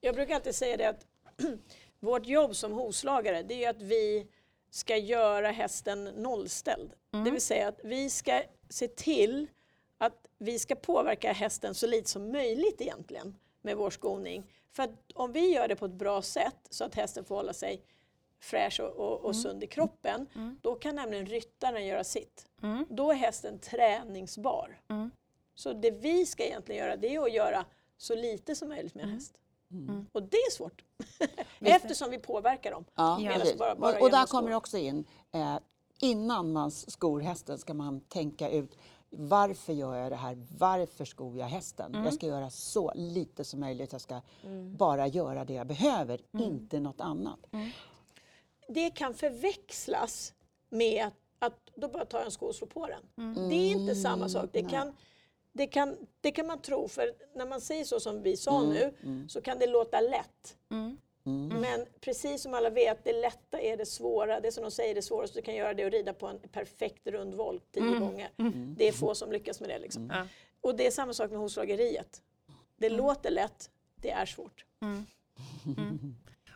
Jag 0.00 0.14
brukar 0.14 0.34
alltid 0.34 0.54
säga 0.54 0.76
det 0.76 0.88
att 0.88 1.06
vårt 2.00 2.26
jobb 2.26 2.56
som 2.56 2.72
hovslagare 2.72 3.42
det 3.42 3.64
är 3.64 3.70
att 3.70 3.82
vi 3.82 4.26
ska 4.70 4.96
göra 4.96 5.50
hästen 5.50 6.04
nollställd. 6.04 6.92
Det 7.24 7.30
vill 7.30 7.40
säga 7.40 7.68
att 7.68 7.80
vi 7.84 8.10
ska 8.10 8.42
se 8.68 8.88
till 8.88 9.46
att 9.98 10.26
vi 10.38 10.58
ska 10.58 10.74
påverka 10.74 11.32
hästen 11.32 11.74
så 11.74 11.86
lite 11.86 12.10
som 12.10 12.32
möjligt 12.32 12.80
egentligen 12.80 13.36
med 13.62 13.76
vår 13.76 13.90
skoning. 13.90 14.44
För 14.72 14.82
att 14.82 14.90
om 15.14 15.32
vi 15.32 15.54
gör 15.54 15.68
det 15.68 15.76
på 15.76 15.86
ett 15.86 15.92
bra 15.92 16.22
sätt 16.22 16.56
så 16.70 16.84
att 16.84 16.94
hästen 16.94 17.24
får 17.24 17.34
hålla 17.34 17.52
sig 17.52 17.82
fräsch 18.44 18.80
och, 18.80 18.90
och, 18.96 19.20
och 19.24 19.36
sund 19.36 19.64
i 19.64 19.66
kroppen, 19.66 20.26
då 20.62 20.74
kan 20.74 20.94
nämligen 20.96 21.26
ryttaren 21.26 21.86
göra 21.86 22.04
sitt. 22.04 22.46
Mm. 22.62 22.86
Då 22.90 23.10
är 23.10 23.14
hästen 23.14 23.58
träningsbar. 23.58 24.80
Mm. 24.88 25.10
Så 25.54 25.72
det 25.72 25.90
vi 25.90 26.26
ska 26.26 26.44
egentligen 26.44 26.84
göra 26.84 26.96
det 26.96 27.14
är 27.14 27.20
att 27.22 27.32
göra 27.32 27.64
så 27.96 28.14
lite 28.14 28.54
som 28.54 28.68
möjligt 28.68 28.94
med 28.94 29.04
en 29.04 29.10
häst. 29.10 29.34
Och 30.12 30.22
det 30.22 30.36
är 30.36 30.50
svårt. 30.50 30.84
Eftersom 31.60 32.10
vi 32.10 32.18
påverkar 32.18 32.70
dem. 32.70 32.84
Ja. 32.94 33.18
Bara- 33.58 33.74
bara 33.76 33.96
och, 33.96 34.02
och 34.02 34.10
där 34.10 34.26
kommer 34.26 34.50
det 34.50 34.56
också 34.56 34.78
in, 34.78 35.04
eh, 35.32 35.56
innan 36.00 36.52
man 36.52 36.70
skor 36.70 37.20
hästen 37.20 37.58
ska 37.58 37.74
man 37.74 38.00
tänka 38.00 38.50
ut 38.50 38.76
varför 39.16 39.72
gör 39.72 39.96
jag 39.96 40.12
det 40.12 40.16
här? 40.16 40.46
Varför 40.58 41.04
skor 41.04 41.38
jag 41.38 41.46
hästen? 41.46 41.92
Mm. 41.94 42.04
Jag 42.04 42.14
ska 42.14 42.26
göra 42.26 42.50
så 42.50 42.92
lite 42.94 43.44
som 43.44 43.60
möjligt. 43.60 43.92
Jag 43.92 44.00
ska 44.00 44.20
bara 44.76 45.06
göra 45.06 45.44
det 45.44 45.54
jag 45.54 45.66
behöver, 45.66 46.20
Mm. 46.34 46.46
inte 46.46 46.80
något 46.80 47.00
annat. 47.00 47.46
Det 48.68 48.90
kan 48.90 49.14
förväxlas 49.14 50.34
med 50.68 51.04
att, 51.06 51.14
att 51.38 51.70
då 51.74 51.88
bara 51.88 52.04
tar 52.04 52.18
jag 52.18 52.24
en 52.24 52.30
sko 52.32 52.46
och 52.46 52.54
slår 52.54 52.68
på 52.68 52.86
den. 52.86 53.02
Mm. 53.18 53.48
Det 53.48 53.54
är 53.54 53.70
inte 53.70 53.94
samma 53.94 54.28
sak. 54.28 54.50
Det 54.52 54.62
kan, 54.70 54.92
det, 55.52 55.66
kan, 55.66 55.96
det 56.20 56.30
kan 56.30 56.46
man 56.46 56.62
tro, 56.62 56.88
för 56.88 57.12
när 57.34 57.46
man 57.46 57.60
säger 57.60 57.84
så 57.84 58.00
som 58.00 58.22
vi 58.22 58.36
sa 58.36 58.60
Mm. 58.60 58.72
nu 58.72 59.28
så 59.28 59.40
kan 59.40 59.58
det 59.58 59.66
låta 59.66 60.00
lätt. 60.00 60.56
Mm. 60.70 60.98
Men 61.60 61.86
precis 62.00 62.42
som 62.42 62.54
alla 62.54 62.70
vet, 62.70 63.04
det 63.04 63.12
lätta 63.12 63.60
är 63.60 63.76
det 63.76 63.86
svåra. 63.86 64.40
Det 64.40 64.52
som 64.52 64.62
de 64.62 64.70
säger 64.70 64.90
är 64.90 64.94
det 64.94 65.02
svåraste 65.02 65.38
du 65.38 65.42
kan 65.42 65.54
göra 65.54 65.74
det 65.74 65.82
är 65.82 65.86
att 65.86 65.92
rida 65.92 66.12
på 66.14 66.26
en 66.26 66.38
perfekt 66.38 67.06
rund 67.06 67.34
volt 67.34 67.72
tio 67.72 67.98
gånger. 67.98 68.30
Det 68.76 68.88
är 68.88 68.92
få 68.92 69.14
som 69.14 69.32
lyckas 69.32 69.60
med 69.60 69.68
det. 69.70 69.78
Liksom. 69.78 70.12
Och 70.60 70.74
det 70.76 70.86
är 70.86 70.90
samma 70.90 71.12
sak 71.12 71.30
med 71.30 71.40
hovslageriet. 71.40 72.22
Det 72.76 72.88
låter 72.88 73.30
lätt, 73.30 73.70
det 73.96 74.10
är 74.10 74.26
svårt. 74.26 74.64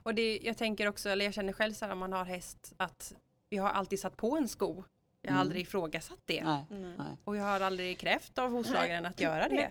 Och 0.08 0.14
det, 0.14 0.40
jag 0.42 0.56
tänker 0.56 0.88
också, 0.88 1.08
eller 1.08 1.24
jag 1.24 1.34
känner 1.34 1.52
själv 1.52 1.72
så 1.72 1.84
här 1.84 1.92
om 1.92 1.98
man 1.98 2.12
har 2.12 2.24
häst 2.24 2.72
att 2.76 3.14
jag 3.48 3.62
har 3.62 3.70
alltid 3.70 4.00
satt 4.00 4.16
på 4.16 4.36
en 4.36 4.48
sko. 4.48 4.84
Jag 5.22 5.32
har 5.32 5.40
aldrig 5.40 5.62
ifrågasatt 5.62 6.20
det. 6.24 6.44
Nej, 6.44 6.64
nej. 6.70 7.16
Och 7.24 7.36
jag 7.36 7.44
har 7.44 7.60
aldrig 7.60 7.98
krävt 7.98 8.38
av 8.38 8.50
hovslagaren 8.50 9.06
att 9.06 9.20
göra 9.20 9.48
det. 9.48 9.70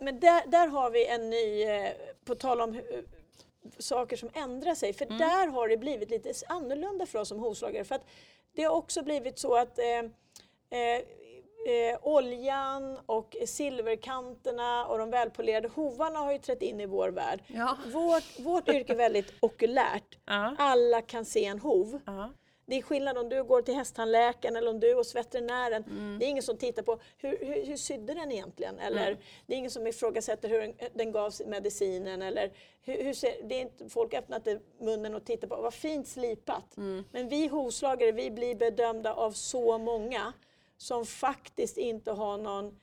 Men 0.00 0.20
där, 0.20 0.46
där 0.46 0.66
har 0.66 0.90
vi 0.90 1.06
en 1.06 1.30
ny, 1.30 1.62
eh, 1.62 1.92
på 2.24 2.34
tal 2.34 2.60
om 2.60 2.80
saker 3.78 4.16
som 4.16 4.30
ändrar 4.34 4.74
sig, 4.74 4.92
för 4.92 5.06
där 5.06 5.46
har 5.46 5.68
det 5.68 5.76
blivit 5.76 6.10
lite 6.10 6.32
annorlunda 6.48 7.06
för 7.06 7.18
oss 7.18 7.28
som 7.28 7.38
hovslagare. 7.38 7.84
För 7.84 7.94
att 7.94 8.06
det 8.54 8.62
har 8.62 8.74
också 8.74 9.02
blivit 9.02 9.38
så 9.38 9.56
att 9.56 9.78
eh, 9.78 9.98
eh, 10.78 11.02
eh, 11.66 11.98
oljan 12.02 12.98
och 13.06 13.36
silverkanterna 13.46 14.86
och 14.86 14.98
de 14.98 15.10
välpolerade 15.10 15.68
hovarna 15.68 16.18
har 16.18 16.32
ju 16.32 16.38
trätt 16.38 16.62
in 16.62 16.80
i 16.80 16.86
vår 16.86 17.08
värld. 17.08 17.40
Ja. 17.46 17.78
Vårt, 17.92 18.38
vårt 18.38 18.68
yrke 18.68 18.92
är 18.92 18.96
väldigt 18.96 19.34
okulärt. 19.40 20.18
Ja. 20.24 20.54
Alla 20.58 21.02
kan 21.02 21.24
se 21.24 21.44
en 21.44 21.58
hov. 21.58 22.00
Ja. 22.06 22.30
Det 22.66 22.78
är 22.78 22.82
skillnad 22.82 23.18
om 23.18 23.28
du 23.28 23.44
går 23.44 23.62
till 23.62 23.74
hästtandläkaren 23.74 24.56
eller 24.56 24.70
om 24.70 24.80
du 24.80 24.90
är 24.90 24.94
hos 24.94 25.14
veterinären. 25.14 25.84
Mm. 25.84 26.18
Det 26.18 26.24
är 26.24 26.28
ingen 26.28 26.42
som 26.42 26.56
tittar 26.56 26.82
på 26.82 26.98
hur, 27.18 27.38
hur, 27.40 27.66
hur 27.66 27.76
sydde 27.76 28.14
den 28.14 28.32
egentligen? 28.32 28.78
Eller 28.78 29.16
det 29.46 29.54
är 29.54 29.58
ingen 29.58 29.70
som 29.70 29.86
ifrågasätter 29.86 30.48
hur 30.48 30.60
den, 30.60 30.74
den 30.94 31.12
gavs 31.12 31.42
medicinen. 31.46 32.22
Eller 32.22 32.52
hur, 32.82 33.04
hur 33.04 33.14
ser, 33.14 33.34
det 33.48 33.54
är 33.54 33.60
inte, 33.60 33.88
folk 33.88 34.14
öppnar 34.14 34.36
inte 34.36 34.60
munnen 34.80 35.14
och 35.14 35.24
tittar 35.24 35.48
på 35.48 35.56
vad 35.56 35.74
fint 35.74 36.08
slipat. 36.08 36.76
Mm. 36.76 37.04
Men 37.12 37.28
vi 37.28 37.46
hovslagare 37.46 38.12
vi 38.12 38.30
blir 38.30 38.54
bedömda 38.54 39.14
av 39.14 39.32
så 39.32 39.78
många 39.78 40.32
som 40.76 41.06
faktiskt 41.06 41.76
inte 41.76 42.12
har 42.12 42.38
någon 42.38 42.80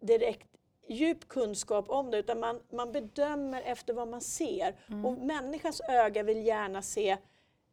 direkt 0.00 0.46
djup 0.88 1.28
kunskap 1.28 1.90
om 1.90 2.10
det 2.10 2.18
utan 2.18 2.40
man, 2.40 2.60
man 2.72 2.92
bedömer 2.92 3.62
efter 3.62 3.94
vad 3.94 4.08
man 4.08 4.20
ser. 4.20 4.76
Och 5.04 5.18
människans 5.18 5.80
öga 5.88 6.22
vill 6.22 6.46
gärna 6.46 6.82
se 6.82 7.16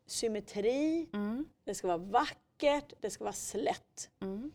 symmetri, 0.05 1.07
Mm. 1.13 1.45
det 1.63 1.75
ska 1.75 1.87
vara 1.87 1.97
vackert, 1.97 2.93
det 2.99 3.09
ska 3.09 3.23
vara 3.23 3.33
slätt. 3.33 4.09
Mm. 4.21 4.51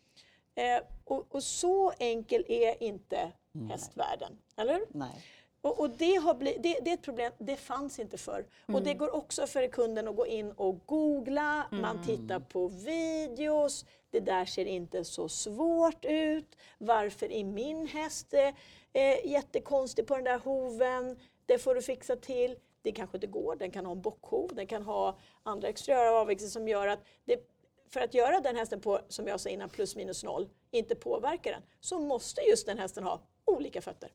Eh, 0.55 0.83
och, 1.05 1.35
och 1.35 1.43
så 1.43 1.93
enkel 1.99 2.45
är 2.49 2.83
inte 2.83 3.33
hästvärlden, 3.71 4.39
eller 4.57 4.81
nej. 4.89 5.25
Och, 5.61 5.81
och 5.81 5.91
det, 5.91 6.15
har 6.15 6.35
bli, 6.35 6.57
det, 6.63 6.79
det 6.83 6.91
är 6.91 6.95
ett 6.95 7.03
problem, 7.03 7.33
det 7.39 7.57
fanns 7.57 7.99
inte 7.99 8.19
förr. 8.19 8.47
Och 8.67 8.83
det 8.83 8.95
går 8.95 9.15
också 9.15 9.47
för 9.47 9.69
kunden 9.69 10.09
att 10.09 10.17
gå 10.17 10.27
in 10.27 10.53
och 10.53 10.87
googla, 10.87 11.67
man 11.71 12.03
tittar 12.07 12.41
på 12.41 12.69
videos, 12.69 13.85
det 14.13 14.21
där 14.21 14.45
ser 14.45 14.65
inte 14.65 15.05
så 15.05 15.29
svårt 15.29 16.05
ut. 16.05 16.57
Varför 16.79 17.33
är 17.33 17.45
min 17.45 17.87
häst 17.87 18.35
eh, 18.35 18.49
eh, 18.93 19.27
jättekonstig 19.27 20.07
på 20.07 20.15
den 20.15 20.25
där 20.25 20.39
hoven? 20.39 21.19
Det 21.47 21.59
får 21.59 21.75
du 21.75 21.83
fixa 21.83 22.17
till. 22.17 22.57
Det 22.83 22.93
kanske 22.93 23.17
inte 23.17 23.27
går, 23.27 23.57
den 23.57 23.71
kan 23.71 23.87
ha 23.87 23.93
en 23.93 24.03
bockhov, 24.03 24.51
den 24.55 24.67
kan 24.67 24.83
ha 24.83 25.19
andra 25.43 25.69
exteriöra 25.69 26.21
avvikelser 26.21 26.51
som 26.51 26.69
gör 26.69 26.87
att 26.87 27.05
det, 27.25 27.49
för 27.89 28.01
att 28.01 28.15
göra 28.15 28.41
den 28.41 28.57
hästen 28.57 28.81
på, 28.81 29.01
som 29.09 29.27
jag 29.27 29.41
sa 29.41 29.49
innan, 29.49 29.69
plus 29.69 29.97
minus 29.97 30.25
noll, 30.25 30.49
inte 30.71 30.95
påverka 30.95 31.51
den, 31.51 31.63
så 31.81 31.99
måste 31.99 32.41
just 32.41 32.67
den 32.67 32.79
hästen 32.79 33.05
ha 33.05 33.21
olika 33.45 33.83
fötter. 33.83 34.11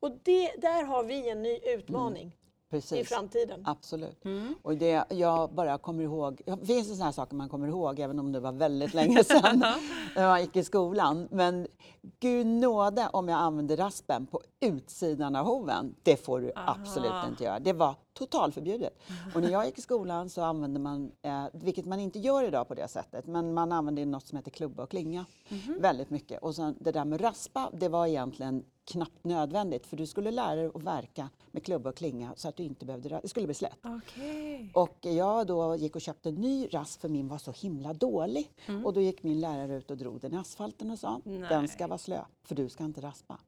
Och 0.00 0.10
det, 0.22 0.52
där 0.58 0.82
har 0.84 1.04
vi 1.04 1.28
en 1.28 1.42
ny 1.42 1.58
utmaning 1.64 2.26
i 2.26 2.32
Precis. 2.70 3.08
framtiden. 3.08 3.62
Absolut. 3.64 4.22
Och 4.62 4.76
det 4.76 5.04
jag 5.10 5.50
bara 5.50 5.78
kommer 5.78 6.04
ihåg, 6.04 6.40
det 6.46 6.66
finns 6.66 6.88
sådana 6.88 7.04
här 7.04 7.12
saker 7.12 7.36
man 7.36 7.48
kommer 7.48 7.68
ihåg 7.68 7.98
även 8.00 8.18
om 8.18 8.32
det 8.32 8.40
var 8.40 8.52
väldigt 8.52 8.94
länge 8.94 9.24
sedan 9.24 9.58
när 10.16 10.26
man 10.26 10.40
gick 10.40 10.56
i 10.56 10.64
skolan. 10.64 11.28
Men 11.30 11.66
gud 12.20 12.46
nåde 12.46 13.08
om 13.12 13.28
jag 13.28 13.38
använde 13.38 13.76
raspen 13.76 14.26
på 14.26 14.40
utsidan 14.60 15.36
av 15.36 15.46
hoven. 15.46 15.94
Det 16.02 16.16
får 16.16 16.40
du 16.40 16.52
absolut 16.54 17.12
inte 17.28 17.44
göra. 17.44 17.58
Det 17.58 17.72
var 17.72 17.94
totalförbjudet. 18.12 18.98
Och 19.34 19.40
när 19.40 19.50
jag 19.50 19.66
gick 19.66 19.78
i 19.78 19.82
skolan 19.82 20.30
så 20.30 20.42
använde 20.42 20.80
man, 20.80 21.12
eh, 21.22 21.44
vilket 21.52 21.86
man 21.86 22.00
inte 22.00 22.18
gör 22.18 22.42
idag 22.44 22.68
på 22.68 22.74
det 22.74 22.88
sättet, 22.88 23.26
men 23.26 23.54
man 23.54 23.72
använde 23.72 24.04
något 24.04 24.26
som 24.26 24.36
heter 24.38 24.50
klubba 24.50 24.82
och 24.82 24.90
klinga 24.90 25.24
väldigt 25.80 26.10
mycket. 26.10 26.42
Och 26.42 26.54
sen 26.54 26.76
det 26.80 26.92
där 26.92 27.04
med 27.04 27.20
raspa, 27.20 27.70
det 27.72 27.88
var 27.88 28.06
egentligen 28.06 28.64
knappt 28.88 29.24
nödvändigt 29.24 29.86
för 29.86 29.96
du 29.96 30.06
skulle 30.06 30.30
lära 30.30 30.54
dig 30.54 30.70
att 30.74 30.82
verka 30.82 31.30
med 31.50 31.64
klubba 31.64 31.90
och 31.90 31.96
klinga 31.96 32.32
så 32.36 32.48
att 32.48 32.56
du 32.56 32.62
inte 32.62 32.84
behövde, 32.84 33.20
det 33.22 33.28
skulle 33.28 33.46
bli 33.46 33.54
slätt. 33.54 33.78
Okej. 33.82 34.70
Och 34.74 34.98
jag 35.00 35.46
då 35.46 35.76
gick 35.76 35.94
och 35.96 36.00
köpte 36.00 36.28
en 36.28 36.34
ny 36.34 36.68
rasp 36.70 37.00
för 37.00 37.08
min 37.08 37.28
var 37.28 37.38
så 37.38 37.52
himla 37.52 37.92
dålig. 37.92 38.50
Och 38.84 38.92
då 38.92 39.00
gick 39.00 39.22
min 39.22 39.40
lärare 39.40 39.76
ut 39.76 39.90
och 39.90 39.96
drog 39.96 40.20
den 40.20 40.34
i 40.34 40.36
asfalten 40.36 40.90
och 40.90 40.98
sa 40.98 41.20
den 41.24 41.68
ska 41.68 41.86
vara 41.86 41.98
slö 41.98 42.20
för 42.44 42.54
du 42.54 42.68
ska 42.68 42.84
inte 42.84 43.00
raspa. 43.00 43.38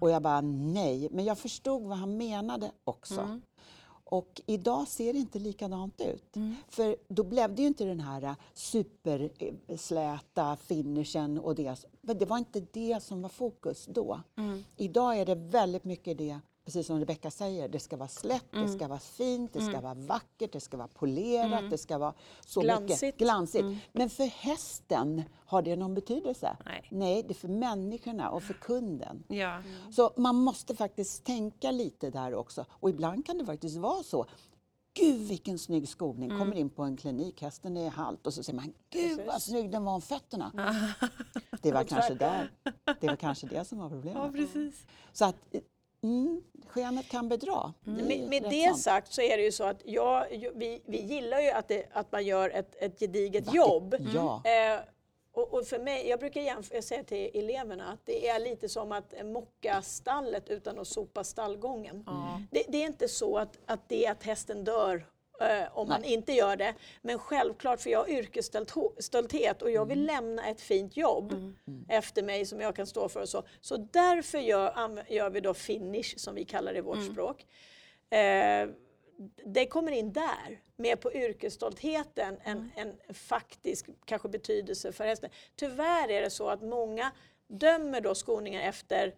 Och 0.00 0.10
jag 0.10 0.22
bara 0.22 0.40
nej, 0.40 1.08
men 1.10 1.24
jag 1.24 1.38
förstod 1.38 1.82
vad 1.82 1.98
han 1.98 2.16
menade 2.16 2.70
också. 2.84 3.40
Och 4.08 4.40
idag 4.46 4.88
ser 4.88 5.12
det 5.12 5.18
inte 5.18 5.38
likadant 5.38 6.00
ut. 6.00 6.36
Mm. 6.36 6.54
För 6.68 6.96
då 7.08 7.24
blev 7.24 7.54
det 7.54 7.62
ju 7.62 7.68
inte 7.68 7.84
den 7.84 8.00
här 8.00 8.36
supersläta 8.54 10.56
finishen 10.56 11.38
och 11.38 11.54
det. 11.54 11.86
Men 12.00 12.18
det 12.18 12.26
var 12.26 12.38
inte 12.38 12.66
det 12.72 13.02
som 13.02 13.22
var 13.22 13.28
fokus 13.28 13.86
då. 13.86 14.20
Mm. 14.36 14.64
Idag 14.76 15.18
är 15.18 15.26
det 15.26 15.34
väldigt 15.34 15.84
mycket 15.84 16.18
det, 16.18 16.40
precis 16.66 16.86
som 16.86 16.98
Rebecka 16.98 17.30
säger, 17.30 17.68
det 17.68 17.78
ska 17.80 17.96
vara 17.96 18.08
slätt, 18.08 18.52
Mm. 18.54 18.66
det 18.66 18.72
ska 18.72 18.88
vara 18.88 18.98
fint, 18.98 19.52
det 19.52 19.60
ska 19.60 19.80
vara 19.80 19.94
vackert, 19.94 20.52
det 20.52 20.60
ska 20.60 20.76
vara 20.76 20.88
polerat, 20.88 21.70
det 21.70 21.78
ska 21.78 21.98
vara 21.98 22.14
så 22.46 22.60
mycket 22.60 22.78
Glansigt. 22.86 23.18
glansigt. 23.18 23.64
Men 23.92 24.10
för 24.10 24.24
hästen, 24.24 25.22
har 25.46 25.62
det 25.62 25.76
någon 25.76 25.94
betydelse? 25.94 26.56
Nej. 26.64 26.88
Nej, 26.90 27.22
det 27.22 27.32
är 27.32 27.34
för 27.34 27.48
människorna 27.48 28.30
och 28.30 28.42
för 28.42 28.54
kunden. 28.54 29.22
Ja. 29.28 29.62
Så 29.90 30.10
man 30.16 30.36
måste 30.36 30.76
faktiskt 30.76 31.24
tänka 31.24 31.70
lite 31.70 32.10
där 32.10 32.34
också. 32.34 32.64
Och 32.70 32.90
ibland 32.90 33.26
kan 33.26 33.38
det 33.38 33.44
faktiskt 33.46 33.76
vara 33.76 34.02
så. 34.02 34.26
Gud 34.94 35.28
vilken 35.28 35.58
snygg 35.58 35.88
skoning! 35.88 36.24
Mm. 36.30 36.38
Kommer 36.38 36.56
in 36.56 36.70
på 36.70 36.82
en 36.82 36.96
klinik, 36.96 37.42
hästen 37.42 37.76
är 37.76 37.90
halt 37.90 38.26
och 38.26 38.34
så 38.34 38.42
säger 38.42 38.56
man 38.56 38.72
Gud 38.90 39.16
vad 39.18 39.26
Precis. 39.26 39.44
snygg 39.50 39.70
den 39.70 39.84
var 39.84 39.92
om 39.94 40.02
fötterna. 40.02 40.52
Det 41.62 41.72
var 41.72 41.84
kanske 41.84 42.14
där. 42.14 42.50
Det 43.00 43.06
var 43.06 43.16
kanske 43.16 43.46
det 43.46 43.64
som 43.64 43.78
var 43.78 43.84
ja, 43.84 43.90
problemet. 43.90 44.32
precis. 44.32 44.86
Så 45.12 45.24
att 45.24 45.36
mm, 46.06 46.42
skenet 46.68 47.08
kan 47.08 47.28
bedra. 47.28 47.74
Är 47.86 47.90
Med, 47.90 48.28
med 48.28 48.42
det 48.42 48.64
sant. 48.64 48.78
sagt 48.80 49.12
så 49.12 49.22
är 49.22 49.36
det 49.36 49.42
ju 49.44 49.52
så 49.52 49.64
att 49.64 49.80
jag, 49.84 50.26
vi, 50.54 50.82
vi 50.86 51.02
gillar 51.02 51.40
ju 51.40 51.50
att, 51.50 51.68
det, 51.68 51.86
att 51.92 52.12
man 52.12 52.24
gör 52.26 52.50
ett, 52.50 52.76
ett 52.82 52.98
gediget 53.00 53.46
Vackert. 53.46 53.56
jobb. 53.56 53.96
Ja. 54.14 54.42
Eh, 54.44 54.80
och, 55.32 55.54
och 55.54 55.66
för 55.66 55.78
mig, 55.78 56.08
jag 56.08 56.18
brukar 56.20 56.40
jämföra, 56.40 56.76
jag 56.76 56.84
säger 56.84 57.02
till 57.02 57.30
eleverna 57.34 57.92
att 57.92 58.00
det 58.04 58.28
är 58.28 58.40
lite 58.40 58.68
som 58.68 58.92
att 58.92 59.14
mocka 59.24 59.82
stallet 59.82 60.48
utan 60.48 60.78
att 60.78 60.88
sopa 60.88 61.24
stallgången. 61.24 62.02
Ja. 62.06 62.40
Det, 62.50 62.64
det 62.68 62.82
är 62.82 62.86
inte 62.86 63.08
så 63.08 63.38
att, 63.38 63.58
att 63.66 63.88
det 63.88 64.06
är 64.06 64.12
att 64.12 64.22
hästen 64.22 64.64
dör 64.64 65.06
eh, 65.40 65.78
om 65.78 65.88
man 65.88 66.00
Nej. 66.00 66.12
inte 66.12 66.32
gör 66.32 66.56
det. 66.56 66.74
Men 67.02 67.18
självklart, 67.18 67.80
för 67.80 67.90
jag 67.90 67.98
har 67.98 68.08
yrkesstolthet 68.08 69.62
och 69.62 69.70
jag 69.70 69.86
vill 69.86 69.98
Mm. 69.98 70.06
lämna 70.06 70.46
ett 70.48 70.60
fint 70.60 70.96
jobb 70.96 71.54
efter 71.88 72.22
mig 72.22 72.46
som 72.46 72.60
jag 72.60 72.76
kan 72.76 72.86
stå 72.86 73.08
för. 73.08 73.20
Och 73.20 73.28
så. 73.28 73.42
så 73.60 73.76
därför 73.76 74.38
gör, 74.38 75.04
gör 75.12 75.30
vi 75.30 75.40
då 75.40 75.54
finish, 75.54 76.14
som 76.16 76.34
vi 76.34 76.44
kallar 76.44 76.72
det 76.72 76.78
i 76.78 76.82
vårt 76.82 77.04
språk. 77.12 77.46
Eh, 78.10 78.68
det 79.44 79.66
kommer 79.66 79.92
in 79.92 80.12
där, 80.12 80.60
mer 80.76 80.96
på 80.96 81.12
yrkesstoltheten 81.14 82.38
än 82.44 82.70
en 82.76 83.14
faktisk 83.14 83.86
kanske 84.04 84.28
betydelse 84.28 84.92
för 84.92 85.04
hästen. 85.04 85.30
Tyvärr 85.56 86.10
är 86.10 86.22
det 86.22 86.30
så 86.30 86.48
att 86.48 86.62
många 86.62 87.12
dömer 87.48 88.00
då 88.00 88.14
skoningar 88.14 88.62
efter 88.62 89.14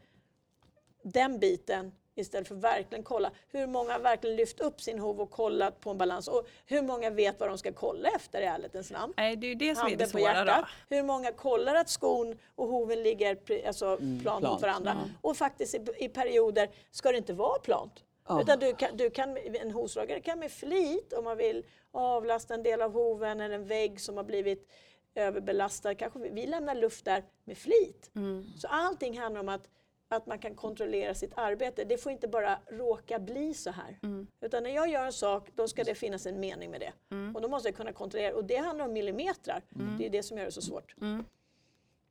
den 1.02 1.38
biten 1.38 1.92
istället 2.18 2.48
för 2.48 2.54
att 2.54 2.60
verkligen 2.60 3.04
kolla. 3.04 3.30
Hur 3.48 3.66
många 3.66 3.92
har 3.92 4.00
verkligen 4.00 4.36
lyft 4.36 4.60
upp 4.60 4.80
sin 4.80 4.98
hov 4.98 5.20
och 5.20 5.30
kollat 5.30 5.80
på 5.80 5.90
en 5.90 5.98
balans? 5.98 6.28
Och 6.28 6.48
hur 6.66 6.82
många 6.82 7.10
vet 7.10 7.40
vad 7.40 7.48
de 7.48 7.58
ska 7.58 7.72
kolla 7.72 8.08
efter 8.08 8.40
i 8.40 8.44
ärlighetens 8.44 8.90
namn? 8.90 9.14
Nej, 9.16 9.36
det 9.36 9.46
är 9.46 9.48
ju 9.48 9.54
det 9.54 9.74
som 9.74 9.86
är 9.86 9.96
det 9.96 10.04
Handen 10.04 10.08
svåra 10.08 10.44
då. 10.44 10.66
Hur 10.96 11.02
många 11.02 11.32
kollar 11.32 11.74
att 11.74 11.88
skon 11.88 12.38
och 12.54 12.68
hoven 12.68 13.02
ligger 13.02 13.38
alltså, 13.66 13.96
plant 13.96 14.22
plant, 14.22 14.44
mot 14.44 14.62
varandra? 14.62 14.96
Och 15.20 15.36
faktiskt 15.36 15.74
i, 15.74 15.80
i 15.98 16.08
perioder 16.08 16.68
ska 16.90 17.10
det 17.10 17.18
inte 17.18 17.32
vara 17.32 17.58
plant. 17.58 18.04
Ja. 18.28 18.42
Utan 18.42 18.58
du 18.58 18.74
kan, 18.74 18.96
du 18.96 19.10
kan, 19.10 19.36
en 19.36 19.70
hovslagare 19.70 20.20
kan 20.20 20.38
med 20.38 20.52
flit, 20.52 21.12
om 21.12 21.24
man 21.24 21.36
vill 21.36 21.64
avlasta 21.90 22.54
en 22.54 22.62
del 22.62 22.82
av 22.82 22.92
hoven 22.92 23.40
eller 23.40 23.54
en 23.54 23.66
vägg 23.66 24.00
som 24.00 24.16
har 24.16 24.24
blivit 24.24 24.68
överbelastad, 25.14 25.94
kanske 25.94 26.18
vi, 26.18 26.28
vi 26.28 26.46
lämnar 26.46 26.74
luft 26.74 27.04
där 27.04 27.24
med 27.44 27.58
flit. 27.58 28.10
Så 28.58 28.68
allting 28.68 29.18
handlar 29.18 29.40
om 29.40 29.48
att, 29.48 29.68
att 30.09 30.26
man 30.26 30.38
kan 30.38 30.54
kontrollera 30.54 31.14
sitt 31.14 31.32
arbete. 31.36 31.84
Det 31.84 31.98
får 31.98 32.12
inte 32.12 32.28
bara 32.28 32.59
råka 32.66 33.18
bli 33.18 33.54
så 33.54 33.70
här. 33.70 33.98
Utan 34.40 34.62
när 34.62 34.70
jag 34.70 34.88
gör 34.90 35.04
en 35.04 35.12
sak, 35.12 35.48
då 35.54 35.68
ska 35.68 35.84
det 35.84 35.94
finnas 35.94 36.26
en 36.26 36.40
mening 36.40 36.70
med 36.70 36.80
det. 36.80 36.92
Och 37.34 37.40
då 37.42 37.48
måste 37.48 37.68
jag 37.68 37.76
kunna 37.76 37.92
kontrollera. 37.92 38.34
Och 38.34 38.44
det 38.44 38.56
handlar 38.56 38.84
om 38.84 38.92
millimetrar. 38.92 39.62
Det 39.98 40.06
är 40.06 40.11
det 40.11 40.22
som 40.22 40.38
gör 40.38 40.44
det 40.44 40.52
så 40.52 40.62
svårt. 40.62 40.94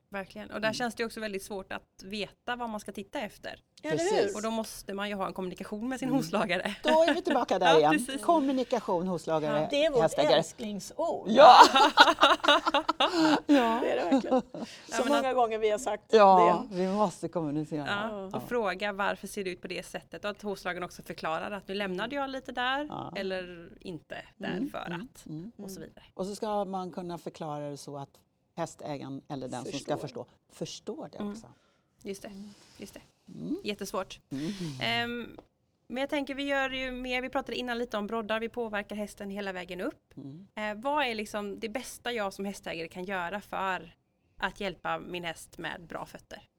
Verkligen. 0.10 0.52
Och 0.52 0.62
där 0.62 0.74
känns 0.74 0.96
det 0.96 1.06
också 1.06 1.20
väldigt 1.20 1.44
svårt 1.44 1.74
att 1.74 2.04
veta 2.04 2.56
vad 2.56 2.70
man 2.70 2.80
ska 2.80 2.92
titta 2.92 3.20
efter. 3.20 3.60
Precis. 3.82 4.36
Och 4.36 4.42
då 4.42 4.52
måste 4.52 4.94
man 4.94 5.10
ju 5.10 5.16
ha 5.16 5.28
en 5.28 5.34
kommunikation 5.34 5.90
med 5.90 6.00
sin 6.00 6.10
hovslagare. 6.10 6.76
Då 6.84 6.90
är 6.90 7.14
vi 7.14 7.22
tillbaka 7.22 7.60
där 7.60 7.68
Ja, 7.74 7.78
igen. 7.80 7.92
precis. 7.92 8.22
Kommunikation, 8.22 9.08
hovslagare, 9.08 9.68
Det 9.72 9.86
är 9.86 9.92
vårt 9.92 10.02
hästägare. 10.02 10.34
älsklingsord. 10.34 11.28
Ja! 11.30 11.56
ja. 13.46 13.80
Det 13.82 13.92
är 13.92 13.96
det 14.06 14.10
verkligen. 14.12 14.42
Så 14.88 15.04
men 15.04 15.08
många 15.14 15.34
gånger 15.34 15.58
vi 15.58 15.70
har 15.70 15.78
sagt 15.80 16.04
Ja, 16.14 16.66
det. 16.70 16.76
vi 16.76 16.88
måste 16.88 17.28
kommunicera. 17.28 17.86
Ja, 17.88 18.38
och 18.38 18.50
fråga 18.50 18.92
varför 18.94 19.28
ser 19.28 19.44
det 19.44 19.50
ut 19.50 19.62
på 19.62 19.68
det 19.68 19.86
sättet 19.86 20.26
och 20.26 20.32
att 20.32 20.42
hovslagaren 20.42 20.84
också 20.84 21.04
förklarar 21.04 21.52
att 21.52 21.68
nu 21.68 21.74
lämnade 21.76 22.16
jag 22.16 22.30
lite 22.30 22.52
där 22.52 22.86
Ja. 22.90 23.14
eller 23.16 23.70
inte 23.82 24.16
där 24.38 24.68
för 24.72 24.78
att 24.80 25.26
mm. 25.26 25.52
och 25.58 25.72
så 25.72 25.80
vidare. 25.80 26.04
Och 26.14 26.26
så 26.26 26.36
ska 26.36 26.66
man 26.66 26.92
kunna 26.92 27.18
förklara 27.18 27.70
det 27.70 27.78
så 27.78 27.98
att 27.98 28.10
hästägaren 28.58 29.22
eller 29.28 29.48
den 29.48 29.66
som 29.66 29.80
ska 29.80 29.98
Förstår. 29.98 30.24
förstå, 30.24 30.26
förstår 30.50 31.10
det 31.12 31.24
också. 31.24 31.48
Just 32.04 32.22
det. 32.22 32.32
Just 32.78 32.94
det. 32.94 33.02
Mm. 33.34 33.58
Jättesvårt. 33.64 34.20
Ehm, 34.82 35.38
men 35.88 36.02
jag 36.02 36.10
tänker 36.10 36.36
vi 36.36 36.44
gör 36.44 36.70
ju 36.70 36.92
mer, 36.92 37.22
vi 37.22 37.30
pratade 37.30 37.58
innan 37.58 37.78
lite 37.78 37.98
om 37.98 38.08
broddar, 38.08 38.40
vi 38.40 38.50
påverkar 38.50 38.96
hästen 38.96 39.30
hela 39.30 39.54
vägen 39.54 39.82
upp. 39.82 40.18
Mm. 40.18 40.48
Eh, 40.56 40.84
vad 40.84 41.06
är 41.06 41.16
liksom 41.16 41.60
det 41.60 41.70
bästa 41.70 42.12
jag 42.12 42.34
som 42.34 42.46
hästägare 42.46 42.88
kan 42.88 43.04
göra 43.06 43.42
för 43.42 43.96
att 44.38 44.60
hjälpa 44.60 45.00
min 45.00 45.24
häst 45.24 45.58
med 45.58 45.86
bra 45.88 46.06
fötter? 46.06 46.50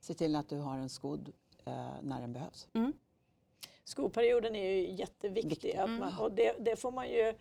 Se 0.00 0.14
till 0.14 0.36
att 0.36 0.48
du 0.48 0.58
har 0.58 0.78
en 0.78 0.88
skodd 0.88 1.32
eh, 1.64 1.72
när 2.02 2.20
den 2.20 2.32
behövs. 2.32 2.68
Skoperioden 3.84 4.56
är 4.56 4.70
ju 4.70 4.90
jätteviktig. 4.90 5.50
Viktig. 5.50 5.76
Att 5.76 5.90
man, 5.90 6.18
och 6.18 6.32
det, 6.32 6.56
det 6.58 6.76
får 6.76 6.92
man 6.92 7.08
ju 7.08 7.34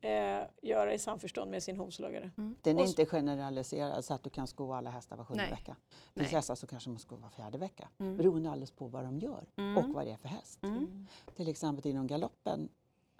eh, 0.00 0.40
göra 0.62 0.94
i 0.94 0.98
samförstånd 0.98 1.50
med 1.50 1.62
sin 1.62 1.76
hovslagare. 1.76 2.30
Den 2.62 2.78
är 2.78 2.84
inte 2.86 3.06
generaliserad 3.06 4.04
så 4.04 4.14
att 4.14 4.22
du 4.22 4.30
kan 4.30 4.46
sko 4.46 4.72
alla 4.72 4.90
hästar 4.90 5.16
var 5.16 5.24
sjunde 5.24 5.42
Nej. 5.42 5.50
vecka. 5.50 5.76
Finns 6.14 6.30
hästar 6.32 6.54
som 6.54 6.68
kanske 6.68 6.90
måste 6.90 7.06
sko 7.06 7.16
var 7.16 7.28
fjärde 7.30 7.58
vecka. 7.58 7.88
Mm. 7.98 8.16
Beroende 8.16 8.50
alldeles 8.50 8.70
på 8.70 8.86
vad 8.86 9.04
de 9.04 9.18
gör 9.18 9.44
Mm. 9.56 9.76
och 9.76 9.94
vad 9.94 10.06
det 10.06 10.12
är 10.12 10.16
för 10.16 10.28
häst. 10.28 10.58
Mm. 10.62 11.06
Till 11.36 11.48
exempel 11.48 11.86
inom 11.90 12.06
galoppen, 12.06 12.64
i 12.64 12.68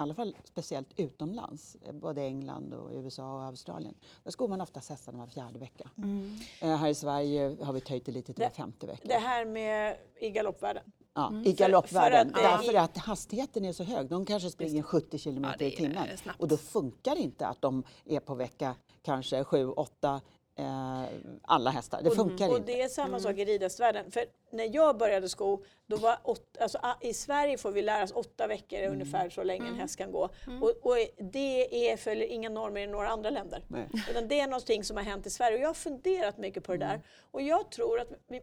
alla 0.03 0.15
fall 0.15 0.37
speciellt 0.45 0.89
utomlands, 1.01 1.77
eh, 1.83 1.93
både 1.93 2.23
England 2.23 2.75
och 2.75 2.91
USA 2.93 3.35
och 3.35 3.43
Australien. 3.43 3.95
Där 4.25 4.31
skor 4.31 4.49
man 4.49 4.61
oftast 4.61 4.89
hästarna 4.91 5.19
var 5.19 5.27
fjärde 5.27 5.59
vecka. 5.59 5.91
Mm. 5.99 6.37
Eh, 6.61 6.77
här 6.77 6.89
i 6.89 6.95
Sverige 6.95 7.57
har 7.65 7.73
vi 7.73 7.81
töjt 7.81 8.07
det 8.07 8.13
lite 8.13 8.33
till 8.33 8.45
var 8.45 8.51
femte 8.51 8.87
vecka. 8.87 9.09
Det 9.09 9.19
här 9.19 9.45
med 9.45 9.97
i 10.21 10.31
galoppvärlden. 10.31 10.93
Ja, 11.19 11.29
Mm. 11.29 11.43
I 11.43 11.45
För- 11.45 11.53
galoppvärlden. 11.59 12.33
för 12.35 12.39
att 12.45 12.61
det- 12.61 12.67
därför 12.67 12.79
att 12.79 12.97
hastigheten 12.97 13.65
är 13.65 13.73
så 13.73 13.85
hög. 13.85 14.09
De 14.09 14.27
kanske 14.27 14.51
springer 14.51 14.83
70 14.83 15.19
kilometer 15.19 15.65
Ja, 15.65 15.71
i 15.73 15.77
timmen. 15.77 16.09
Och 16.39 16.49
då 16.49 16.57
funkar 16.57 17.15
det 17.15 17.21
inte 17.21 17.47
att 17.47 17.61
de 17.63 17.83
är 18.05 18.21
på 18.21 18.35
vecka 18.35 18.75
kanske 19.03 19.45
7, 19.45 19.69
8, 19.71 20.21
eh, 20.57 21.03
alla 21.43 21.71
hästar. 21.71 22.03
Det 22.03 22.11
funkar 22.11 22.49
Och 22.49 22.57
inte. 22.57 22.73
det 22.73 22.83
är 22.83 22.89
samma 22.89 23.21
sak 23.21 23.37
i 23.39 23.45
ridhästvärlden. 23.45 24.11
För 24.11 24.25
när 24.53 24.75
jag 24.75 24.99
började 24.99 25.29
sko, 25.29 25.63
då 25.87 25.97
var 25.97 26.19
åt, 26.25 26.57
alltså, 26.61 26.79
i 27.01 27.15
Sverige 27.15 27.59
får 27.59 27.71
vi 27.71 27.83
lära 27.83 28.05
oss 28.05 28.13
åtta 28.13 28.47
veckor 28.47 28.79
Mm. 28.79 28.93
ungefär 28.93 29.31
så 29.31 29.43
länge 29.43 29.69
en 29.69 29.75
häst 29.75 29.97
kan 29.97 30.13
gå. 30.13 30.29
Och, 30.61 30.71
och 30.83 30.97
det 31.33 31.91
är, 31.91 31.97
följer 31.97 32.27
inga 32.27 32.49
normer 32.49 32.81
i 32.81 32.87
några 32.87 33.09
andra 33.09 33.31
länder. 33.31 33.65
Nej. 33.69 33.89
Utan 34.11 34.29
det 34.29 34.41
är 34.41 34.47
någonting 34.47 34.85
som 34.85 34.97
har 34.97 35.05
hänt 35.05 35.27
i 35.27 35.31
Sverige 35.31 35.57
och 35.57 35.63
jag 35.63 35.69
har 35.69 35.75
funderat 35.75 36.39
mycket 36.39 36.65
på 36.65 36.73
det 36.77 36.85
Mm. 36.85 36.89
där. 36.99 37.07
Och 37.31 37.43
jag 37.43 37.71
tror 37.71 38.01
att 38.01 38.09
vi, 38.29 38.41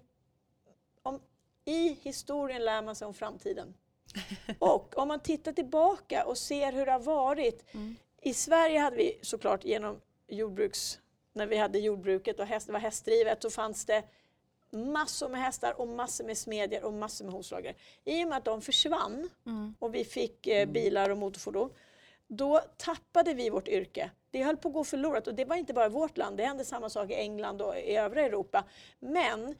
om, 1.04 1.20
i 1.66 1.98
historien 2.02 2.66
lär 2.66 2.82
man 2.82 2.96
sig 2.96 3.08
om 3.08 3.14
framtiden. 3.14 3.74
Och 4.60 4.98
om 4.98 5.08
man 5.08 5.20
tittar 5.20 5.52
tillbaka 5.52 6.26
och 6.26 6.38
ser 6.38 6.72
hur 6.72 6.86
det 6.86 6.92
har 6.92 7.00
varit. 7.00 7.66
I 8.22 8.34
Sverige 8.34 8.80
hade 8.80 8.96
vi 8.96 9.20
såklart 9.22 9.66
genom 9.66 10.02
jordbruks, 10.28 11.00
när 11.34 11.48
vi 11.48 11.58
hade 11.58 11.80
jordbruket 11.80 12.40
och 12.40 12.46
häst, 12.46 12.68
det 12.68 12.74
var 12.74 12.80
hästdrivet, 12.80 13.42
så 13.42 13.50
fanns 13.50 13.86
det 13.86 14.04
massor 14.72 15.30
med 15.30 15.42
hästar 15.42 15.82
och 15.82 15.88
massor 15.88 16.26
med 16.26 16.38
smedjor 16.38 16.84
och 16.84 16.94
massor 16.94 17.26
med 17.26 17.34
hovslagare. 17.34 17.76
I 18.06 18.24
och 18.24 18.28
med 18.28 18.38
att 18.38 18.46
de 18.46 18.62
försvann 18.62 19.30
och 19.80 19.96
vi 19.96 20.06
fick 20.06 20.48
eh, 20.48 20.68
bilar 20.70 21.10
och 21.10 21.18
motorfordon, 21.18 21.70
då 22.28 22.62
tappade 22.78 23.34
vi 23.34 23.50
vårt 23.50 23.68
yrke. 23.68 24.12
Det 24.32 24.44
höll 24.44 24.58
på 24.58 24.68
att 24.68 24.74
gå 24.74 24.84
förlorat 24.84 25.28
och 25.28 25.36
det 25.36 25.46
var 25.46 25.56
inte 25.56 25.74
bara 25.74 25.86
i 25.86 25.90
vårt 25.90 26.18
land, 26.18 26.38
det 26.38 26.46
hände 26.46 26.66
samma 26.66 26.90
sak 26.90 27.12
i 27.12 27.14
England 27.14 27.62
och 27.62 27.78
i 27.78 27.96
övriga 27.96 28.26
Europa. 28.26 28.64
Men 29.00 29.56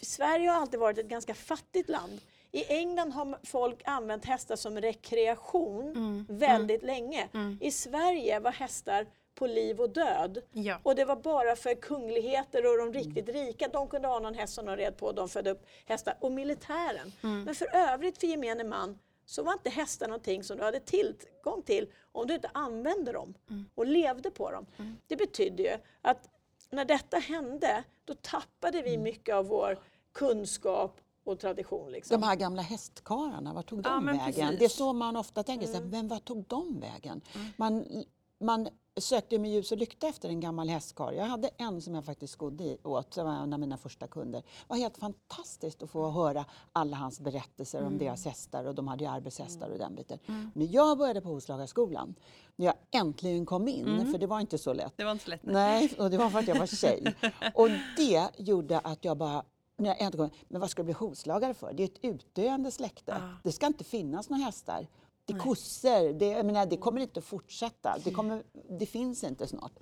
Sverige 0.00 0.48
har 0.48 0.60
alltid 0.60 0.80
varit 0.80 0.98
ett 0.98 1.08
ganska 1.08 1.34
fattigt 1.34 1.88
land. 1.88 2.20
I 2.52 2.64
England 2.64 3.12
har 3.12 3.38
folk 3.42 3.82
använt 3.84 4.24
hästar 4.24 4.56
som 4.56 4.80
rekreation 4.80 6.26
väldigt 6.28 6.82
länge. 6.82 7.28
I 7.60 7.70
Sverige 7.70 8.40
var 8.40 8.50
hästar 8.50 9.06
på 9.34 9.46
liv 9.46 9.80
och 9.80 9.90
död. 9.90 10.42
Ja. 10.52 10.80
Och 10.82 10.94
det 10.94 11.04
var 11.04 11.16
bara 11.16 11.56
för 11.56 11.74
kungligheter 11.74 12.66
och 12.66 12.78
de 12.78 12.92
riktigt 12.92 13.28
rika. 13.28 13.68
De 13.68 13.88
kunde 13.88 14.08
ha 14.08 14.18
någon 14.18 14.34
häst 14.34 14.54
som 14.54 14.66
de 14.66 14.76
red 14.76 14.96
på. 14.96 15.12
De 15.12 15.28
födde 15.28 15.50
upp 15.50 15.66
hästar. 15.86 16.14
Och 16.20 16.32
militären. 16.32 17.12
Men 17.20 17.54
för 17.54 17.76
övrigt 17.76 18.18
för 18.18 18.26
gemene 18.26 18.64
man 18.64 18.98
så 19.26 19.42
var 19.42 19.52
inte 19.52 19.70
hästar 19.70 20.08
någonting 20.08 20.44
som 20.44 20.56
du 20.58 20.64
hade 20.64 20.80
tillgång 20.80 21.62
till 21.64 21.92
om 22.12 22.26
du 22.26 22.34
inte 22.34 22.50
använde 22.54 23.12
dem 23.12 23.34
och 23.74 23.86
levde 23.86 24.30
på 24.30 24.50
dem. 24.50 24.66
Det 25.06 25.16
betydde 25.16 25.62
ju 25.62 25.76
att 26.02 26.28
när 26.70 26.84
detta 26.84 27.16
hände, 27.16 27.84
då 28.04 28.14
tappade 28.14 28.82
vi 28.82 28.98
mycket 28.98 29.34
av 29.34 29.46
vår 29.46 29.78
kunskap 30.12 31.00
och 31.24 31.38
tradition. 31.40 31.90
Liksom. 31.92 32.20
De 32.20 32.26
här 32.26 32.36
gamla 32.36 32.62
hästkarlarna, 32.62 33.52
vart 33.54 33.68
tog 33.68 33.82
de 33.82 34.06
Ja, 34.06 34.12
vägen? 34.12 34.26
precis. 34.48 34.58
Det 34.58 34.64
är 34.64 34.68
så 34.68 34.92
man 34.92 35.16
ofta 35.16 35.42
tänker, 35.42 35.68
Mm. 35.68 35.88
men 35.90 36.08
vart 36.08 36.24
tog 36.24 36.44
de 36.48 36.80
vägen? 36.80 37.20
Man, 37.56 38.04
man 38.40 38.68
sökte 39.00 39.38
med 39.38 39.50
ljus 39.50 39.72
och 39.72 39.78
lykta 39.78 40.08
efter 40.08 40.28
en 40.28 40.40
gammal 40.40 40.68
hästkar. 40.68 41.12
Jag 41.12 41.24
hade 41.24 41.50
en 41.56 41.80
som 41.82 41.94
jag 41.94 42.04
faktiskt 42.04 42.32
skodde 42.32 42.76
åt, 42.82 43.12
det 43.14 43.22
var 43.22 43.32
en 43.32 43.52
av 43.52 43.60
mina 43.60 43.76
första 43.76 44.06
kunder. 44.06 44.40
Det 44.40 44.64
var 44.68 44.76
helt 44.76 44.98
fantastiskt 44.98 45.82
att 45.82 45.90
få 45.90 46.10
höra 46.10 46.44
alla 46.72 46.96
hans 46.96 47.20
berättelser 47.20 47.82
om 47.82 47.98
deras 47.98 48.24
hästar 48.24 48.64
och 48.64 48.74
de 48.74 48.88
hade 48.88 49.04
ju 49.04 49.10
arbetshästar 49.10 49.70
och 49.70 49.78
den 49.78 49.94
biten. 49.94 50.18
När 50.54 50.66
jag 50.74 50.98
började 50.98 51.20
på 51.20 51.28
Hovslagarskolan, 51.28 52.14
när 52.56 52.66
jag 52.66 52.74
äntligen 52.90 53.46
kom 53.46 53.68
in, 53.68 54.12
för 54.12 54.18
det 54.18 54.26
var 54.26 54.40
inte 54.40 54.58
så 54.58 54.72
lätt, 54.72 54.92
Det 54.96 55.04
var 55.04 55.12
inte 55.12 55.24
så 55.24 55.30
lätt. 55.30 55.40
Nej, 55.42 55.92
och 55.98 56.10
det 56.10 56.18
var 56.18 56.30
för 56.30 56.38
att 56.38 56.48
jag 56.48 56.58
var 56.58 56.66
tjej. 56.66 57.14
Och 57.54 57.68
det 57.96 58.28
gjorde 58.38 58.78
att 58.78 59.04
jag 59.04 59.16
bara 59.16 59.44
när 59.78 59.88
jag 59.88 60.00
äntligen 60.00 60.30
kom, 60.30 60.38
men 60.48 60.60
vad 60.60 60.70
ska 60.70 60.80
jag 60.80 60.86
bli 60.86 60.94
hovslagare 60.94 61.54
för? 61.54 61.72
Det 61.72 61.82
är 61.82 61.84
ett 61.84 62.04
utdöende 62.04 62.70
släkte. 62.70 63.16
Ja. 63.20 63.34
Det 63.42 63.52
ska 63.52 63.66
inte 63.66 63.84
finnas 63.84 64.30
några 64.30 64.44
hästar. 64.44 64.86
Det 65.28 65.34
är 65.34 65.38
kossor. 65.38 66.12
Det, 66.12 66.26
jag 66.26 66.46
menar, 66.46 66.66
det 66.66 66.76
kommer 66.76 67.00
inte 67.00 67.20
att 67.20 67.26
fortsätta. 67.26 67.96
Det, 68.04 68.10
kommer, 68.10 68.42
det 68.78 68.86
finns 68.86 69.24
inte 69.24 69.46
snart. 69.46 69.72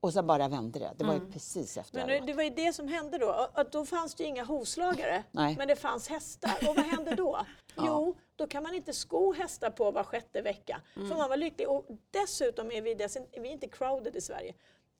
Och 0.00 0.12
så 0.12 0.22
bara 0.22 0.48
vände 0.48 0.78
det. 0.78 0.92
Det 0.96 1.04
var 1.04 1.14
ju 1.14 1.30
precis 1.32 1.76
efter 1.76 2.06
Men 2.06 2.26
det, 2.26 2.32
var 2.32 2.42
ju 2.42 2.50
det 2.50 2.72
som 2.72 2.88
hände 2.88 3.18
då, 3.18 3.50
att 3.54 3.72
då 3.72 3.86
fanns 3.86 4.14
det 4.14 4.22
ju 4.22 4.28
inga 4.28 4.44
hovslagare, 4.44 5.24
Nej. 5.30 5.56
men 5.58 5.68
det 5.68 5.76
fanns 5.76 6.08
hästar. 6.08 6.56
Och 6.68 6.76
vad 6.76 6.84
hände 6.84 7.14
då? 7.14 7.40
Jo, 7.76 8.16
då 8.36 8.46
kan 8.46 8.62
man 8.62 8.74
inte 8.74 8.92
sko 8.92 9.32
hästar 9.32 9.70
på 9.70 9.90
var 9.90 10.04
sjätte 10.04 10.42
vecka. 10.42 10.80
För 10.94 11.16
man 11.16 11.28
var 11.28 11.36
lycklig. 11.36 11.68
Och 11.68 11.86
dessutom 12.10 12.72
är 12.72 12.82
vi, 12.82 12.94
dess, 12.94 13.16
vi 13.32 13.48
är 13.48 13.52
inte 13.52 13.68
crowded 13.68 14.16
i 14.16 14.20
Sverige. 14.20 14.54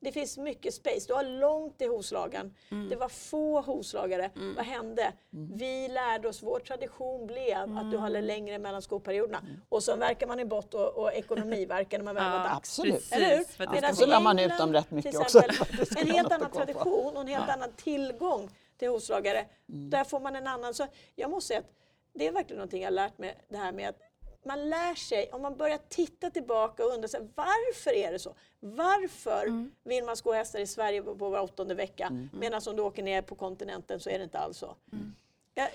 Det 0.04 0.12
finns 0.12 0.38
mycket 0.38 0.74
space. 0.74 1.06
Du 1.08 1.14
har 1.14 1.24
långt 1.24 1.78
till 1.78 1.88
hovslagaren. 1.88 2.54
Det 2.90 2.96
var 2.96 3.08
få 3.08 3.60
hovslagare. 3.60 4.30
Vad 4.56 4.66
hände? 4.66 5.12
Vi 5.30 5.88
lärde 5.88 6.28
oss, 6.28 6.42
vår 6.42 6.58
tradition 6.58 7.26
blev 7.26 7.78
att 7.78 7.90
du 7.90 7.96
håller 7.96 8.22
längre 8.22 8.58
mellan 8.58 8.82
skoperioderna. 8.82 9.42
Och 9.68 9.82
så 9.82 9.96
verkar 9.96 10.26
man 10.26 10.40
i 10.40 10.44
bott 10.44 10.74
och, 10.74 10.88
och 10.88 11.12
ekonomiverkar 11.12 11.98
när 11.98 12.04
man 12.04 12.14
väl 12.14 12.30
var 12.30 12.38
dags. 12.38 12.56
Absolut. 12.56 12.94
Precis, 12.94 13.12
Eller 13.12 13.36
hur? 13.36 13.72
Medan 13.72 13.94
ska 13.94 14.04
Så 14.04 14.10
lär 14.10 14.20
man 14.20 14.38
ut 14.38 14.58
dem 14.58 14.72
rätt 14.72 14.90
mycket 14.90 15.16
också, 15.16 15.42
En 15.96 16.06
helt 16.06 16.32
annan 16.32 16.50
tradition 16.50 17.16
och 17.16 17.20
en 17.20 17.28
helt 17.28 17.48
annan 17.48 17.72
tillgång 17.76 18.50
till 18.78 18.88
hovslagare. 18.88 19.44
Mm. 19.68 19.90
Där 19.90 20.04
får 20.04 20.20
man 20.20 20.36
en 20.36 20.46
annan... 20.46 20.74
Så 20.74 20.86
jag 21.14 21.30
måste 21.30 21.48
säga 21.48 21.60
att 21.60 21.70
det 22.14 22.26
är 22.26 22.32
verkligen 22.32 22.58
någonting 22.58 22.82
jag 22.82 22.86
har 22.86 22.94
lärt 22.94 23.18
mig, 23.18 23.34
det 23.48 23.56
här 23.56 23.72
med 23.72 23.88
att 23.88 23.98
man 24.44 24.70
lär 24.70 24.94
sig, 24.94 25.30
om 25.32 25.42
man 25.42 25.56
börjar 25.56 25.78
titta 25.88 26.30
tillbaka 26.30 26.84
och 26.84 26.92
undra 26.94 27.08
sig, 27.08 27.20
varför 27.34 27.90
är 27.94 28.12
det 28.12 28.18
så? 28.18 28.34
Varför 28.60 29.42
Mm. 29.46 29.70
vill 29.84 30.04
man 30.04 30.16
sko 30.16 30.32
hästar 30.32 30.58
i 30.58 30.66
Sverige 30.66 31.02
på, 31.02 31.14
på 31.16 31.30
var 31.30 31.40
åttonde 31.40 31.74
vecka 31.74 32.28
medan 32.32 32.60
om 32.66 32.76
du 32.76 32.82
åker 32.82 33.02
ner 33.02 33.22
på 33.22 33.34
kontinenten 33.34 34.00
så 34.00 34.10
är 34.10 34.18
det 34.18 34.24
inte 34.24 34.38
alls 34.38 34.58
så. 34.58 34.76
Mm. 34.92 35.14
Ja, 35.54 35.68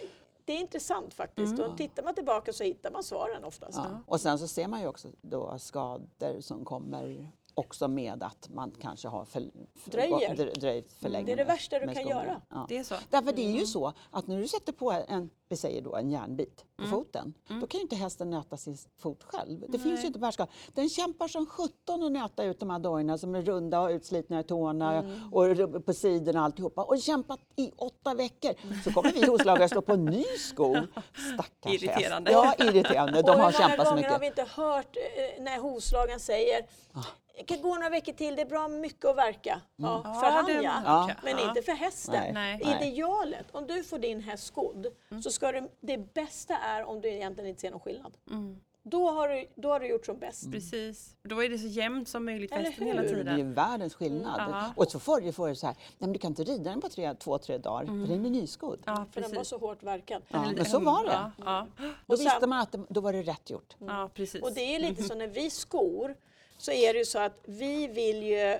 det 0.45 0.53
är 0.53 0.57
intressant 0.59 1.13
faktiskt 1.13 1.59
och 1.59 1.77
tittar 1.77 2.03
man 2.03 2.15
tillbaka 2.15 2.53
så 2.53 2.63
hittar 2.63 2.91
man 2.91 3.03
svaren 3.03 3.43
oftast. 3.43 3.77
Ja. 3.77 3.99
Och 4.05 4.21
sen 4.21 4.39
så 4.39 4.47
ser 4.47 4.67
man 4.67 4.81
ju 4.81 4.87
också 4.87 5.07
då 5.21 5.57
skador 5.59 6.41
som 6.41 6.65
kommer 6.65 7.31
också 7.59 7.87
med 7.87 8.23
att 8.23 8.49
man 8.53 8.71
kanske 8.81 9.07
har 9.07 9.25
för, 9.25 9.49
för, 9.75 9.91
Dröjer. 9.91 10.35
dr- 10.35 10.59
dröjt 10.59 10.91
för 10.93 11.09
länge. 11.09 11.25
Det 11.25 11.31
är 11.31 11.35
det 11.37 11.43
värsta 11.43 11.79
du 11.79 11.85
kan 11.85 11.95
skolan. 11.95 12.09
göra. 12.25 12.41
Ja. 12.49 12.65
Det 12.69 12.77
är 12.77 12.83
så. 12.83 12.95
Därför 13.09 13.33
det 13.33 13.41
är 13.41 13.51
ju 13.59 13.65
så 13.65 13.93
att 14.11 14.27
när 14.27 14.37
du 14.41 14.47
sätter 14.47 14.71
på 14.73 14.91
en, 15.07 15.29
vi 15.49 15.57
säger 15.57 15.81
då 15.81 15.95
en 15.95 16.11
järnbit 16.11 16.65
på 16.77 16.83
Mm. 16.83 16.91
foten, 16.91 17.33
då 17.47 17.67
kan 17.67 17.77
ju 17.77 17.81
inte 17.81 17.95
hästen 17.95 18.29
nöta 18.29 18.57
sin 18.57 18.77
fot 18.97 19.23
själv. 19.23 19.63
Det 19.69 19.79
finns 19.79 20.03
ju 20.03 20.07
inte 20.07 20.19
bärska. 20.19 20.47
Den 20.73 20.89
kämpar 20.89 21.27
som 21.27 21.45
sjutton 21.45 22.03
att 22.03 22.11
nöta 22.11 22.43
ut 22.43 22.59
de 22.59 22.69
här 22.69 22.79
dojorna 22.79 23.17
som 23.17 23.35
är 23.35 23.41
runda 23.41 23.79
och 23.81 23.89
utslitna 23.89 24.39
i 24.39 24.43
tårna 24.43 24.93
Mm. 24.93 25.33
och 25.33 25.85
på 25.85 25.93
sidorna 25.93 26.39
och 26.39 26.45
alltihopa. 26.45 26.83
Och 26.83 27.01
kämpat 27.01 27.39
i 27.55 27.71
åtta 27.77 28.13
veckor. 28.13 28.53
Så 28.83 28.91
kommer 28.93 29.11
vi 29.11 29.25
hovslagare 29.27 29.69
slå 29.69 29.81
på 29.81 29.93
en 29.93 30.05
ny 30.05 30.23
sko. 30.23 30.75
Stackars 31.33 31.73
Irriterande. 31.73 32.31
häst. 32.33 32.55
Ja, 32.59 32.65
irriterande. 32.65 33.19
Och 33.19 33.25
De 33.25 33.31
hur 33.31 33.37
har 33.37 33.51
många 33.51 33.51
kämpat 33.69 33.87
så 33.87 33.93
gånger 33.93 34.09
har 34.09 34.19
mycket. 34.19 34.37
vi 34.37 34.41
inte 34.41 34.51
hört 34.61 34.95
eh, 34.95 35.43
när 35.43 35.59
hovslagaren 35.59 36.19
säger 36.19 36.65
det 37.39 37.45
kan 37.45 37.61
gå 37.61 37.75
några 37.75 37.89
veckor 37.89 38.13
till, 38.13 38.35
det 38.35 38.41
är 38.41 38.45
bra 38.45 38.67
mycket 38.67 39.05
att 39.05 39.17
verka. 39.17 39.61
Ja, 39.75 40.03
för 40.03 40.27
Ja, 40.27 40.31
han 40.33 40.45
det- 40.45 40.53
ja, 40.53 40.81
Ja. 40.85 41.09
men 41.23 41.37
Ja. 41.37 41.47
inte 41.49 41.61
för 41.61 41.71
hästen. 41.71 42.33
Nej. 42.33 42.61
Idealet, 42.81 43.45
om 43.51 43.67
du 43.67 43.83
får 43.83 43.99
din 43.99 44.21
häst 44.21 44.43
skodd, 44.47 44.87
så 45.23 45.31
ska 45.31 45.51
du, 45.51 45.69
det 45.81 46.13
bästa 46.13 46.57
är 46.57 46.83
om 46.83 47.01
du 47.01 47.09
egentligen 47.09 47.49
inte 47.49 47.61
ser 47.61 47.71
någon 47.71 47.79
skillnad. 47.79 48.17
Då, 48.83 49.11
har 49.11 49.29
du, 49.29 49.45
då 49.55 49.69
har 49.69 49.79
du 49.79 49.87
gjort 49.87 50.05
som 50.05 50.19
bäst. 50.19 50.51
Precis. 50.51 51.15
Då 51.23 51.43
är 51.43 51.49
det 51.49 51.57
så 51.57 51.67
jämnt 51.67 52.07
som 52.09 52.25
möjligt 52.25 52.49
för 52.53 52.57
hästen 52.59 52.87
hela 52.87 53.01
Det 53.01 53.07
är 53.07 53.15
ju 53.17 53.23
tiden. 53.23 53.53
världens 53.53 53.93
skillnad. 53.95 54.41
Ja. 54.51 54.73
Och 54.75 54.91
så 54.91 54.99
förr 54.99 55.31
får 55.31 55.47
du 55.47 55.55
så 55.55 55.67
här, 55.67 55.75
nej 55.75 55.95
men 55.99 56.13
du 56.13 56.19
kan 56.19 56.31
inte 56.31 56.43
rida 56.43 56.69
den 56.69 56.81
på 56.81 56.89
tre, 56.89 57.13
två, 57.15 57.37
tre 57.37 57.57
dagar, 57.57 57.85
för 57.85 57.93
den 58.13 58.25
är 58.25 58.29
nyskodd. 58.29 58.79
Ja, 58.85 59.05
För 59.11 59.21
den 59.21 59.35
var 59.35 59.43
så 59.43 59.57
hårt 59.57 59.83
verkad. 59.83 60.21
Ja, 60.29 60.51
men 60.55 60.65
så 60.65 60.79
var 60.79 61.05
det. 61.05 61.11
Ja, 61.11 61.31
ja. 61.45 61.67
Då 62.07 62.13
Och 62.13 62.19
visste 62.19 62.47
man 62.47 62.59
att 62.59 62.71
det, 62.71 62.83
då 62.89 63.01
var 63.01 63.13
det 63.13 63.21
rätt 63.21 63.49
gjort. 63.49 63.75
ja 63.79 64.09
precis. 64.13 64.41
Och 64.41 64.53
det 64.53 64.75
är 64.75 64.79
lite 64.79 65.03
så 65.03 65.15
när 65.15 65.27
vi 65.27 65.49
skor, 65.49 66.15
så 66.59 66.71
är 66.71 66.93
det 66.93 66.99
ju 66.99 67.05
så 67.05 67.19
att 67.19 67.39
vi 67.45 67.87
vill 67.87 68.23
ju... 68.23 68.59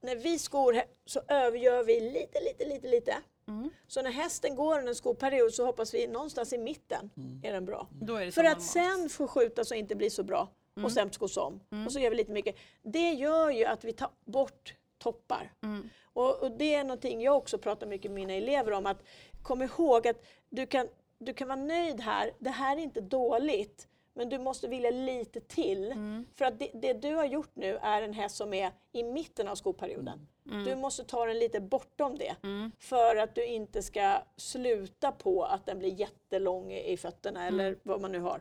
När 0.00 0.16
vi 0.16 0.38
skor 0.38 0.82
så 1.06 1.20
övergör 1.28 1.84
vi 1.84 2.00
lite, 2.00 2.40
lite, 2.40 2.64
lite, 2.64 2.88
lite. 2.88 3.16
Mm. 3.48 3.70
Så 3.86 4.02
när 4.02 4.10
hästen 4.10 4.54
går 4.54 4.88
en 4.88 4.94
skoperiod 4.94 5.54
så 5.54 5.64
hoppas 5.64 5.94
vi 5.94 6.06
någonstans 6.06 6.52
i 6.52 6.58
mitten 6.58 7.10
är 7.42 7.52
den 7.52 7.64
bra. 7.64 7.88
Då 8.00 8.16
är 8.16 8.30
För 8.30 8.44
att 8.44 8.62
sen 8.62 9.08
få 9.08 9.26
skjuta 9.26 9.64
så 9.64 9.74
inte 9.74 9.94
blir 9.94 10.10
så 10.10 10.22
bra 10.22 10.48
Mm. 10.76 10.84
och 10.84 10.92
sen 10.92 11.12
skos 11.12 11.36
om. 11.36 11.60
Och 11.86 11.92
så 11.92 11.98
gör 11.98 12.10
vi 12.10 12.16
lite 12.16 12.32
mycket. 12.32 12.56
Det 12.82 13.12
gör 13.12 13.50
ju 13.50 13.64
att 13.64 13.84
vi 13.84 13.92
tar 13.92 14.10
bort 14.24 14.74
toppar. 14.98 15.52
Mm. 15.62 15.90
Och, 16.04 16.42
och 16.42 16.50
det 16.50 16.74
är 16.74 16.84
någonting 16.84 17.20
jag 17.22 17.36
också 17.36 17.58
pratar 17.58 17.86
mycket 17.86 18.10
med 18.10 18.14
mina 18.14 18.32
elever 18.32 18.72
om. 18.72 18.86
att 18.86 19.02
Kom 19.42 19.62
ihåg 19.62 20.08
att 20.08 20.24
du 20.50 20.66
kan, 20.66 20.88
du 21.18 21.34
kan 21.34 21.48
vara 21.48 21.60
nöjd 21.60 22.00
här. 22.00 22.32
Det 22.38 22.50
här 22.50 22.76
är 22.76 22.80
inte 22.80 23.00
dåligt. 23.00 23.88
Men 24.14 24.28
du 24.28 24.38
måste 24.38 24.68
vilja 24.68 24.90
lite 24.90 25.40
till. 25.40 25.92
Mm. 25.92 26.26
För 26.34 26.44
att 26.44 26.58
det, 26.58 26.70
det 26.74 26.92
du 26.92 27.14
har 27.14 27.24
gjort 27.24 27.50
nu 27.54 27.78
är 27.82 28.02
en 28.02 28.12
häst 28.12 28.36
som 28.36 28.54
är 28.54 28.70
i 28.92 29.02
mitten 29.02 29.48
av 29.48 29.54
skoperioden. 29.54 30.28
Mm. 30.50 30.64
Du 30.64 30.76
måste 30.76 31.04
ta 31.04 31.26
den 31.26 31.38
lite 31.38 31.60
bortom 31.60 32.18
det. 32.18 32.36
För 32.78 33.16
att 33.16 33.34
du 33.34 33.46
inte 33.46 33.82
ska 33.82 34.18
sluta 34.36 35.12
på 35.12 35.44
att 35.44 35.66
den 35.66 35.78
blir 35.78 36.00
jättelång 36.00 36.72
i 36.72 36.96
fötterna 36.96 37.46
eller 37.46 37.76
vad 37.82 38.00
man 38.00 38.12
nu 38.12 38.20
har. 38.20 38.40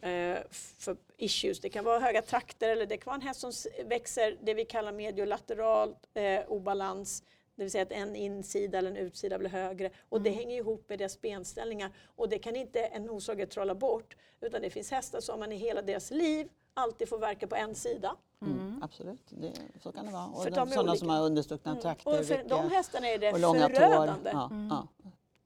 Eh, 0.00 0.38
för 0.78 0.96
issues. 1.16 1.60
Det 1.60 1.68
kan 1.68 1.84
vara 1.84 1.98
höga 1.98 2.22
trakter 2.22 2.68
eller 2.68 2.86
det 2.86 2.96
kan 2.96 3.10
vara 3.10 3.14
en 3.14 3.26
häst 3.26 3.40
som 3.40 3.52
växer 3.84 4.36
det 4.42 4.54
vi 4.54 4.64
kallar 4.64 4.92
mediolateral 4.92 5.94
eh, 6.14 6.40
obalans. 6.48 7.22
Det 7.56 7.62
vill 7.62 7.70
säga 7.70 7.82
att 7.82 7.92
en 7.92 8.16
insida 8.16 8.78
eller 8.78 8.90
en 8.90 8.96
utsida 8.96 9.38
blir 9.38 9.50
högre. 9.50 9.90
Och 10.08 10.22
det 10.22 10.30
hänger 10.30 10.56
ihop 10.56 10.88
med 10.88 10.98
deras 10.98 11.20
benställningar. 11.20 11.90
Och 12.16 12.28
det 12.28 12.38
kan 12.38 12.56
inte 12.56 12.80
en 12.80 13.08
hovslagare 13.08 13.46
trolla 13.46 13.74
bort. 13.74 14.16
Utan 14.40 14.62
det 14.62 14.70
finns 14.70 14.90
hästar 14.90 15.20
som 15.20 15.40
man 15.40 15.52
i 15.52 15.56
hela 15.56 15.82
deras 15.82 16.10
liv 16.10 16.48
alltid 16.74 17.08
får 17.08 17.18
verka 17.18 17.46
på 17.46 17.56
en 17.56 17.74
sida. 17.74 18.16
Mm, 18.42 18.82
absolut, 18.82 19.22
det, 19.28 19.52
så 19.82 19.92
kan 19.92 20.06
det 20.06 20.12
vara. 20.12 20.26
Och 20.26 20.42
För 20.42 20.50
de, 20.50 20.56
de 20.56 20.66
sådana 20.66 20.90
olika. 20.90 20.98
som 20.98 21.08
har 21.08 21.22
understuckna 21.22 21.76
trakter, 21.76 22.20
Och 22.20 22.26
för 22.26 22.44
de 22.48 22.70
hästarna 22.70 23.08
är 23.08 23.18
det 23.18 23.32
förödande. 23.32 24.30
Ja, 24.32 24.50
ja, 24.70 24.86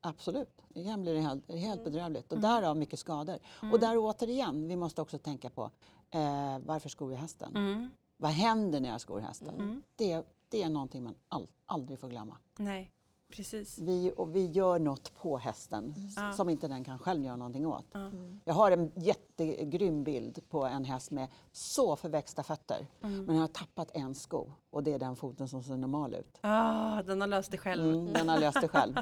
absolut, 0.00 0.62
det 0.68 0.84
kan 0.84 1.02
bli 1.02 1.20
helt, 1.20 1.52
helt 1.52 1.84
bedrövligt. 1.84 2.32
Och 2.32 2.38
därav 2.38 2.76
mycket 2.76 2.98
skador. 2.98 3.38
Och 3.72 3.80
där 3.80 3.96
återigen, 3.98 4.68
vi 4.68 4.76
måste 4.76 5.02
också 5.02 5.18
tänka 5.18 5.50
på 5.50 5.70
eh, 6.10 6.58
varför 6.58 6.88
skor 6.88 7.08
vi 7.08 7.14
hästen? 7.14 7.56
Mm. 7.56 7.90
Vad 8.16 8.30
händer 8.30 8.80
när 8.80 8.88
jag 8.88 9.00
skor 9.00 9.20
hästen? 9.20 9.82
Det, 9.96 10.24
det 10.50 10.62
är 10.62 10.68
någonting 10.68 11.02
man 11.04 11.14
all, 11.28 11.48
aldrig 11.66 11.98
får 11.98 12.08
glömma. 12.08 12.36
Nej, 12.58 12.92
precis. 13.28 13.78
Vi, 13.78 14.12
och 14.16 14.36
vi 14.36 14.46
gör 14.46 14.78
något 14.78 15.14
på 15.14 15.38
hästen 15.38 15.94
Ja. 16.16 16.32
som 16.32 16.48
inte 16.48 16.68
den 16.68 16.84
kan 16.84 16.98
själv 16.98 17.24
göra 17.24 17.36
någonting 17.36 17.66
åt. 17.66 17.86
Ja. 17.92 18.10
Jag 18.44 18.54
har 18.54 18.70
en 18.70 18.92
jättegrym 18.96 20.04
bild 20.04 20.48
på 20.48 20.64
en 20.64 20.84
häst 20.84 21.10
med 21.10 21.28
så 21.52 21.96
förväxta 21.96 22.42
fötter. 22.42 22.86
Men 23.00 23.26
den 23.26 23.36
har 23.36 23.48
tappat 23.48 23.90
en 23.94 24.14
sko 24.14 24.52
och 24.70 24.82
det 24.82 24.92
är 24.92 24.98
den 24.98 25.16
foten 25.16 25.48
som 25.48 25.62
ser 25.62 25.76
normal 25.76 26.14
ut. 26.14 26.38
Ah, 26.40 27.02
den 27.02 27.20
har 27.20 27.28
löst 27.28 27.50
det 27.50 27.58
själv. 27.58 27.84
Mm, 27.94 28.12
den 28.12 28.28
har 28.28 28.38
löst 28.38 28.60
det 28.60 28.68
själv, 28.68 28.94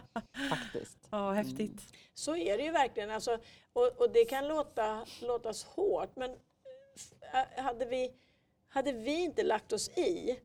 faktiskt. 0.51 0.99
Ja, 1.11 1.33
häftigt. 1.33 1.83
Så 2.15 2.37
är 2.37 2.59
det 2.59 2.65
ju 2.65 2.71
verkligen. 2.71 3.11
Alltså, 3.11 3.39
och, 3.73 3.87
och 4.01 4.11
det 4.13 4.25
kan 4.25 4.49
låta 4.49 5.05
låtas 5.23 5.65
hårt, 5.65 6.17
men 6.17 6.31
eh, 6.31 7.63
hade 7.65 7.85
vi, 7.85 8.13
hade 8.69 8.93
vi 8.93 9.25
inte 9.25 9.43
lagt 9.43 9.73
oss 9.73 9.89
i 9.89 10.39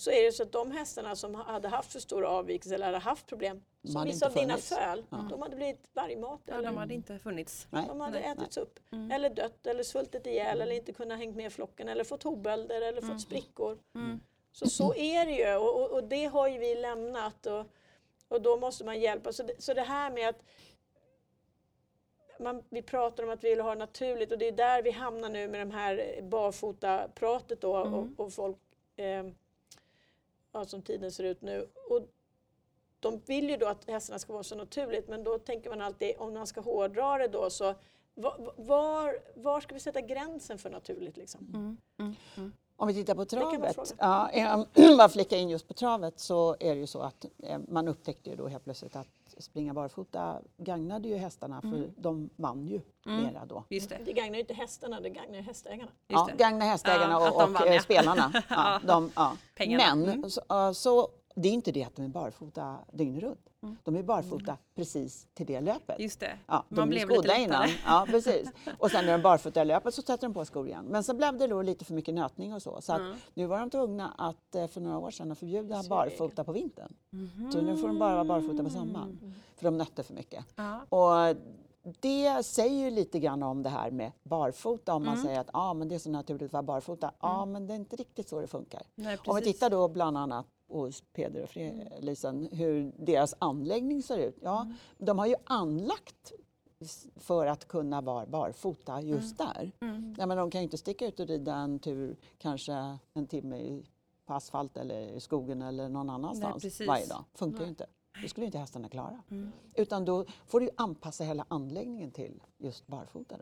så 0.00 0.10
är 0.10 0.24
det 0.24 0.32
så 0.32 0.42
att 0.42 0.52
de 0.52 0.70
hästarna 0.70 1.16
som 1.16 1.34
hade 1.34 1.68
haft 1.68 1.92
för 1.92 2.00
stora 2.00 2.28
avvikelser 2.28 2.74
eller 2.74 2.86
hade 2.86 2.98
haft 2.98 3.26
problem, 3.26 3.62
som 3.84 4.04
vissa 4.04 4.26
av 4.26 4.34
dina 4.34 4.56
föl, 4.56 5.04
de 5.30 5.42
hade 5.42 5.56
blivit 5.56 5.88
vargmat. 5.92 6.40
Ja, 6.44 6.62
de 6.62 6.76
hade 6.76 6.94
inte 6.94 7.18
funnits. 7.18 7.66
Nej. 7.70 7.84
de 7.88 8.00
hade 8.00 8.20
Nej. 8.20 8.30
ätits 8.30 8.56
upp. 8.56 8.80
Eller 9.12 9.30
dött, 9.30 9.66
eller 9.66 9.82
svultit 9.82 10.26
ihjäl, 10.26 10.60
eller 10.60 10.74
inte 10.74 10.92
kunnat 10.92 11.18
hängt 11.18 11.36
med 11.36 11.52
flocken, 11.52 11.88
eller 11.88 12.04
fått 12.04 12.22
hovbölder, 12.22 12.80
eller 12.80 13.00
fått 13.00 13.20
sprickor. 13.20 13.78
Så, 14.52 14.68
så 14.68 14.94
är 14.94 15.26
det 15.26 15.32
ju, 15.32 15.56
och, 15.56 15.82
och, 15.82 15.90
och 15.90 16.04
det 16.04 16.24
har 16.24 16.48
ju 16.48 16.58
vi 16.58 16.74
lämnat. 16.74 17.46
Och, 17.46 17.66
och 18.28 18.42
då 18.42 18.56
måste 18.56 18.84
man 18.84 19.00
hjälpa. 19.00 19.32
Så 19.32 19.42
det, 19.42 19.62
så 19.62 19.74
det 19.74 19.82
här 19.82 20.10
med 20.10 20.28
att 20.28 20.42
man, 22.38 22.62
vi 22.68 22.82
pratar 22.82 23.24
om 23.24 23.30
att 23.30 23.44
vi 23.44 23.50
vill 23.50 23.60
ha 23.60 23.70
det 23.70 23.78
naturligt 23.78 24.32
och 24.32 24.38
det 24.38 24.48
är 24.48 24.52
där 24.52 24.82
vi 24.82 24.90
hamnar 24.90 25.28
nu 25.28 25.48
med 25.48 25.60
de 25.60 25.70
här 25.70 26.20
barfota-pratet 26.22 27.60
då 27.60 27.76
och, 27.76 28.06
och 28.16 28.32
folk, 28.32 28.56
eh, 28.96 29.24
ja, 30.52 30.64
som 30.64 30.82
tiden 30.82 31.12
ser 31.12 31.24
ut 31.24 31.42
nu. 31.42 31.68
Och 31.90 32.08
de 33.00 33.20
vill 33.26 33.50
ju 33.50 33.56
då 33.56 33.66
att 33.66 33.84
hästarna 33.84 34.18
ska 34.18 34.32
vara 34.32 34.42
så 34.42 34.54
naturligt 34.54 35.08
men 35.08 35.24
då 35.24 35.38
tänker 35.38 35.70
man 35.70 35.80
alltid 35.80 36.14
om 36.18 36.34
man 36.34 36.46
ska 36.46 36.60
hårdra 36.60 37.18
det 37.18 37.28
då 37.28 37.50
så 37.50 37.74
var, 38.56 39.18
var, 39.34 39.60
ska 39.60 39.74
vi 39.74 39.80
sätta 39.80 40.00
gränsen 40.00 40.58
för 40.58 40.70
naturligt 40.70 41.16
liksom? 41.16 41.46
Mm, 41.54 41.76
mm, 41.98 42.14
mm. 42.36 42.52
Om 42.76 42.88
vi 42.88 42.94
tittar 42.94 43.14
på 43.14 43.24
travet, 43.24 43.94
ja, 43.98 44.30
eh, 44.74 44.96
bara 44.96 45.08
flicka 45.08 45.36
in 45.36 45.48
just 45.48 45.68
på 45.68 45.74
travet 45.74 46.20
så 46.20 46.56
är 46.60 46.74
det 46.74 46.80
ju 46.80 46.86
så 46.86 47.00
att 47.00 47.26
eh, 47.38 47.58
man 47.68 47.88
upptäckte 47.88 48.30
ju 48.30 48.36
då 48.36 48.48
helt 48.48 48.64
plötsligt 48.64 48.96
att 48.96 49.08
springa 49.38 49.74
barfota 49.74 50.40
gagnade 50.56 51.08
ju 51.08 51.16
hästarna 51.16 51.60
för 51.60 51.90
de 51.96 52.30
vann 52.36 52.66
ju 52.66 52.80
Mm. 53.06 53.22
mera 53.24 53.44
då. 53.46 53.64
Just 53.68 53.88
det. 53.88 53.98
Det 54.04 54.12
gagnar 54.12 54.34
ju 54.34 54.40
inte 54.40 54.54
hästarna, 54.54 55.00
det 55.00 55.10
gagnar 55.10 55.36
ju 55.36 55.42
hästägarna. 55.42 55.90
Just 55.90 55.94
Ja, 56.08 56.28
det. 56.30 56.36
gagna 56.44 56.64
hästägarna 56.64 57.12
Ja, 57.12 57.30
och, 57.30 57.38
de 57.40 57.44
och 57.44 57.52
vann, 57.52 57.68
eh, 57.68 57.74
ja. 57.74 57.80
spelarna. 57.82 58.32
Ja, 58.34 58.42
Ja. 58.48 58.80
de, 58.86 59.10
ja. 59.16 59.36
Pengarna. 59.56 59.94
Men 59.94 60.08
Mm. 60.14 60.30
så, 60.30 60.74
så 60.74 61.08
det 61.34 61.48
är 61.48 61.52
inte 61.52 61.72
det 61.72 61.84
att 61.84 61.96
de 61.96 62.04
är 62.04 62.08
barfota 62.08 62.76
dygnet 62.92 63.22
runt. 63.22 63.48
Mm. 63.62 63.76
De 63.84 63.96
är 63.96 64.02
barfota 64.02 64.56
precis 64.74 65.26
till 65.34 65.46
det 65.46 65.60
löpet. 65.60 66.00
Just 66.00 66.20
det. 66.20 66.38
Ja, 66.46 66.64
Man 66.68 66.78
de 66.80 66.88
blev 66.88 67.06
blev 67.06 67.16
lite 67.22 67.28
lättare. 67.28 67.42
innan. 67.44 67.68
Ja, 67.86 68.06
precis. 68.10 68.48
Och 68.78 68.90
sen 68.90 69.06
när 69.06 69.12
de 69.12 69.22
barfota 69.22 69.62
i 69.62 69.64
löpet 69.64 69.94
så 69.94 70.02
sätter 70.02 70.26
de 70.28 70.34
på 70.34 70.44
skor 70.44 70.66
igen. 70.66 70.84
Men 70.88 71.04
så 71.04 71.14
blev 71.14 71.38
det 71.38 71.46
då 71.46 71.62
lite 71.62 71.84
för 71.84 71.94
mycket 71.94 72.14
nötning 72.14 72.54
och 72.54 72.62
så. 72.62 72.80
Så 72.80 72.92
Mm. 72.92 73.16
nu 73.34 73.46
var 73.46 73.60
de 73.60 73.70
tvungna 73.70 74.14
att 74.18 74.54
eh, 74.54 74.66
för 74.66 74.80
några 74.80 74.98
år 74.98 75.10
sedan 75.10 75.32
att 75.32 75.38
förbjuda 75.38 75.82
barfota 75.88 76.44
på 76.44 76.52
vintern. 76.52 76.94
Så 77.52 77.60
nu 77.60 77.76
får 77.76 77.88
de 77.88 77.98
bara 77.98 78.12
vara 78.14 78.24
barfota 78.24 78.64
på 78.64 78.70
sommaren. 78.70 79.34
För 79.56 79.64
de 79.64 79.76
nötte 79.78 80.02
för 80.02 80.14
mycket. 80.14 80.44
Och 80.88 81.36
det 82.00 82.42
säger 82.46 82.84
ju 82.84 82.90
lite 82.90 83.18
grann 83.18 83.42
om 83.42 83.62
det 83.62 83.68
här 83.68 83.90
med 83.90 84.12
barfota. 84.22 84.94
Om 84.94 85.04
man 85.04 85.14
Mm. 85.14 85.26
säger 85.26 85.40
att 85.40 85.50
ah, 85.52 85.74
men 85.74 85.88
det 85.88 85.94
är 85.94 85.98
så 85.98 86.10
naturligt 86.10 86.46
att 86.48 86.52
vara 86.52 86.62
barfota. 86.62 87.10
Ja, 87.20 87.44
men 87.44 87.66
det 87.66 87.74
är 87.74 87.76
inte 87.76 87.96
riktigt 87.96 88.28
så 88.28 88.40
det 88.40 88.46
funkar. 88.46 88.82
Nej, 88.94 89.18
Om 89.26 89.36
vi 89.36 89.42
tittar 89.42 89.70
då 89.70 89.88
bland 89.88 90.18
annat 90.18 90.46
hos 90.70 91.00
Peder 91.12 91.42
och 91.42 91.48
Fre- 91.48 92.54
hur 92.54 92.92
deras 92.98 93.34
anläggning 93.38 94.02
ser 94.02 94.18
ut. 94.18 94.38
Ja, 94.42 94.62
Mm. 94.62 94.74
de 94.98 95.18
har 95.18 95.26
ju 95.26 95.34
anlagt 95.44 96.32
för 97.16 97.46
att 97.46 97.68
kunna 97.68 98.00
vara 98.00 98.26
barfota 98.26 99.00
just 99.02 99.38
där. 99.38 99.70
Mm. 99.80 100.14
Ja, 100.18 100.26
men 100.26 100.36
de 100.36 100.50
kan 100.50 100.60
ju 100.60 100.62
inte 100.64 100.78
sticka 100.78 101.06
ut 101.06 101.20
och 101.20 101.26
rida 101.26 101.54
en 101.54 101.78
tur 101.78 102.16
kanske 102.38 102.98
en 103.14 103.26
timme 103.26 103.56
i, 103.58 103.84
på 104.26 104.34
asfalt 104.34 104.76
eller 104.76 105.00
i 105.00 105.20
skogen 105.20 105.62
eller 105.62 105.88
någon 105.88 106.10
annanstans 106.10 106.62
precis. 106.62 106.86
varje 106.88 107.06
dag. 107.06 107.24
Funkar 107.34 107.58
Nej. 107.58 107.66
ju 107.66 107.70
inte. 107.70 107.86
Det 108.22 108.28
skulle 108.28 108.46
inte 108.46 108.58
hästarna 108.58 108.88
klara. 108.88 109.22
Mm. 109.30 109.52
Utan 109.74 110.04
då 110.04 110.24
får 110.46 110.60
du 110.60 110.70
anpassa 110.76 111.24
hela 111.24 111.44
anläggningen 111.48 112.10
till 112.10 112.42
just 112.58 112.86
barfota. 112.86 113.36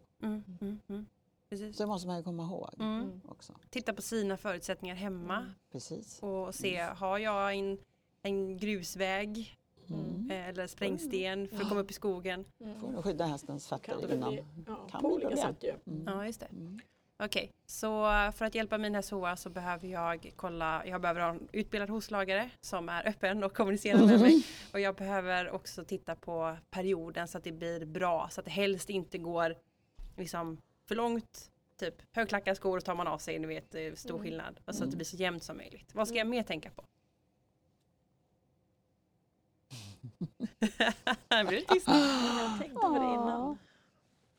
Mm. 1.51 1.63
Mm. 1.63 1.63
Mm. 1.63 1.71
Precis. 1.71 1.77
Så 1.77 1.83
det 1.83 1.87
måste 1.87 2.07
man 2.09 2.17
ju 2.17 2.23
komma 2.23 2.43
ihåg 2.43 2.75
Mm. 2.81 3.21
också. 3.29 3.55
Titta 3.71 3.93
på 3.93 4.03
sina 4.03 4.37
förutsättningar 4.37 4.95
hemma 4.97 5.47
Precis. 5.73 6.19
och 6.23 6.55
se, 6.55 6.79
har 6.81 7.19
jag 7.19 7.55
en, 7.55 7.79
en 8.23 8.57
grusväg 8.59 9.55
Mm. 9.91 10.31
eh, 10.31 10.49
eller 10.49 10.67
sprängsten 10.67 11.49
för 11.49 11.57
att 11.57 11.69
komma 11.69 11.81
upp 11.81 11.91
i 11.91 11.95
skogen? 11.95 12.45
Får 12.81 12.93
du 12.97 13.03
skydda 13.03 13.25
hästens 13.27 13.69
fötter 13.69 13.97
det 14.09 14.15
innan. 14.15 14.31
bli, 14.31 14.45
ja, 14.67 14.89
kan 14.91 15.01
på 15.01 15.17
bli 15.17 15.27
olika 15.27 15.43
sätt 15.43 15.57
ju. 15.63 15.75
Mm. 15.93 16.03
Ja, 16.07 16.27
just 16.27 16.41
det. 16.41 16.47
Mm. 16.47 16.81
Okej, 17.23 17.53
så 17.67 18.03
för 18.35 18.45
att 18.45 18.55
hjälpa 18.55 18.79
min 18.79 18.95
häst 18.95 19.11
Hoa 19.11 19.37
så 19.37 19.51
behöver 19.51 19.89
jag 19.89 20.33
kolla, 20.37 20.87
jag 20.87 21.01
behöver 21.01 21.21
ha 21.21 21.29
en 21.31 21.49
utbildad 21.53 21.91
hovslagare 21.91 22.51
som 22.61 22.89
är 22.89 23.09
öppen 23.09 23.45
och 23.45 23.53
kommunicerar 23.57 24.07
med 24.07 24.21
mig. 24.21 24.47
Och 24.73 24.81
jag 24.81 24.95
behöver 24.95 25.51
också 25.51 25.85
titta 25.85 26.15
på 26.15 26.57
perioden 26.71 27.29
så 27.29 27.39
att 27.39 27.45
det 27.45 27.53
blir 27.53 27.85
bra, 27.87 28.29
så 28.31 28.41
att 28.41 28.45
det 28.45 28.51
helst 28.51 28.91
inte 28.91 29.19
går 29.19 29.55
liksom 30.17 30.59
för 30.89 30.95
långt. 30.95 31.51
Typ 31.77 31.95
högklackade 32.13 32.57
skor 32.57 32.81
tar 32.81 32.95
man 32.95 33.07
av 33.07 33.19
sig, 33.19 33.39
ni 33.39 33.47
vet, 33.47 33.71
det 33.71 33.81
är 33.87 33.95
stor 33.95 34.11
Mm. 34.15 34.23
skillnad. 34.23 34.61
Och 34.65 34.75
så 34.75 34.85
att 34.85 34.91
det 34.91 34.97
blir 34.97 35.07
så 35.07 35.17
jämnt 35.17 35.43
som 35.43 35.57
möjligt. 35.57 35.95
Vad 35.95 36.09
ska 36.09 36.17
jag 36.17 36.27
mer 36.27 36.43
tänka 36.43 36.71
på? 36.71 36.85
Det 41.29 41.45
blir 41.49 41.61
tyst. 41.61 41.89
Jag 41.89 42.59
tänkte 42.61 42.81
på 42.81 42.89
det 42.99 43.05
innan. 43.15 43.59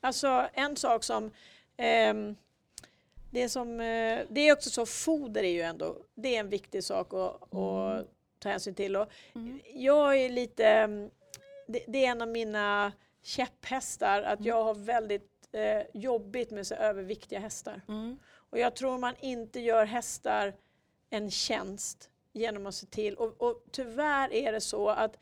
Alltså 0.02 0.50
en 0.54 0.76
sak 0.76 1.04
som 1.04 1.32
ehm, 1.78 2.36
det, 3.32 3.50
som, 3.50 3.80
eh, 3.80 4.20
det 4.30 4.42
är 4.50 4.54
också 4.54 4.70
så, 4.70 4.86
foder 4.86 5.44
är 5.44 5.52
ju 5.52 5.62
ändå, 5.62 5.98
det 6.16 6.36
är 6.36 6.40
en 6.40 6.50
viktig 6.50 6.84
sak 6.84 7.14
att, 7.14 7.54
att 7.56 8.08
ta 8.40 8.50
hänsyn 8.50 8.76
till. 8.76 8.96
Och 8.96 9.08
Mm. 9.36 9.60
Jag 9.74 10.18
är 10.18 10.30
lite, 10.30 10.66
mm, 10.68 11.10
det, 11.68 11.84
det 11.88 12.06
är 12.06 12.12
en 12.12 12.22
av 12.22 12.28
mina 12.28 12.92
käpphästar 13.22 14.22
att 14.22 14.46
jag 14.46 14.64
har 14.64 14.74
väldigt 14.74 15.39
eh, 15.52 15.82
jobbigt 15.94 16.52
med 16.52 16.68
så 16.68 16.76
överviktiga 16.76 17.40
hästar. 17.40 17.82
Mm. 17.88 18.20
Och 18.50 18.60
jag 18.60 18.76
tror 18.76 18.98
man 18.98 19.16
inte 19.20 19.60
gör 19.60 19.86
hästar 19.86 20.54
en 21.10 21.32
tjänst 21.32 22.10
genom 22.34 22.68
att 22.68 22.76
se 22.76 22.86
till, 22.86 23.16
och, 23.16 23.42
och 23.42 23.64
tyvärr 23.72 24.34
är 24.34 24.52
det 24.52 24.62
så 24.62 24.90
att 24.90 25.18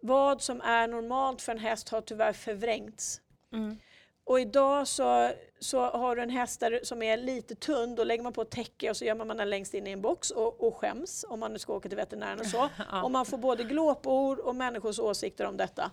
vad 0.00 0.42
som 0.42 0.60
är 0.60 0.88
normalt 0.88 1.42
för 1.42 1.52
en 1.52 1.58
häst 1.58 1.88
har 1.88 2.00
tyvärr 2.00 2.32
förvrängts. 2.32 3.20
Mm. 3.52 3.78
Och 4.24 4.40
idag 4.40 4.88
så, 4.88 5.30
så 5.58 5.80
har 5.80 6.16
du 6.16 6.22
en 6.22 6.30
häst 6.30 6.60
där, 6.60 6.80
som 6.82 7.02
är 7.02 7.16
lite 7.16 7.54
tunn, 7.54 7.94
då 7.94 8.04
lägger 8.04 8.22
man 8.22 8.32
på 8.32 8.42
ett 8.42 8.50
täcke 8.50 8.90
och 8.90 8.96
så 8.96 9.04
gömmer 9.04 9.24
man 9.24 9.36
den 9.36 9.50
längst 9.50 9.74
in 9.74 9.86
i 9.86 9.90
en 9.90 10.00
box 10.00 10.30
och, 10.30 10.66
och 10.66 10.76
skäms 10.76 11.24
om 11.28 11.40
man 11.40 11.52
nu 11.52 11.58
ska 11.58 11.74
åka 11.74 11.88
till 11.88 11.96
veterinären 11.96 12.40
och 12.40 12.46
så. 12.46 12.68
Och 13.04 13.10
man 13.10 13.26
får 13.26 13.38
både 13.38 13.64
glåpord 13.64 14.38
och 14.38 14.56
människors 14.56 14.98
åsikter 14.98 15.44
om 15.44 15.56
detta. 15.56 15.90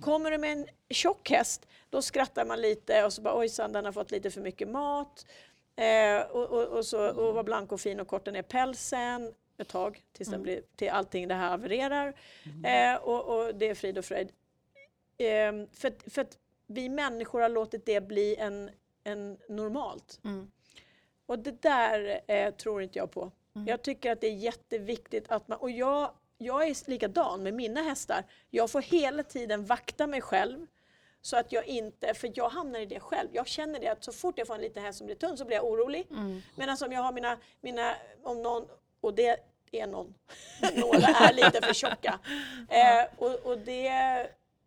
Kommer 0.00 0.30
du 0.30 0.38
med 0.38 0.52
en 0.52 0.66
tjock 0.90 1.30
häst, 1.30 1.66
då 1.90 2.02
skrattar 2.02 2.44
man 2.44 2.60
lite 2.60 3.04
och 3.04 3.12
så 3.12 3.22
bara 3.22 3.38
ojsan 3.38 3.72
den 3.72 3.84
har 3.84 3.92
fått 3.92 4.10
lite 4.10 4.30
för 4.30 4.40
mycket 4.40 4.68
mat. 4.68 5.26
Eh, 5.76 6.20
och, 6.30 6.50
och, 6.50 6.64
och, 6.64 6.86
så, 6.86 7.08
och 7.08 7.34
var 7.34 7.42
blank 7.42 7.72
och 7.72 7.80
fin 7.80 8.00
och 8.00 8.08
kort 8.08 8.24
den 8.24 8.36
är 8.36 8.42
pälsen 8.42 9.34
ett 9.58 9.68
tag 9.68 10.02
tills 10.12 10.28
den 10.28 10.42
blir, 10.42 10.62
till 10.76 10.90
allting 10.90 11.28
det 11.28 11.34
här 11.34 11.48
havererar. 11.50 12.14
Eh, 12.64 12.94
och, 12.94 13.24
och 13.24 13.54
det 13.54 13.68
är 13.68 13.74
frid 13.74 13.98
och 13.98 14.04
fröjd. 14.04 14.32
Eh, 15.18 15.52
för, 15.72 16.10
för 16.10 16.22
att 16.22 16.38
vi 16.66 16.88
människor 16.88 17.40
har 17.40 17.48
låtit 17.48 17.86
det 17.86 18.00
bli 18.00 18.36
en, 18.36 18.70
en 19.04 19.38
normalt. 19.48 20.20
Mm. 20.24 20.50
Och 21.26 21.38
det 21.38 21.62
där 21.62 22.20
eh, 22.26 22.54
tror 22.54 22.82
inte 22.82 22.98
jag 22.98 23.10
på. 23.10 23.32
Mm. 23.54 23.68
Jag 23.68 23.82
tycker 23.82 24.12
att 24.12 24.20
det 24.20 24.26
är 24.26 24.36
jätteviktigt 24.36 25.30
att 25.30 25.48
man, 25.48 25.58
och 25.58 25.70
jag, 25.70 26.10
jag 26.44 26.68
är 26.68 26.90
likadan 26.90 27.42
med 27.42 27.54
mina 27.54 27.82
hästar. 27.82 28.24
Jag 28.50 28.70
får 28.70 28.82
hela 28.82 29.22
tiden 29.22 29.64
vakta 29.64 30.06
mig 30.06 30.20
själv 30.20 30.66
så 31.22 31.36
att 31.36 31.52
jag 31.52 31.66
inte, 31.66 32.14
för 32.14 32.32
jag 32.34 32.48
hamnar 32.48 32.80
i 32.80 32.86
det 32.86 33.00
själv. 33.00 33.28
Jag 33.32 33.46
känner 33.46 33.80
det 33.80 33.88
att 33.88 34.04
så 34.04 34.12
fort 34.12 34.38
jag 34.38 34.46
får 34.46 34.54
en 34.54 34.60
liten 34.60 34.82
häst 34.82 34.98
som 34.98 35.06
blir 35.06 35.16
tunn 35.16 35.38
så 35.38 35.44
blir 35.44 35.56
jag 35.56 35.66
orolig. 35.66 36.06
Mm. 36.10 36.42
Medan 36.56 36.76
om 36.84 36.92
jag 36.92 37.02
har 37.02 37.12
mina, 37.12 37.38
mina 37.60 37.94
om 38.22 38.42
någon, 38.42 38.66
och 39.00 39.14
det 39.14 39.40
är 39.72 39.86
någon, 39.86 40.14
några 40.76 41.06
är 41.06 41.32
lite 41.32 41.60
för 41.60 41.74
tjocka. 41.74 42.18
Eh, 42.68 43.06
och, 43.16 43.34
och 43.34 43.58
det, 43.58 43.88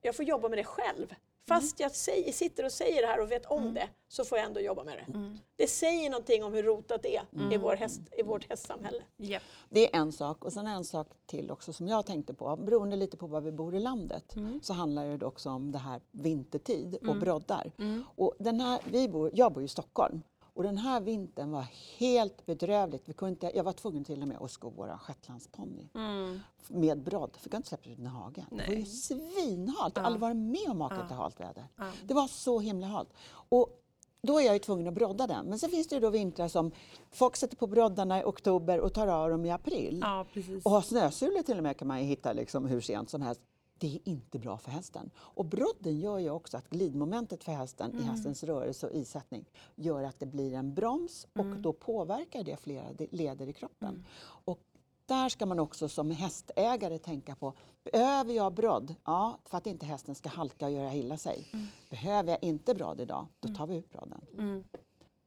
jag 0.01 0.15
får 0.15 0.25
jobba 0.25 0.49
med 0.49 0.57
det 0.57 0.63
själv. 0.63 1.15
Fast 1.47 1.79
jag 1.79 1.91
säger, 1.91 2.31
sitter 2.31 2.65
och 2.65 2.71
säger 2.71 3.01
det 3.01 3.07
här 3.07 3.21
och 3.21 3.31
vet 3.31 3.45
om 3.45 3.73
det 3.73 3.89
så 4.07 4.25
får 4.25 4.37
jag 4.37 4.47
ändå 4.47 4.59
jobba 4.59 4.83
med 4.83 4.97
det. 4.97 5.13
Mm. 5.13 5.37
Det 5.55 5.67
säger 5.67 6.09
någonting 6.09 6.43
om 6.43 6.53
hur 6.53 6.63
rotat 6.63 7.03
det 7.03 7.15
är 7.15 7.53
i, 7.53 7.57
vår 7.57 7.75
häst, 7.75 8.01
i 8.17 8.23
vårt 8.23 8.49
hästsamhälle. 8.49 9.03
Japp. 9.17 9.43
Det 9.69 9.95
är 9.95 9.99
en 9.99 10.11
sak 10.11 10.45
och 10.45 10.53
sen 10.53 10.67
en 10.67 10.85
sak 10.85 11.07
till 11.25 11.51
också 11.51 11.73
som 11.73 11.87
jag 11.87 12.05
tänkte 12.05 12.33
på. 12.33 12.55
Beroende 12.55 12.95
lite 12.95 13.17
på 13.17 13.27
var 13.27 13.41
vi 13.41 13.51
bor 13.51 13.75
i 13.75 13.79
landet 13.79 14.35
så 14.61 14.73
handlar 14.73 15.17
det 15.17 15.25
också 15.25 15.49
om 15.49 15.71
det 15.71 15.77
här 15.77 16.01
vintertid 16.11 16.97
och 17.07 17.15
broddar. 17.15 17.71
Mm. 17.77 18.03
Och 18.15 18.35
den 18.39 18.59
här, 18.59 18.79
vi 18.91 19.09
bor, 19.09 19.31
jag 19.33 19.53
bor 19.53 19.63
i 19.63 19.67
Stockholm 19.67 20.21
och 20.55 20.63
den 20.63 20.77
här 20.77 21.01
vintern 21.01 21.51
var 21.51 21.65
helt 21.97 22.45
bedrövligt. 22.45 23.03
Vi 23.09 23.13
kunde 23.13 23.29
inte, 23.29 23.51
jag 23.57 23.63
var 23.63 23.73
tvungen 23.73 24.03
till 24.03 24.21
och 24.21 24.27
med 24.27 24.37
att 24.41 24.51
sko 24.51 24.69
våra 24.69 24.97
shetlandsponny 24.97 25.89
Mm. 25.93 26.39
med 26.67 27.03
brodd. 27.03 27.29
För 27.31 27.39
jag 27.39 27.51
kunde 27.51 27.57
inte 27.57 27.69
släppa 27.69 27.89
ut 27.89 27.97
den 27.97 28.05
i 28.05 28.09
hagen. 28.09 28.45
Det 28.49 28.55
var 28.55 28.63
ju 28.63 28.75
Nej. 28.75 28.85
svinhalt. 28.85 29.93
Jag 29.95 30.01
har 30.03 30.05
aldrig 30.07 30.21
varit 30.21 30.37
med 30.37 30.69
om 30.69 30.77
makat 30.77 31.07
till 31.07 31.17
halt 31.17 31.39
väder. 31.39 31.67
Det 32.03 32.13
var 32.13 32.27
så 32.27 32.59
himla 32.59 32.87
halt. 32.87 33.09
Och 33.49 33.81
då 34.21 34.39
är 34.41 34.45
jag 34.45 34.53
ju 34.53 34.59
tvungen 34.59 34.87
att 34.87 34.93
brodda 34.93 35.27
den. 35.27 35.45
Men 35.45 35.59
sen 35.59 35.69
finns 35.69 35.87
det 35.87 35.95
ju 35.95 36.01
då 36.01 36.09
vintrar 36.09 36.47
som 36.47 36.71
folk 37.11 37.35
sätter 37.35 37.55
på 37.57 37.67
broddarna 37.67 38.21
i 38.21 38.23
oktober 38.23 38.79
och 38.79 38.93
tar 38.93 39.07
av 39.07 39.29
dem 39.29 39.45
i 39.45 39.51
april. 39.51 39.99
Ja. 40.03 40.25
Och 40.63 40.71
ha 40.71 40.81
snösulor 40.81 41.41
till 41.41 41.57
och 41.57 41.63
med 41.63 41.77
kan 41.77 41.87
man 41.87 41.99
ju 41.99 42.05
hitta 42.05 42.33
liksom 42.33 42.65
hur 42.65 42.81
sent 42.81 43.09
som 43.09 43.21
helst. 43.21 43.41
Det 43.79 43.95
är 43.95 44.09
inte 44.09 44.39
bra 44.39 44.57
för 44.57 44.71
hästen. 44.71 45.09
Och 45.17 45.45
brodden 45.45 45.99
gör 45.99 46.17
ju 46.19 46.29
också 46.29 46.57
att 46.57 46.69
glidmomentet 46.69 47.43
för 47.43 47.51
hästen 47.51 47.91
Mm. 47.91 48.03
i 48.03 48.05
hästens 48.07 48.43
rörelse 48.43 48.87
och 48.87 48.93
isättning 48.93 49.45
gör 49.75 50.03
att 50.03 50.19
det 50.19 50.25
blir 50.25 50.53
en 50.53 50.73
broms 50.73 51.27
och 51.33 51.39
Mm. 51.45 51.61
då 51.61 51.73
påverkar 51.73 52.43
det 52.43 52.57
flera 52.59 52.93
de- 52.93 53.07
leder 53.11 53.47
i 53.47 53.53
kroppen. 53.53 54.05
Och 54.21 54.59
där 55.05 55.29
ska 55.29 55.45
man 55.45 55.59
också 55.59 55.89
som 55.89 56.11
hästägare 56.11 56.97
tänka 56.99 57.35
på, 57.35 57.53
behöver 57.91 58.33
jag 58.33 58.53
brodd? 58.53 58.95
Ja, 59.05 59.37
för 59.45 59.57
att 59.57 59.67
inte 59.67 59.85
hästen 59.85 60.15
ska 60.15 60.29
halka 60.29 60.65
och 60.65 60.71
göra 60.71 60.93
illa 60.93 61.17
sig. 61.17 61.47
Behöver 61.89 62.29
jag 62.31 62.43
inte 62.43 62.75
brodd 62.75 63.01
idag? 63.01 63.27
Då 63.39 63.53
tar 63.53 63.67
vi 63.67 63.75
ut 63.75 63.89
brodden. 63.91 64.21
Mm. 64.37 64.63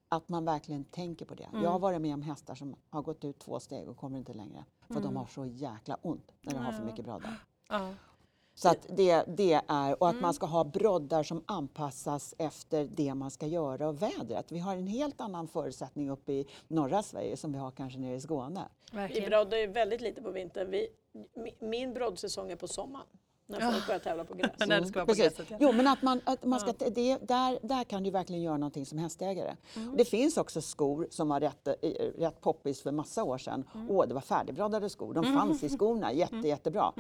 Att 0.09 0.29
man 0.29 0.45
verkligen 0.45 0.85
tänker 0.85 1.25
på 1.25 1.35
det. 1.35 1.49
Jag 1.53 1.71
har 1.71 1.79
varit 1.79 2.01
med 2.01 2.15
om 2.15 2.23
hästar 2.23 2.55
som 2.55 2.75
har 2.91 3.03
gått 3.03 3.25
ut 3.25 3.39
två 3.39 3.61
steg 3.61 3.89
och 3.89 3.97
kommer 3.97 4.19
inte 4.19 4.35
längre. 4.35 4.65
För 4.89 5.01
de 5.01 5.17
har 5.17 5.27
så 5.27 5.47
jäkla 5.47 5.95
ont 6.03 6.33
när 6.41 6.55
de 6.55 6.59
har 6.65 6.73
för 6.73 6.85
mycket 6.85 7.05
broddar. 7.05 7.41
Ja. 7.69 7.95
Så 8.59 8.69
att 8.69 8.87
det, 8.89 9.25
det 9.27 9.61
är, 9.69 10.03
och 10.03 10.09
att 10.09 10.21
man 10.21 10.35
ska 10.35 10.47
ha 10.47 10.65
broddar 10.65 11.23
som 11.23 11.43
anpassas 11.47 12.35
efter 12.39 12.85
det 12.85 13.15
man 13.15 13.31
ska 13.31 13.47
göra 13.47 13.89
och 13.89 14.03
vädret. 14.03 14.53
Vi 14.53 14.59
har 14.59 14.77
en 14.77 14.87
helt 14.87 15.21
annan 15.21 15.49
förutsättning 15.49 16.11
uppe 16.11 16.33
i 16.33 16.47
norra 16.69 17.03
Sverige 17.03 17.37
som 17.37 17.53
vi 17.53 17.59
har 17.59 17.71
kanske 17.71 17.99
nere 17.99 18.15
i 18.15 18.21
Skåne. 18.21 18.69
Vi 18.91 18.97
Verkligen. 18.97 19.31
broddar 19.31 19.59
ju 19.59 19.67
väldigt 19.67 20.01
lite 20.01 20.23
på 20.23 20.31
vintern. 20.31 20.71
Vi, 20.71 20.89
mi- 21.35 21.69
min 21.69 21.95
broddsäsong 21.95 22.51
är 22.51 22.57
på 22.57 22.69
sommaren. 22.69 23.07
När 23.47 23.73
folk 23.73 23.87
börjar 23.87 23.99
tävla 24.01 24.25
på 24.25 24.35
gräs. 24.35 24.51
När 24.67 24.81
det 24.81 24.87
ska 24.87 24.99
vara 24.99 25.07
på 25.07 25.13
Precis. 25.15 25.37
gräset. 25.39 25.47
Ja. 25.51 25.57
Jo, 25.61 25.73
men 25.73 25.87
att 25.87 26.03
man, 26.03 26.21
att 26.25 26.45
man 26.45 26.61
ska, 26.61 26.73
det, 26.73 27.19
där, 27.29 27.59
där 27.69 27.85
kan 27.85 28.03
du 28.03 28.11
verkligen 28.11 28.43
göra 28.43 28.57
någonting 28.57 28.87
som 28.87 28.99
hästägare. 28.99 29.57
Mm. 29.77 29.91
Och 29.91 29.97
det 29.97 30.05
finns 30.05 30.37
också 30.37 30.61
skor 30.61 31.07
som 31.11 31.29
var 31.29 31.41
rätt, 31.41 31.69
eh, 31.69 31.75
rätt 32.19 32.41
poppis 32.41 32.83
för 32.83 32.93
massa 32.93 33.25
år 33.25 33.39
sedan. 33.39 33.65
Mm. 33.75 33.91
Åh, 33.91 34.07
det 34.07 34.15
var 34.15 34.21
färdigbroddade 34.21 34.91
skor. 34.91 35.15
De 35.15 35.25
fanns 35.25 35.63
i 35.63 35.69
skorna, 35.69 36.13
jätte, 36.23 36.49
jättebra. 36.49 36.93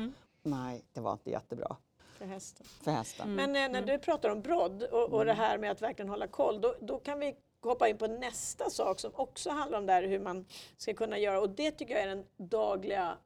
Nej, 0.50 0.84
det 0.92 1.00
var 1.00 1.12
inte 1.12 1.30
jättebra 1.30 1.76
För 2.18 2.24
hästen. 2.24 2.66
för 2.82 2.90
hästen. 2.90 3.34
Men 3.34 3.56
eh, 3.56 3.68
när 3.68 3.82
du 3.82 3.98
pratar 3.98 4.30
om 4.30 4.40
brodd 4.40 4.82
och, 4.82 5.12
och 5.12 5.24
det 5.24 5.32
här 5.32 5.58
med 5.58 5.70
att 5.70 5.82
verkligen 5.82 6.08
hålla 6.08 6.26
koll, 6.26 6.60
då, 6.60 6.74
då 6.80 6.98
kan 6.98 7.18
vi 7.18 7.36
hoppa 7.60 7.88
in 7.88 7.98
på 7.98 8.06
nästa 8.06 8.70
sak 8.70 9.00
som 9.00 9.10
också 9.14 9.50
handlar 9.50 9.78
om 9.78 9.86
det 9.86 9.92
här 9.92 10.02
hur 10.02 10.20
man 10.20 10.46
ska 10.76 10.94
kunna 10.94 11.18
göra. 11.18 11.40
Och 11.40 11.50
det 11.50 11.70
tycker 11.70 11.94
jag 11.94 12.02
är 12.02 12.08
den 12.08 12.24
dagliga 12.36 13.18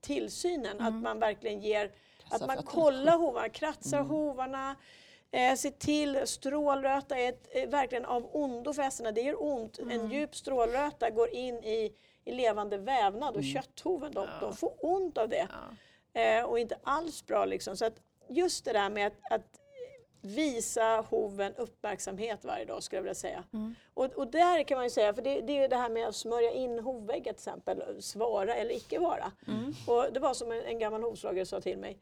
tillsynen. 0.00 0.80
Att 0.80 0.94
man 0.94 1.18
verkligen 1.18 1.60
ger, 1.60 1.92
att 2.30 2.40
man 2.40 2.48
fötterna. 2.48 2.70
kollar 2.70 3.18
hovarna, 3.18 3.48
kratsar 3.48 4.02
hovarna, 4.02 4.76
eh, 5.30 5.54
ser 5.54 5.70
till, 5.70 6.20
strålröta 6.24 7.18
är 7.18 7.28
ett, 7.28 7.48
eh, 7.50 7.68
verkligen 7.68 8.04
av 8.04 8.28
ondo 8.32 8.72
för 8.72 8.82
hästarna. 8.82 9.12
Det 9.12 9.20
gör 9.20 9.42
ont. 9.42 9.78
En 9.78 10.10
djup 10.10 10.36
strålröta 10.36 11.10
går 11.10 11.28
in 11.28 11.54
i, 11.54 11.92
i 12.24 12.32
levande 12.32 12.78
vävnad 12.78 13.36
och 13.36 13.44
kötthoven, 13.44 14.12
de, 14.12 14.26
de 14.40 14.56
får 14.56 14.72
ont 14.80 15.18
av 15.18 15.28
det. 15.28 15.48
Eh, 16.12 16.44
och 16.44 16.58
inte 16.58 16.78
alls 16.82 17.26
bra 17.26 17.44
liksom. 17.44 17.76
Så 17.76 17.84
att 17.84 18.00
just 18.28 18.64
det 18.64 18.72
där 18.72 18.90
med 18.90 19.06
att, 19.06 19.14
att 19.30 19.60
visa 20.22 21.04
hoven 21.10 21.54
uppmärksamhet 21.54 22.44
varje 22.44 22.64
dag 22.64 22.82
skulle 22.82 22.98
jag 22.98 23.02
vilja 23.02 23.14
säga. 23.14 23.44
Och, 23.94 24.04
och 24.04 24.30
där 24.30 24.62
kan 24.62 24.76
man 24.78 24.84
ju 24.84 24.90
säga, 24.90 25.14
för 25.14 25.22
det, 25.22 25.40
det 25.40 25.52
är 25.58 25.62
ju 25.62 25.68
det 25.68 25.76
här 25.76 25.90
med 25.90 26.08
att 26.08 26.16
smörja 26.16 26.52
in 26.52 26.78
hovväggar 26.78 27.22
till 27.22 27.30
exempel, 27.30 28.02
svara 28.02 28.54
eller 28.54 28.74
icke 28.74 28.98
vara. 28.98 29.32
Och 29.86 30.12
det 30.12 30.20
var 30.20 30.34
som 30.34 30.52
en, 30.52 30.62
en 30.62 30.78
gammal 30.78 31.02
hovslagare 31.02 31.46
sa 31.46 31.60
till 31.60 31.78
mig, 31.78 31.98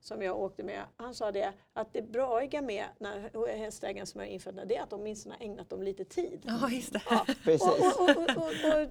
som 0.00 0.22
jag 0.22 0.40
åkte 0.40 0.62
med, 0.62 0.82
han 0.96 1.14
sa 1.14 1.32
det 1.32 1.52
att 1.72 1.92
det 1.92 2.02
braiga 2.02 2.62
med 2.62 2.84
när 2.98 3.56
hästägaren 3.56 4.06
smörjer 4.06 4.32
in 4.32 4.40
fötterna, 4.40 4.64
det 4.64 4.76
är 4.76 4.82
att 4.82 4.90
de 4.90 5.02
minst 5.02 5.26
har 5.26 5.36
ägnat 5.40 5.70
dem 5.70 5.82
lite 5.82 6.04
tid. 6.04 6.42
Ja, 6.46 6.70
just 6.70 6.92
det. 6.92 7.02
Ja. 7.10 7.26
Precis. 7.44 7.68
Och, 7.68 8.00
och, 8.00 8.10
och, 8.10 8.36
och, 8.36 8.82
och 8.82 8.88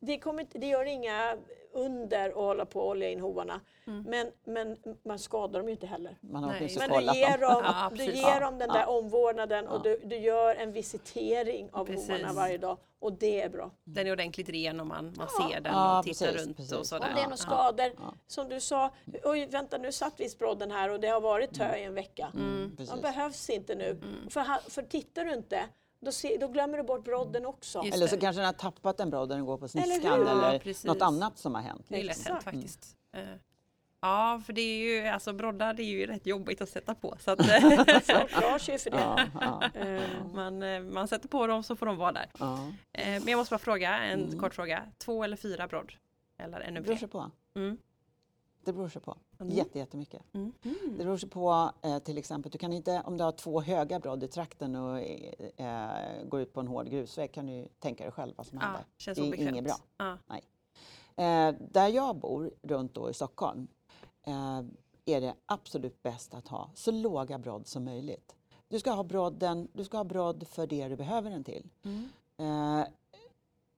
det, 0.00 0.18
kommer, 0.18 0.46
det 0.52 0.66
gör 0.66 0.84
inga 0.84 1.36
under 1.72 2.28
att 2.28 2.34
hålla 2.34 2.64
på 2.66 2.80
och 2.80 2.86
olja 2.88 3.10
in 3.10 3.20
hovarna. 3.20 3.60
Men, 4.06 4.30
men 4.44 4.76
man 5.04 5.18
skadar 5.18 5.60
dem 5.60 5.68
ju 5.68 5.72
inte 5.72 5.86
heller. 5.86 6.16
Man 6.20 6.44
har 6.44 6.50
Nej, 6.50 6.76
Men 6.78 6.90
du 6.90 7.04
ger 7.18 7.38
dem. 7.38 7.62
Ja, 7.64 7.90
du 7.96 8.04
ger 8.04 8.40
dem 8.40 8.58
den 8.58 8.68
där 8.68 8.80
Ja. 8.80 8.86
omvårdnaden 8.86 9.66
och 9.68 9.74
Ja. 9.78 9.82
du, 9.82 10.00
du 10.04 10.16
gör 10.16 10.54
en 10.54 10.72
visitering 10.72 11.68
av 11.72 11.84
Precis. 11.84 12.08
hovarna 12.10 12.32
varje 12.32 12.58
dag. 12.58 12.78
Och 12.98 13.12
det 13.12 13.42
är 13.42 13.48
bra. 13.48 13.70
Den 13.84 14.06
är 14.06 14.12
ordentligt 14.12 14.48
ren 14.48 14.80
och 14.80 14.86
man, 14.86 15.14
man 15.16 15.28
ser 15.28 15.60
den 15.60 15.72
Ja, 15.72 15.98
och 15.98 16.04
tittar 16.04 16.26
precis, 16.26 16.46
runt 16.46 16.56
precis. 16.56 16.72
och 16.72 16.78
Om 16.78 16.84
sådär. 16.84 17.06
det 17.14 17.20
är 17.20 17.24
några 17.24 17.30
Ja. 17.30 17.36
skador, 17.36 17.86
Ja. 17.98 18.14
som 18.26 18.48
du 18.48 18.60
sa, 18.60 18.90
oj 19.24 19.46
vänta 19.46 19.78
nu 19.78 19.92
satt 19.92 20.20
visbrodden 20.20 20.70
här 20.70 20.90
och 20.90 21.00
det 21.00 21.08
har 21.08 21.20
varit 21.20 21.54
tö 21.54 21.76
i 21.76 21.84
en 21.84 21.94
vecka. 21.94 22.28
Mm. 22.34 22.76
De 22.90 23.00
behövs 23.00 23.50
inte 23.50 23.74
nu. 23.74 24.00
För, 24.30 24.70
för 24.70 24.82
tittar 24.82 25.24
du 25.24 25.32
inte, 25.32 25.60
då, 26.00 26.12
se, 26.12 26.36
då 26.40 26.48
glömmer 26.48 26.78
du 26.78 26.82
bort 26.84 27.04
brodden 27.04 27.46
också. 27.46 27.82
Just 27.84 27.96
Eller 27.96 28.06
så 28.06 28.14
det. 28.14 28.20
kanske 28.20 28.40
den 28.40 28.46
har 28.46 28.52
tappat 28.52 29.00
en 29.00 29.10
brodd 29.10 29.22
och 29.22 29.28
den 29.36 29.46
går 29.46 29.58
på 29.58 29.64
Eller 29.64 29.68
sniskan 29.84 30.12
hur? 30.12 30.28
eller, 30.28 30.62
Ja, 30.64 30.74
något 30.94 31.02
annat 31.02 31.38
som 31.38 31.54
har 31.54 31.62
hänt. 31.62 31.84
Det 31.88 32.00
är 32.00 32.04
lätt 32.04 32.28
hänt 32.28 32.42
faktiskt. 32.42 32.96
Eh, 33.12 33.22
Ja, 34.02 34.42
för 34.46 34.52
det 34.52 34.60
är 34.60 34.78
ju, 34.78 35.08
alltså 35.08 35.32
broddar 35.32 35.74
det 35.74 35.82
är 35.82 35.84
ju 35.84 36.06
rätt 36.06 36.26
jobbigt 36.26 36.60
att 36.60 36.68
sätta 36.68 36.94
på. 36.94 37.16
Så 37.20 37.30
att, 37.30 37.38
Folk 37.46 38.40
drar 38.40 38.58
sig 38.58 38.78
för 38.78 38.90
det. 38.90 38.96
Ja, 38.96 39.20
ja, 39.40 39.80
Eh, 39.80 40.02
man, 40.34 40.62
eh, 40.62 40.80
man 40.80 41.08
sätter 41.08 41.28
på 41.28 41.46
dem 41.46 41.62
så 41.62 41.76
får 41.76 41.86
de 41.86 41.96
vara 41.96 42.12
där. 42.12 42.26
ja. 42.38 42.58
Eh, 42.92 43.06
Men 43.08 43.28
jag 43.28 43.38
måste 43.38 43.52
bara 43.52 43.58
fråga, 43.58 43.98
en 43.98 44.38
kort 44.38 44.54
fråga. 44.54 44.82
Två 44.98 45.24
eller 45.24 45.36
fyra 45.36 45.66
brodd? 45.68 45.92
Eller 46.38 46.60
ännu 46.60 46.74
Det 46.80 46.84
beror 46.86 46.96
fler? 46.96 46.98
sig 46.98 47.08
på. 47.08 47.30
Mm. 47.56 47.78
Det 48.64 48.72
beror 48.72 48.88
sig 48.88 49.02
på. 49.02 49.16
Mm. 49.40 49.52
Jätte, 49.52 49.78
jättemycket. 49.78 50.22
Mm. 50.34 50.52
Det 50.98 51.04
beror 51.04 51.16
sig 51.16 51.28
på 51.28 51.70
eh, 51.82 51.98
till 51.98 52.18
exempel, 52.18 52.52
du 52.52 52.58
kan 52.58 52.72
inte, 52.72 53.02
om 53.06 53.16
du 53.16 53.24
har 53.24 53.32
två 53.32 53.60
höga 53.60 54.00
brodd 54.00 54.22
i 54.24 54.28
trakten 54.28 54.76
och 54.76 55.00
eh, 55.00 56.24
går 56.28 56.40
ut 56.40 56.52
på 56.52 56.60
en 56.60 56.68
hård 56.68 56.88
grusväg 56.90 57.32
kan 57.32 57.46
du 57.46 57.68
tänka 57.78 58.04
dig 58.04 58.12
själv 58.12 58.34
vad 58.36 58.46
som 58.46 58.58
Ja, 58.58 58.64
händer. 58.64 58.84
känns 58.96 59.18
Det 59.18 59.24
är 59.24 59.28
obekvämt. 59.28 59.50
inget 59.50 59.64
bra. 59.64 59.76
Ja. 59.96 60.16
Eh, 61.24 61.54
där 61.70 61.88
jag 61.88 62.16
bor, 62.16 62.50
runt 62.62 62.94
då 62.94 63.10
i 63.10 63.14
Stockholm, 63.14 63.68
eh, 64.26 64.62
är 65.04 65.20
det 65.20 65.34
absolut 65.46 66.02
bäst 66.02 66.34
att 66.34 66.48
ha 66.48 66.70
så 66.74 66.90
låga 66.90 67.38
brodd 67.38 67.66
som 67.66 67.84
möjligt. 67.84 68.34
Du 68.68 68.78
ska 68.78 68.90
ha 68.90 69.02
brodden, 69.04 69.68
du 69.72 69.84
ska 69.84 69.96
ha 69.96 70.04
brodd 70.04 70.46
för 70.48 70.66
det 70.66 70.88
du 70.88 70.96
behöver 70.96 71.30
den 71.30 71.44
till. 71.44 71.70
Mm. 71.84 72.08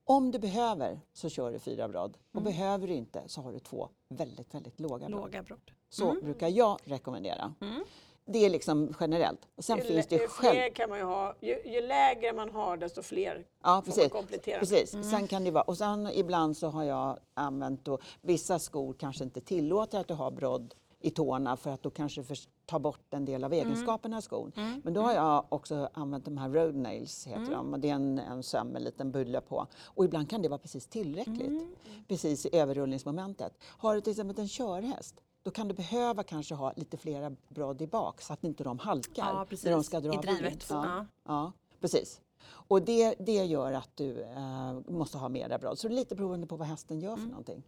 Om 0.04 0.30
du 0.30 0.38
behöver 0.38 1.00
så 1.12 1.28
kör 1.28 1.52
du 1.52 1.58
fyra 1.58 1.88
brodd 1.88 2.16
och 2.32 2.40
Mm. 2.40 2.44
behöver 2.52 2.88
du 2.88 2.94
inte 2.94 3.22
så 3.26 3.40
har 3.40 3.52
du 3.52 3.58
två 3.58 3.88
väldigt, 4.08 4.54
väldigt 4.54 4.80
låga 4.80 4.98
brodd. 5.08 5.10
Låga 5.10 5.42
brodd. 5.42 5.70
Så 5.88 6.12
brukar 6.22 6.48
jag 6.48 6.78
rekommendera. 6.84 7.54
Mm. 7.60 7.84
Det 8.24 8.38
är 8.46 8.50
liksom 8.50 8.94
generellt. 9.00 9.40
Och 9.56 9.64
sen 9.64 9.78
ju, 9.78 9.84
finns 9.84 10.06
det 10.06 10.16
ju 10.16 10.28
själv... 10.28 10.72
kan 10.74 10.88
man 10.90 10.98
ju 10.98 11.04
ha. 11.04 11.34
Ju, 11.40 11.62
ju 11.64 11.80
lägre 11.80 12.32
man 12.32 12.50
har 12.50 12.76
desto 12.76 13.02
fler 13.02 13.46
Ja, 13.62 13.82
får 13.86 14.00
man 14.00 14.08
komplettera. 14.10 14.58
precis. 14.58 14.94
Mm. 14.94 15.04
Sen 15.10 15.28
kan 15.28 15.44
det 15.44 15.50
vara... 15.50 15.62
Och 15.64 15.78
sen 15.78 16.06
ibland 16.12 16.56
så 16.56 16.68
har 16.68 16.84
jag 16.84 17.18
använt 17.34 17.84
då, 17.84 17.98
vissa 18.20 18.58
skor 18.58 18.94
kanske 18.98 19.24
inte 19.24 19.40
tillåter 19.40 19.98
att 20.00 20.08
du 20.08 20.14
har 20.14 20.30
brodd 20.30 20.74
i 21.00 21.10
tårna 21.10 21.56
för 21.56 21.70
att 21.70 21.82
då 21.82 21.90
kanske 21.90 22.24
ta 22.72 22.78
bort 22.78 23.14
en 23.14 23.24
del 23.24 23.44
av 23.44 23.52
Mm. 23.52 23.66
egenskaperna 23.66 24.18
i 24.18 24.22
skon. 24.22 24.52
Men 24.84 24.94
då 24.94 25.00
har 25.00 25.12
jag 25.12 25.44
också 25.48 25.88
använt 25.94 26.24
de 26.24 26.38
här 26.38 26.48
road 26.48 26.74
nails, 26.74 27.26
heter 27.26 27.40
Mm. 27.40 27.52
de. 27.52 27.72
Och 27.72 27.80
det 27.80 27.90
är 27.90 27.94
en, 27.94 28.18
en 28.18 28.42
söm 28.42 28.66
med 28.68 28.76
en 28.76 28.84
liten 28.84 29.12
bulle 29.12 29.40
på. 29.40 29.66
Och 29.84 30.04
ibland 30.04 30.30
kan 30.30 30.42
det 30.42 30.48
vara 30.48 30.58
precis 30.58 30.86
tillräckligt, 30.86 31.40
Mm. 31.48 31.74
precis 32.08 32.46
i 32.46 32.56
överrullningsmomentet. 32.56 33.52
Har 33.64 33.94
du 33.94 34.00
till 34.00 34.10
exempel 34.10 34.38
en 34.40 34.48
körhäst, 34.48 35.14
då 35.42 35.50
kan 35.50 35.68
du 35.68 35.74
behöva 35.74 36.22
kanske 36.22 36.54
ha 36.54 36.72
lite 36.76 36.96
flera 36.96 37.32
brodd 37.48 37.82
i 37.82 37.86
bak 37.86 38.20
så 38.20 38.32
att 38.32 38.44
inte 38.44 38.64
de 38.64 38.78
halkar 38.78 39.26
Ja, 39.26 39.46
när 39.64 39.70
de 39.72 39.84
ska 39.84 40.00
dra 40.00 40.14
I 40.14 40.16
drivet. 40.16 40.66
Ja. 40.70 40.84
Ja. 40.86 41.06
Ja, 41.26 41.52
precis. 41.80 42.20
Och 42.68 42.82
det, 42.82 43.14
det 43.18 43.44
gör 43.44 43.72
att 43.72 43.90
du 43.94 44.22
eh, 44.22 44.72
måste 44.88 45.18
ha 45.18 45.28
mera 45.28 45.58
brodd. 45.58 45.78
Så 45.78 45.88
det 45.88 45.94
är 45.94 45.96
lite 45.96 46.14
beroende 46.14 46.46
på 46.46 46.56
vad 46.56 46.68
hästen 46.68 47.00
gör 47.00 47.12
Mm. 47.12 47.20
för 47.24 47.28
någonting. 47.30 47.62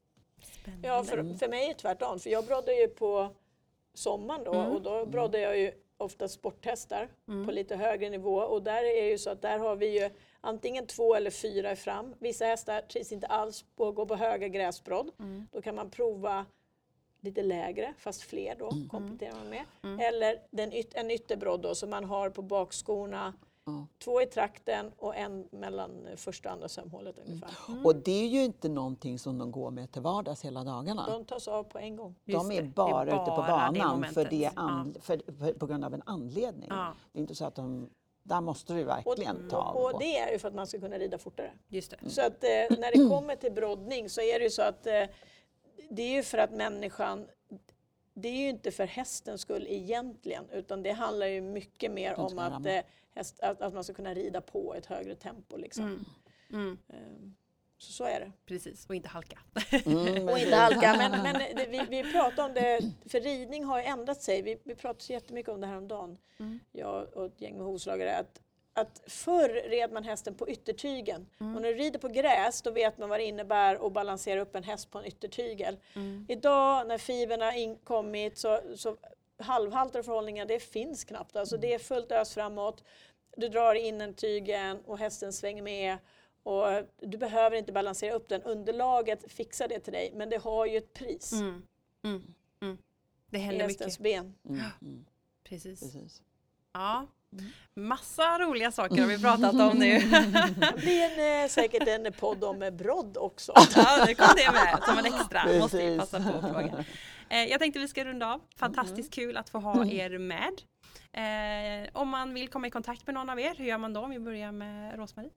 Spännande. 0.63 0.89
Ja, 0.89 1.03
för, 1.05 1.17
för 1.39 1.49
mig 1.49 1.65
är 1.65 1.69
det 1.69 1.75
tvärtom. 1.75 2.19
För 2.19 2.31
jag 2.31 2.45
broddar 2.47 2.73
ju 2.73 2.89
på 2.89 3.29
sommaren 3.95 4.45
då 4.45 4.53
Mm. 4.55 4.73
och 4.73 4.83
då 4.83 5.07
broddar 5.07 5.39
jag 5.39 5.59
ju 5.59 5.73
ofta 5.97 6.29
sporthästar 6.29 7.09
på 7.47 7.53
lite 7.53 7.77
högre 7.77 8.11
nivå. 8.11 8.37
Och 8.37 8.63
där 8.63 8.85
är 8.85 9.05
ju 9.05 9.19
så 9.19 9.31
att 9.31 9.43
där 9.43 9.59
har 9.59 9.77
vi 9.77 10.01
ju 10.03 10.11
antingen 10.41 10.87
två 10.87 11.15
eller 11.15 11.31
fyra 11.31 11.77
fram. 11.77 12.15
Vissa 12.19 12.45
hästar 12.45 12.81
trivs 12.81 13.13
inte 13.13 13.27
alls 13.27 13.65
på 13.77 13.89
att 13.89 13.95
gå 13.95 14.07
på 14.07 14.15
höga 14.17 14.49
gräsbrodd. 14.49 15.11
Mm. 15.19 15.47
Då 15.53 15.63
kan 15.63 15.75
man 15.75 15.91
prova 15.91 16.47
lite 17.21 17.43
lägre, 17.43 17.95
fast 17.99 18.23
fler 18.23 18.55
då 18.59 18.71
Mm. 18.71 18.89
kompletterar 18.89 19.35
man 19.35 19.49
med. 19.49 19.65
Eller 20.09 20.39
den 20.51 20.73
yt- 20.73 20.95
en 20.95 21.11
ytterbrodd 21.11 21.61
då 21.63 21.75
som 21.75 21.91
man 21.91 22.05
har 22.05 22.31
på 22.31 22.43
bakskorna. 22.43 23.35
Ja. 23.67 23.87
Två 23.99 24.23
i 24.23 24.27
trakten 24.27 24.93
och 24.97 25.17
en 25.17 25.49
mellan 25.53 26.07
första 26.17 26.49
och 26.49 26.53
andra 26.53 26.69
sömhålet 26.69 27.19
ungefär. 27.19 27.51
Och 27.85 27.97
det 27.97 28.13
är 28.25 28.27
ju 28.29 28.45
inte 28.45 28.69
någonting 28.69 29.19
som 29.19 29.39
de 29.39 29.53
går 29.53 29.71
med 29.71 29.93
till 29.93 30.03
vardags 30.03 30.45
hela 30.45 30.65
dagarna. 30.65 31.07
De 31.11 31.25
tas 31.25 31.49
av 31.49 31.65
på 31.65 31.79
en 31.79 31.97
gång. 31.97 32.15
Just 32.25 32.49
de 32.49 32.57
är 32.57 32.63
det 32.63 32.69
är 32.69 32.71
bara, 32.71 33.07
ute 33.07 33.17
på 33.17 33.37
bara 33.37 33.71
det 33.73 33.79
banan 33.79 34.05
för 34.05 34.25
det 34.25 34.37
Ja. 34.37 34.51
an, 34.55 34.95
för, 35.01 35.21
för, 35.39 35.53
på 35.53 35.67
grund 35.67 35.85
av 35.85 35.95
en 35.95 36.03
anledning. 36.07 36.69
Ja. 36.71 36.95
Det 37.13 37.19
är 37.19 37.21
inte 37.21 37.35
så 37.35 37.45
att 37.45 37.55
de... 37.55 37.91
Där 38.23 38.41
måste 38.41 38.73
du 38.75 38.83
Och, 38.83 38.89
verkligen 38.89 39.49
ta 39.51 39.57
av. 39.57 39.77
och, 39.77 39.93
och 39.95 39.99
det 40.01 40.19
är 40.19 40.33
ju 40.33 40.39
för 40.39 40.49
att 40.49 40.55
man 40.55 40.67
ska 40.67 40.81
kunna 40.81 40.99
rida 40.99 41.19
fortare. 41.19 41.53
Just 41.69 41.91
det. 41.91 42.11
Så 42.11 42.21
att 42.27 42.45
eh, 42.45 42.79
när 42.79 42.93
det 42.93 43.09
kommer 43.17 43.37
till 43.37 43.53
broddning 43.53 44.09
så 44.11 44.21
är 44.21 44.39
det 44.39 44.45
ju 44.45 44.51
så 44.51 44.63
att 44.63 44.87
eh, 44.87 44.93
det 45.91 46.03
är 46.03 46.13
ju 46.13 46.23
för 46.23 46.39
att 46.39 46.51
människan 46.53 47.27
det 48.15 48.29
är 48.29 48.37
ju 48.37 48.49
inte 48.49 48.71
för 48.71 48.87
hästens 48.87 49.41
skull 49.41 49.67
egentligen 49.69 50.45
utan 50.53 50.83
det 50.83 50.93
handlar 50.93 51.27
ju 51.27 51.41
mycket 51.41 51.93
mer 51.93 52.19
om 52.19 52.39
att, 52.39 52.67
eh, 52.67 52.81
häst, 53.15 53.41
att, 53.41 53.63
att 53.63 53.75
man 53.75 53.85
ska 53.85 53.95
kunna 53.95 54.15
rida 54.15 54.41
på 54.41 54.75
ett 54.75 54.87
högre 54.87 55.15
tempo. 55.15 55.57
Liksom. 55.57 55.85
Mm. 55.85 56.05
Mm. 56.53 56.79
Eh, 56.89 57.31
Så, 57.79 57.93
så 57.93 58.05
är 58.05 58.21
det. 58.21 58.33
Precis, 58.47 58.87
och 58.89 58.95
inte 58.95 59.09
halka. 59.09 59.39
Mm, 59.85 60.29
Och 60.29 60.39
inte 60.39 60.57
halka. 60.57 60.95
Men, 60.99 61.23
men 61.23 61.35
det, 61.57 61.67
vi, 61.69 61.83
vi 61.89 62.13
pratar 62.13 62.45
om 62.45 62.55
det, 62.55 62.81
för 63.07 63.21
ridning 63.21 63.65
har 63.65 63.79
ju 63.79 63.85
ändrat 63.85 64.23
sig. 64.23 64.43
Vi, 64.43 64.59
vi 64.65 64.75
pratade 64.75 65.05
så 65.05 65.13
jättemycket 65.13 65.53
om 65.53 65.61
det 65.61 65.67
här 65.67 65.77
om 65.77 65.89
dagen. 65.89 66.19
Mm. 66.39 66.61
jag 66.73 67.15
och 67.17 67.27
ett 67.27 67.41
gäng 67.41 67.57
med 67.57 67.67
hovslagare. 67.67 68.17
Att, 68.17 68.41
att 68.75 69.03
förr 69.07 69.49
red 69.49 69.93
man 69.93 70.05
hästen 70.05 70.35
på 70.35 70.49
yttertygen. 70.49 71.27
Mm. 71.41 71.57
Och 71.57 71.63
när 71.63 71.69
du 71.73 71.79
rider 71.79 71.99
på 71.99 72.09
gräs 72.09 72.63
då 72.63 72.71
vet 72.71 72.99
man 72.99 73.09
vad 73.09 73.21
det 73.21 73.25
innebär 73.25 73.87
att 73.87 73.93
balansera 73.93 74.41
upp 74.41 74.55
en 74.55 74.63
häst 74.63 74.91
på 74.91 74.99
en 74.99 75.05
yttertygel. 75.05 75.79
Mm. 75.95 76.27
Idag 76.29 76.87
när 76.87 76.99
fiberna 76.99 77.55
inkommit 77.57 78.39
så, 78.39 78.61
så 78.77 78.97
halvhalter 79.39 79.99
och 79.99 80.05
förhållningar 80.05 80.47
det 80.47 80.61
finns 80.61 81.05
knappt. 81.05 81.37
Alltså 81.37 81.57
det 81.57 81.75
är 81.75 81.79
fullt 81.79 82.13
ös 82.13 82.35
framåt. 82.35 82.85
Du 83.37 83.49
drar 83.49 83.75
in 83.75 84.01
en 84.01 84.15
tygen 84.15 84.81
och 84.87 84.99
hästen 84.99 85.33
svänger 85.33 85.63
med. 85.63 85.99
Och 86.43 86.67
du 87.01 87.19
behöver 87.19 87.57
inte 87.57 87.73
balansera 87.73 88.15
upp 88.15 88.29
den. 88.29 88.43
Underlaget 88.43 89.33
fixar 89.33 89.69
det 89.69 89.81
till 89.81 89.93
dig 89.93 90.13
men 90.15 90.31
det 90.31 90.37
har 90.39 90.67
ju 90.67 90.77
ett 90.77 90.93
pris. 90.93 91.33
Mm. 91.33 91.63
Mm. 92.05 92.35
Mm. 92.61 92.79
Det 93.31 93.37
i 93.37 93.41
händer 93.41 93.65
hästens 93.65 93.99
mycket. 93.99 94.17
ben. 94.17 94.35
Mm, 94.49 94.61
mm, 94.83 95.05
Precis. 95.45 95.81
precis. 95.81 96.23
Ja. 96.73 97.07
Mm. 97.39 97.51
Massa 97.77 98.39
roliga 98.39 98.71
saker 98.73 99.01
har 99.01 99.09
vi 99.09 99.19
pratat 99.19 99.55
om 99.55 99.79
nu. 99.79 99.99
Det 99.99 100.77
blir 100.77 101.03
en, 101.03 101.45
eh, 101.45 101.49
säkert 101.49 101.89
en 101.89 102.13
podd 102.13 102.45
om 102.45 102.63
eh, 102.63 102.71
brodd 102.71 103.17
också. 103.17 103.53
ja, 103.77 104.05
nu 104.07 104.15
kom 104.15 104.27
det 104.37 104.53
med 104.53 104.83
som 104.85 104.99
en 104.99 105.07
extra. 105.07 105.59
Måste 105.59 105.77
vi 105.77 105.99
Precis. 105.99 106.11
passa 106.11 106.31
på 106.31 106.39
att 106.39 106.53
fråga. 106.53 106.85
Eh, 107.29 107.45
jag 107.45 107.61
tänkte 107.61 107.81
vi 107.81 107.89
ska 107.89 108.05
runda 108.05 108.35
av. 108.35 108.41
Fantastiskt 108.57 109.15
kul 109.15 109.37
att 109.37 109.49
få 109.49 109.59
ha 109.59 109.87
er 109.87 110.19
med. 110.19 110.53
Om 111.93 112.09
man 112.09 112.35
vill 112.35 112.49
komma 112.49 112.67
i 112.67 112.71
kontakt 112.71 113.07
med 113.07 113.15
någon 113.15 113.31
av 113.31 113.41
er, 113.41 113.55
hur 113.57 113.65
gör 113.65 113.79
man 113.79 113.93
då? 113.93 114.01
Om 114.01 114.11
vi 114.11 114.21
börjar 114.21 114.53
med 114.53 114.99
Rosmarie. 114.99 115.31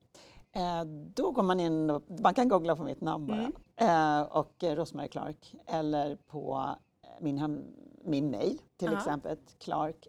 Då 1.15 1.31
går 1.31 1.43
man 1.43 1.59
in 1.59 1.89
och 1.89 2.03
man 2.19 2.33
kan 2.33 2.47
googla 2.47 2.75
på 2.75 2.83
mitt 2.83 3.01
namn 3.01 3.27
bara. 3.27 3.51
Eh, 3.75 4.21
och 4.21 4.63
Rosmarie 4.63 5.09
Clark 5.09 5.55
eller 5.67 6.15
på 6.15 6.75
min, 7.21 7.37
hem, 7.37 7.63
min 8.03 8.31
mail 8.31 8.61
till 8.77 8.93
exempel 8.93 9.37
clark 9.59 10.07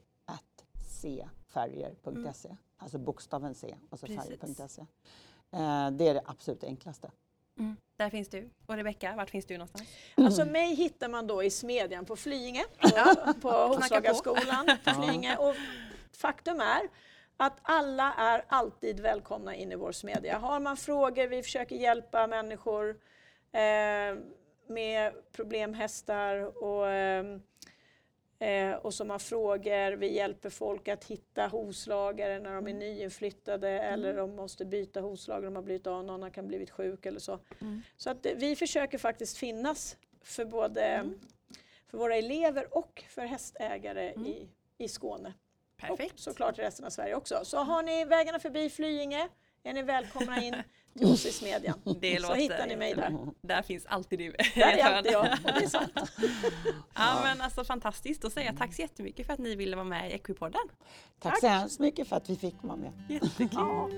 at 1.58 1.70
cfärger.se. 1.70 2.56
Alltså 2.76 2.98
bokstaven 2.98 3.54
C 3.54 3.74
och 3.90 3.98
så 3.98 4.06
Mm. 4.06 4.18
Färger.se. 4.18 4.82
Eh, 5.52 5.90
det 5.90 6.08
är 6.08 6.14
det 6.14 6.22
absolut 6.24 6.64
enklaste. 6.64 7.10
Där 7.96 8.10
finns 8.10 8.28
du. 8.28 8.50
Och 8.66 8.74
Rebecka, 8.74 9.14
vart 9.16 9.30
finns 9.30 9.46
du 9.46 9.54
någonstans? 9.54 9.88
Alltså 10.14 10.44
mig 10.44 10.74
hittar 10.74 11.08
man 11.08 11.26
då 11.26 11.42
i 11.42 11.50
Smedjan 11.50 12.04
på 12.04 12.16
Flyinge, 12.16 12.64
på, 12.80 13.34
på 13.40 13.50
Hovslagarskolan 13.50 14.66
på 14.84 14.90
Flyinge. 14.94 15.36
Och 15.36 15.54
faktum 16.12 16.60
är 16.60 16.80
att 17.36 17.58
alla 17.62 18.14
är 18.14 18.44
alltid 18.48 19.00
välkomna 19.00 19.54
in 19.54 19.72
i 19.72 19.76
vår 19.76 19.92
smedja. 19.92 20.38
Har 20.38 20.60
man 20.60 20.76
frågor, 20.76 21.26
vi 21.26 21.42
försöker 21.42 21.76
hjälpa 21.76 22.26
människor 22.26 22.90
eh, 23.52 24.18
med 24.68 25.12
problemhästar 25.32 26.62
och, 26.64 26.88
eh, 26.88 27.38
eh, 28.38 28.72
och 28.72 28.94
som 28.94 29.10
har 29.10 29.18
frågor. 29.18 29.92
Vi 29.92 30.12
hjälper 30.12 30.50
folk 30.50 30.88
att 30.88 31.04
hitta 31.04 31.46
hovslagare 31.46 32.40
när 32.40 32.54
de 32.54 32.66
är 32.66 32.74
nyinflyttade 32.74 33.68
eller 33.68 34.16
de 34.16 34.36
måste 34.36 34.64
byta 34.64 35.00
hovslagare, 35.00 35.44
de 35.44 35.56
har 35.56 35.62
blivit 35.62 35.86
av, 35.86 36.04
någon 36.04 36.30
kan 36.30 36.44
ha 36.44 36.48
blivit 36.48 36.70
sjuk 36.70 37.06
eller 37.06 37.20
så. 37.20 37.38
Mm. 37.60 37.82
Så 37.96 38.10
att 38.10 38.26
eh, 38.26 38.32
vi 38.36 38.56
försöker 38.56 38.98
faktiskt 38.98 39.36
finnas 39.36 39.96
för 40.22 40.44
både 40.44 41.10
för 41.86 41.98
våra 41.98 42.16
elever 42.16 42.76
och 42.76 43.04
för 43.08 43.22
hästägare 43.22 44.12
i, 44.12 44.48
i 44.78 44.88
Skåne. 44.88 45.34
Perfekt. 45.76 46.14
Och 46.14 46.20
såklart 46.20 46.58
i 46.58 46.62
resten 46.62 46.86
av 46.86 46.90
Sverige 46.90 47.14
också. 47.14 47.40
Så 47.44 47.58
har 47.58 47.82
ni 47.82 48.04
vägarna 48.04 48.38
förbi 48.38 48.70
Flyinge 48.70 49.28
är 49.62 49.72
ni 49.72 49.82
välkomna 49.82 50.42
in 50.42 50.54
till 50.98 51.06
oss 51.06 51.26
i 51.26 51.32
Smedjan. 51.32 51.78
Det 52.00 52.16
Så 52.16 52.22
låter 52.22 52.40
hittar 52.40 52.66
ni 52.66 52.76
mig 52.76 52.94
där. 52.94 53.16
Där 53.40 53.62
finns 53.62 53.86
alltid 53.86 54.18
du. 54.18 54.34
Där 54.54 54.62
är 54.72 54.84
alltid 54.84 55.12
jag 55.12 55.22
och 55.22 55.52
det 55.52 55.64
är 55.64 55.68
sant. 55.68 55.92
Ja 56.94 57.20
men 57.22 57.40
alltså 57.40 57.64
fantastiskt. 57.64 58.22
Då 58.22 58.30
säger 58.30 58.48
jag 58.48 58.58
tack 58.58 58.74
så 58.74 58.82
jättemycket 58.82 59.26
för 59.26 59.32
att 59.32 59.38
ni 59.38 59.56
ville 59.56 59.76
vara 59.76 59.86
med 59.86 60.10
i 60.10 60.14
Equipodden. 60.14 60.68
Tack, 61.20 61.40
så 61.40 61.46
hemskt 61.46 61.80
mycket 61.80 62.08
för 62.08 62.16
att 62.16 62.30
vi 62.30 62.36
fick 62.36 62.54
vara 62.62 62.76
med. 62.76 62.92
Jättekul. 63.08 63.48
Ja. 63.52 63.88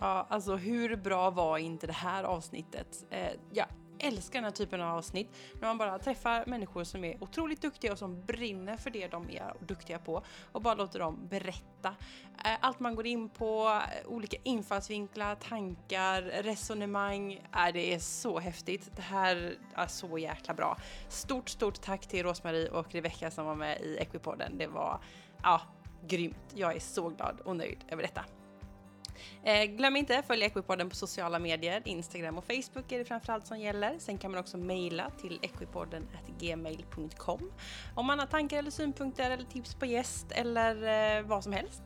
Ja, 0.00 0.26
alltså 0.30 0.56
hur 0.56 0.96
bra 0.96 1.30
var 1.30 1.58
inte 1.58 1.86
det 1.86 1.92
här 1.92 2.24
avsnittet? 2.24 3.06
Eh, 3.10 3.28
jag 3.52 3.66
älskar 4.00 4.38
den 4.38 4.44
här 4.44 4.50
typen 4.50 4.80
av 4.80 4.98
avsnitt. 4.98 5.28
När 5.60 5.68
man 5.68 5.78
bara 5.78 5.98
träffar 5.98 6.46
människor 6.46 6.84
som 6.84 7.04
är 7.04 7.22
otroligt 7.22 7.62
duktiga 7.62 7.92
och 7.92 7.98
som 7.98 8.20
brinner 8.20 8.76
för 8.76 8.90
det 8.90 9.08
de 9.08 9.30
är 9.30 9.52
duktiga 9.60 9.98
på 9.98 10.22
och 10.52 10.62
bara 10.62 10.74
låter 10.74 10.98
dem 10.98 11.28
berätta. 11.28 11.94
Eh, 12.44 12.56
allt 12.60 12.80
man 12.80 12.94
går 12.94 13.06
in 13.06 13.28
på, 13.28 13.68
eh, 13.68 14.08
olika 14.08 14.36
infallsvinklar, 14.42 15.34
tankar, 15.34 16.22
resonemang. 16.22 17.32
Eh, 17.32 17.72
det 17.72 17.94
är 17.94 17.98
så 17.98 18.38
häftigt. 18.38 18.90
Det 18.96 19.02
här 19.02 19.54
är 19.74 19.86
så 19.86 20.18
jäkla 20.18 20.54
bra. 20.54 20.76
Stort, 21.08 21.48
stort 21.48 21.80
tack 21.80 22.06
till 22.06 22.22
Rosmarie 22.22 22.70
och 22.70 22.94
Rebecca 22.94 23.30
som 23.30 23.46
var 23.46 23.54
med 23.54 23.80
i 23.80 23.96
Equipodden. 23.96 24.58
Det 24.58 24.66
var, 24.66 25.00
ja, 25.42 25.60
grymt. 26.06 26.54
Jag 26.54 26.76
är 26.76 26.80
så 26.80 27.08
glad 27.08 27.40
och 27.40 27.56
nöjd 27.56 27.84
över 27.88 28.02
detta. 28.02 28.24
Eh, 29.44 29.64
glöm 29.64 29.96
inte 29.96 30.18
att 30.18 30.26
följa 30.26 30.46
Equipodden 30.46 30.88
på 30.88 30.96
sociala 30.96 31.38
medier. 31.38 31.82
Instagram 31.84 32.38
och 32.38 32.44
Facebook 32.44 32.92
är 32.92 32.98
det 32.98 33.04
framförallt 33.04 33.46
som 33.46 33.60
gäller. 33.60 33.94
Sen 33.98 34.18
kan 34.18 34.30
man 34.30 34.40
också 34.40 34.56
mejla 34.56 35.10
till 35.10 35.38
equipodden.gmail.com 35.42 37.50
om 37.94 38.06
man 38.06 38.18
har 38.18 38.26
tankar 38.26 38.58
eller 38.58 38.70
synpunkter 38.70 39.30
eller 39.30 39.44
tips 39.44 39.74
på 39.74 39.86
gäst 39.86 40.32
eller 40.32 41.18
eh, 41.18 41.22
vad 41.22 41.44
som 41.44 41.52
helst. 41.52 41.82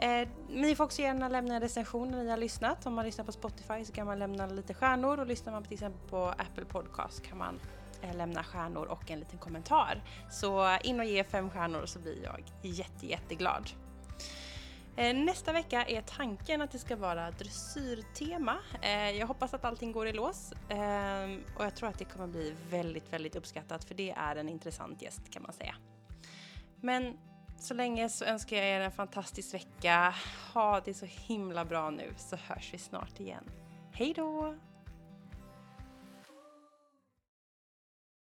Eh, 0.00 0.28
ni 0.48 0.76
får 0.76 0.84
också 0.84 1.02
gärna 1.02 1.28
lämna 1.28 1.54
en 1.54 1.60
recension 1.60 2.10
när 2.10 2.24
ni 2.24 2.30
har 2.30 2.36
lyssnat. 2.36 2.86
Om 2.86 2.94
man 2.94 3.04
lyssnar 3.04 3.24
på 3.24 3.32
Spotify 3.32 3.84
så 3.84 3.92
kan 3.92 4.06
man 4.06 4.18
lämna 4.18 4.46
lite 4.46 4.74
stjärnor 4.74 5.20
och 5.20 5.26
lyssnar 5.26 5.52
man 5.52 5.62
till 5.62 5.72
exempel 5.72 6.10
på 6.10 6.26
Apple 6.26 6.64
Podcast 6.64 7.22
kan 7.22 7.38
man 7.38 7.60
eh, 8.02 8.16
lämna 8.16 8.44
stjärnor 8.44 8.86
och 8.86 9.10
en 9.10 9.18
liten 9.18 9.38
kommentar. 9.38 10.02
Så 10.30 10.64
eh, 10.64 10.78
in 10.82 11.00
och 11.00 11.06
ge 11.06 11.24
fem 11.24 11.50
stjärnor 11.50 11.86
så 11.86 11.98
blir 11.98 12.24
jag 12.24 12.44
jätte, 12.62 13.06
jätteglad. 13.06 13.70
Eh, 15.00 15.14
nästa 15.14 15.52
vecka 15.52 15.84
är 15.84 16.02
tanken 16.02 16.62
att 16.62 16.70
det 16.70 16.78
ska 16.78 16.96
vara 16.96 17.30
dressyrtema. 17.30 18.56
Eh, 18.82 19.10
jag 19.10 19.26
hoppas 19.26 19.54
att 19.54 19.64
allting 19.64 19.92
går 19.92 20.06
i 20.06 20.12
lås 20.12 20.52
eh, 20.52 21.56
och 21.56 21.64
jag 21.64 21.74
tror 21.74 21.88
att 21.88 21.98
det 21.98 22.04
kommer 22.04 22.26
bli 22.26 22.54
väldigt, 22.70 23.12
väldigt 23.12 23.36
uppskattat 23.36 23.84
för 23.84 23.94
det 23.94 24.10
är 24.10 24.36
en 24.36 24.48
intressant 24.48 25.02
gäst 25.02 25.30
kan 25.30 25.42
man 25.42 25.52
säga. 25.52 25.74
Men 26.80 27.18
så 27.58 27.74
länge 27.74 28.08
så 28.08 28.24
önskar 28.24 28.56
jag 28.56 28.66
er 28.66 28.80
en 28.80 28.92
fantastisk 28.92 29.54
vecka. 29.54 30.14
Ha 30.54 30.80
det 30.80 30.94
så 30.94 31.06
himla 31.06 31.64
bra 31.64 31.90
nu 31.90 32.14
så 32.16 32.36
hörs 32.36 32.74
vi 32.74 32.78
snart 32.78 33.20
igen. 33.20 33.44
Hej 33.92 34.12
då! 34.16 34.56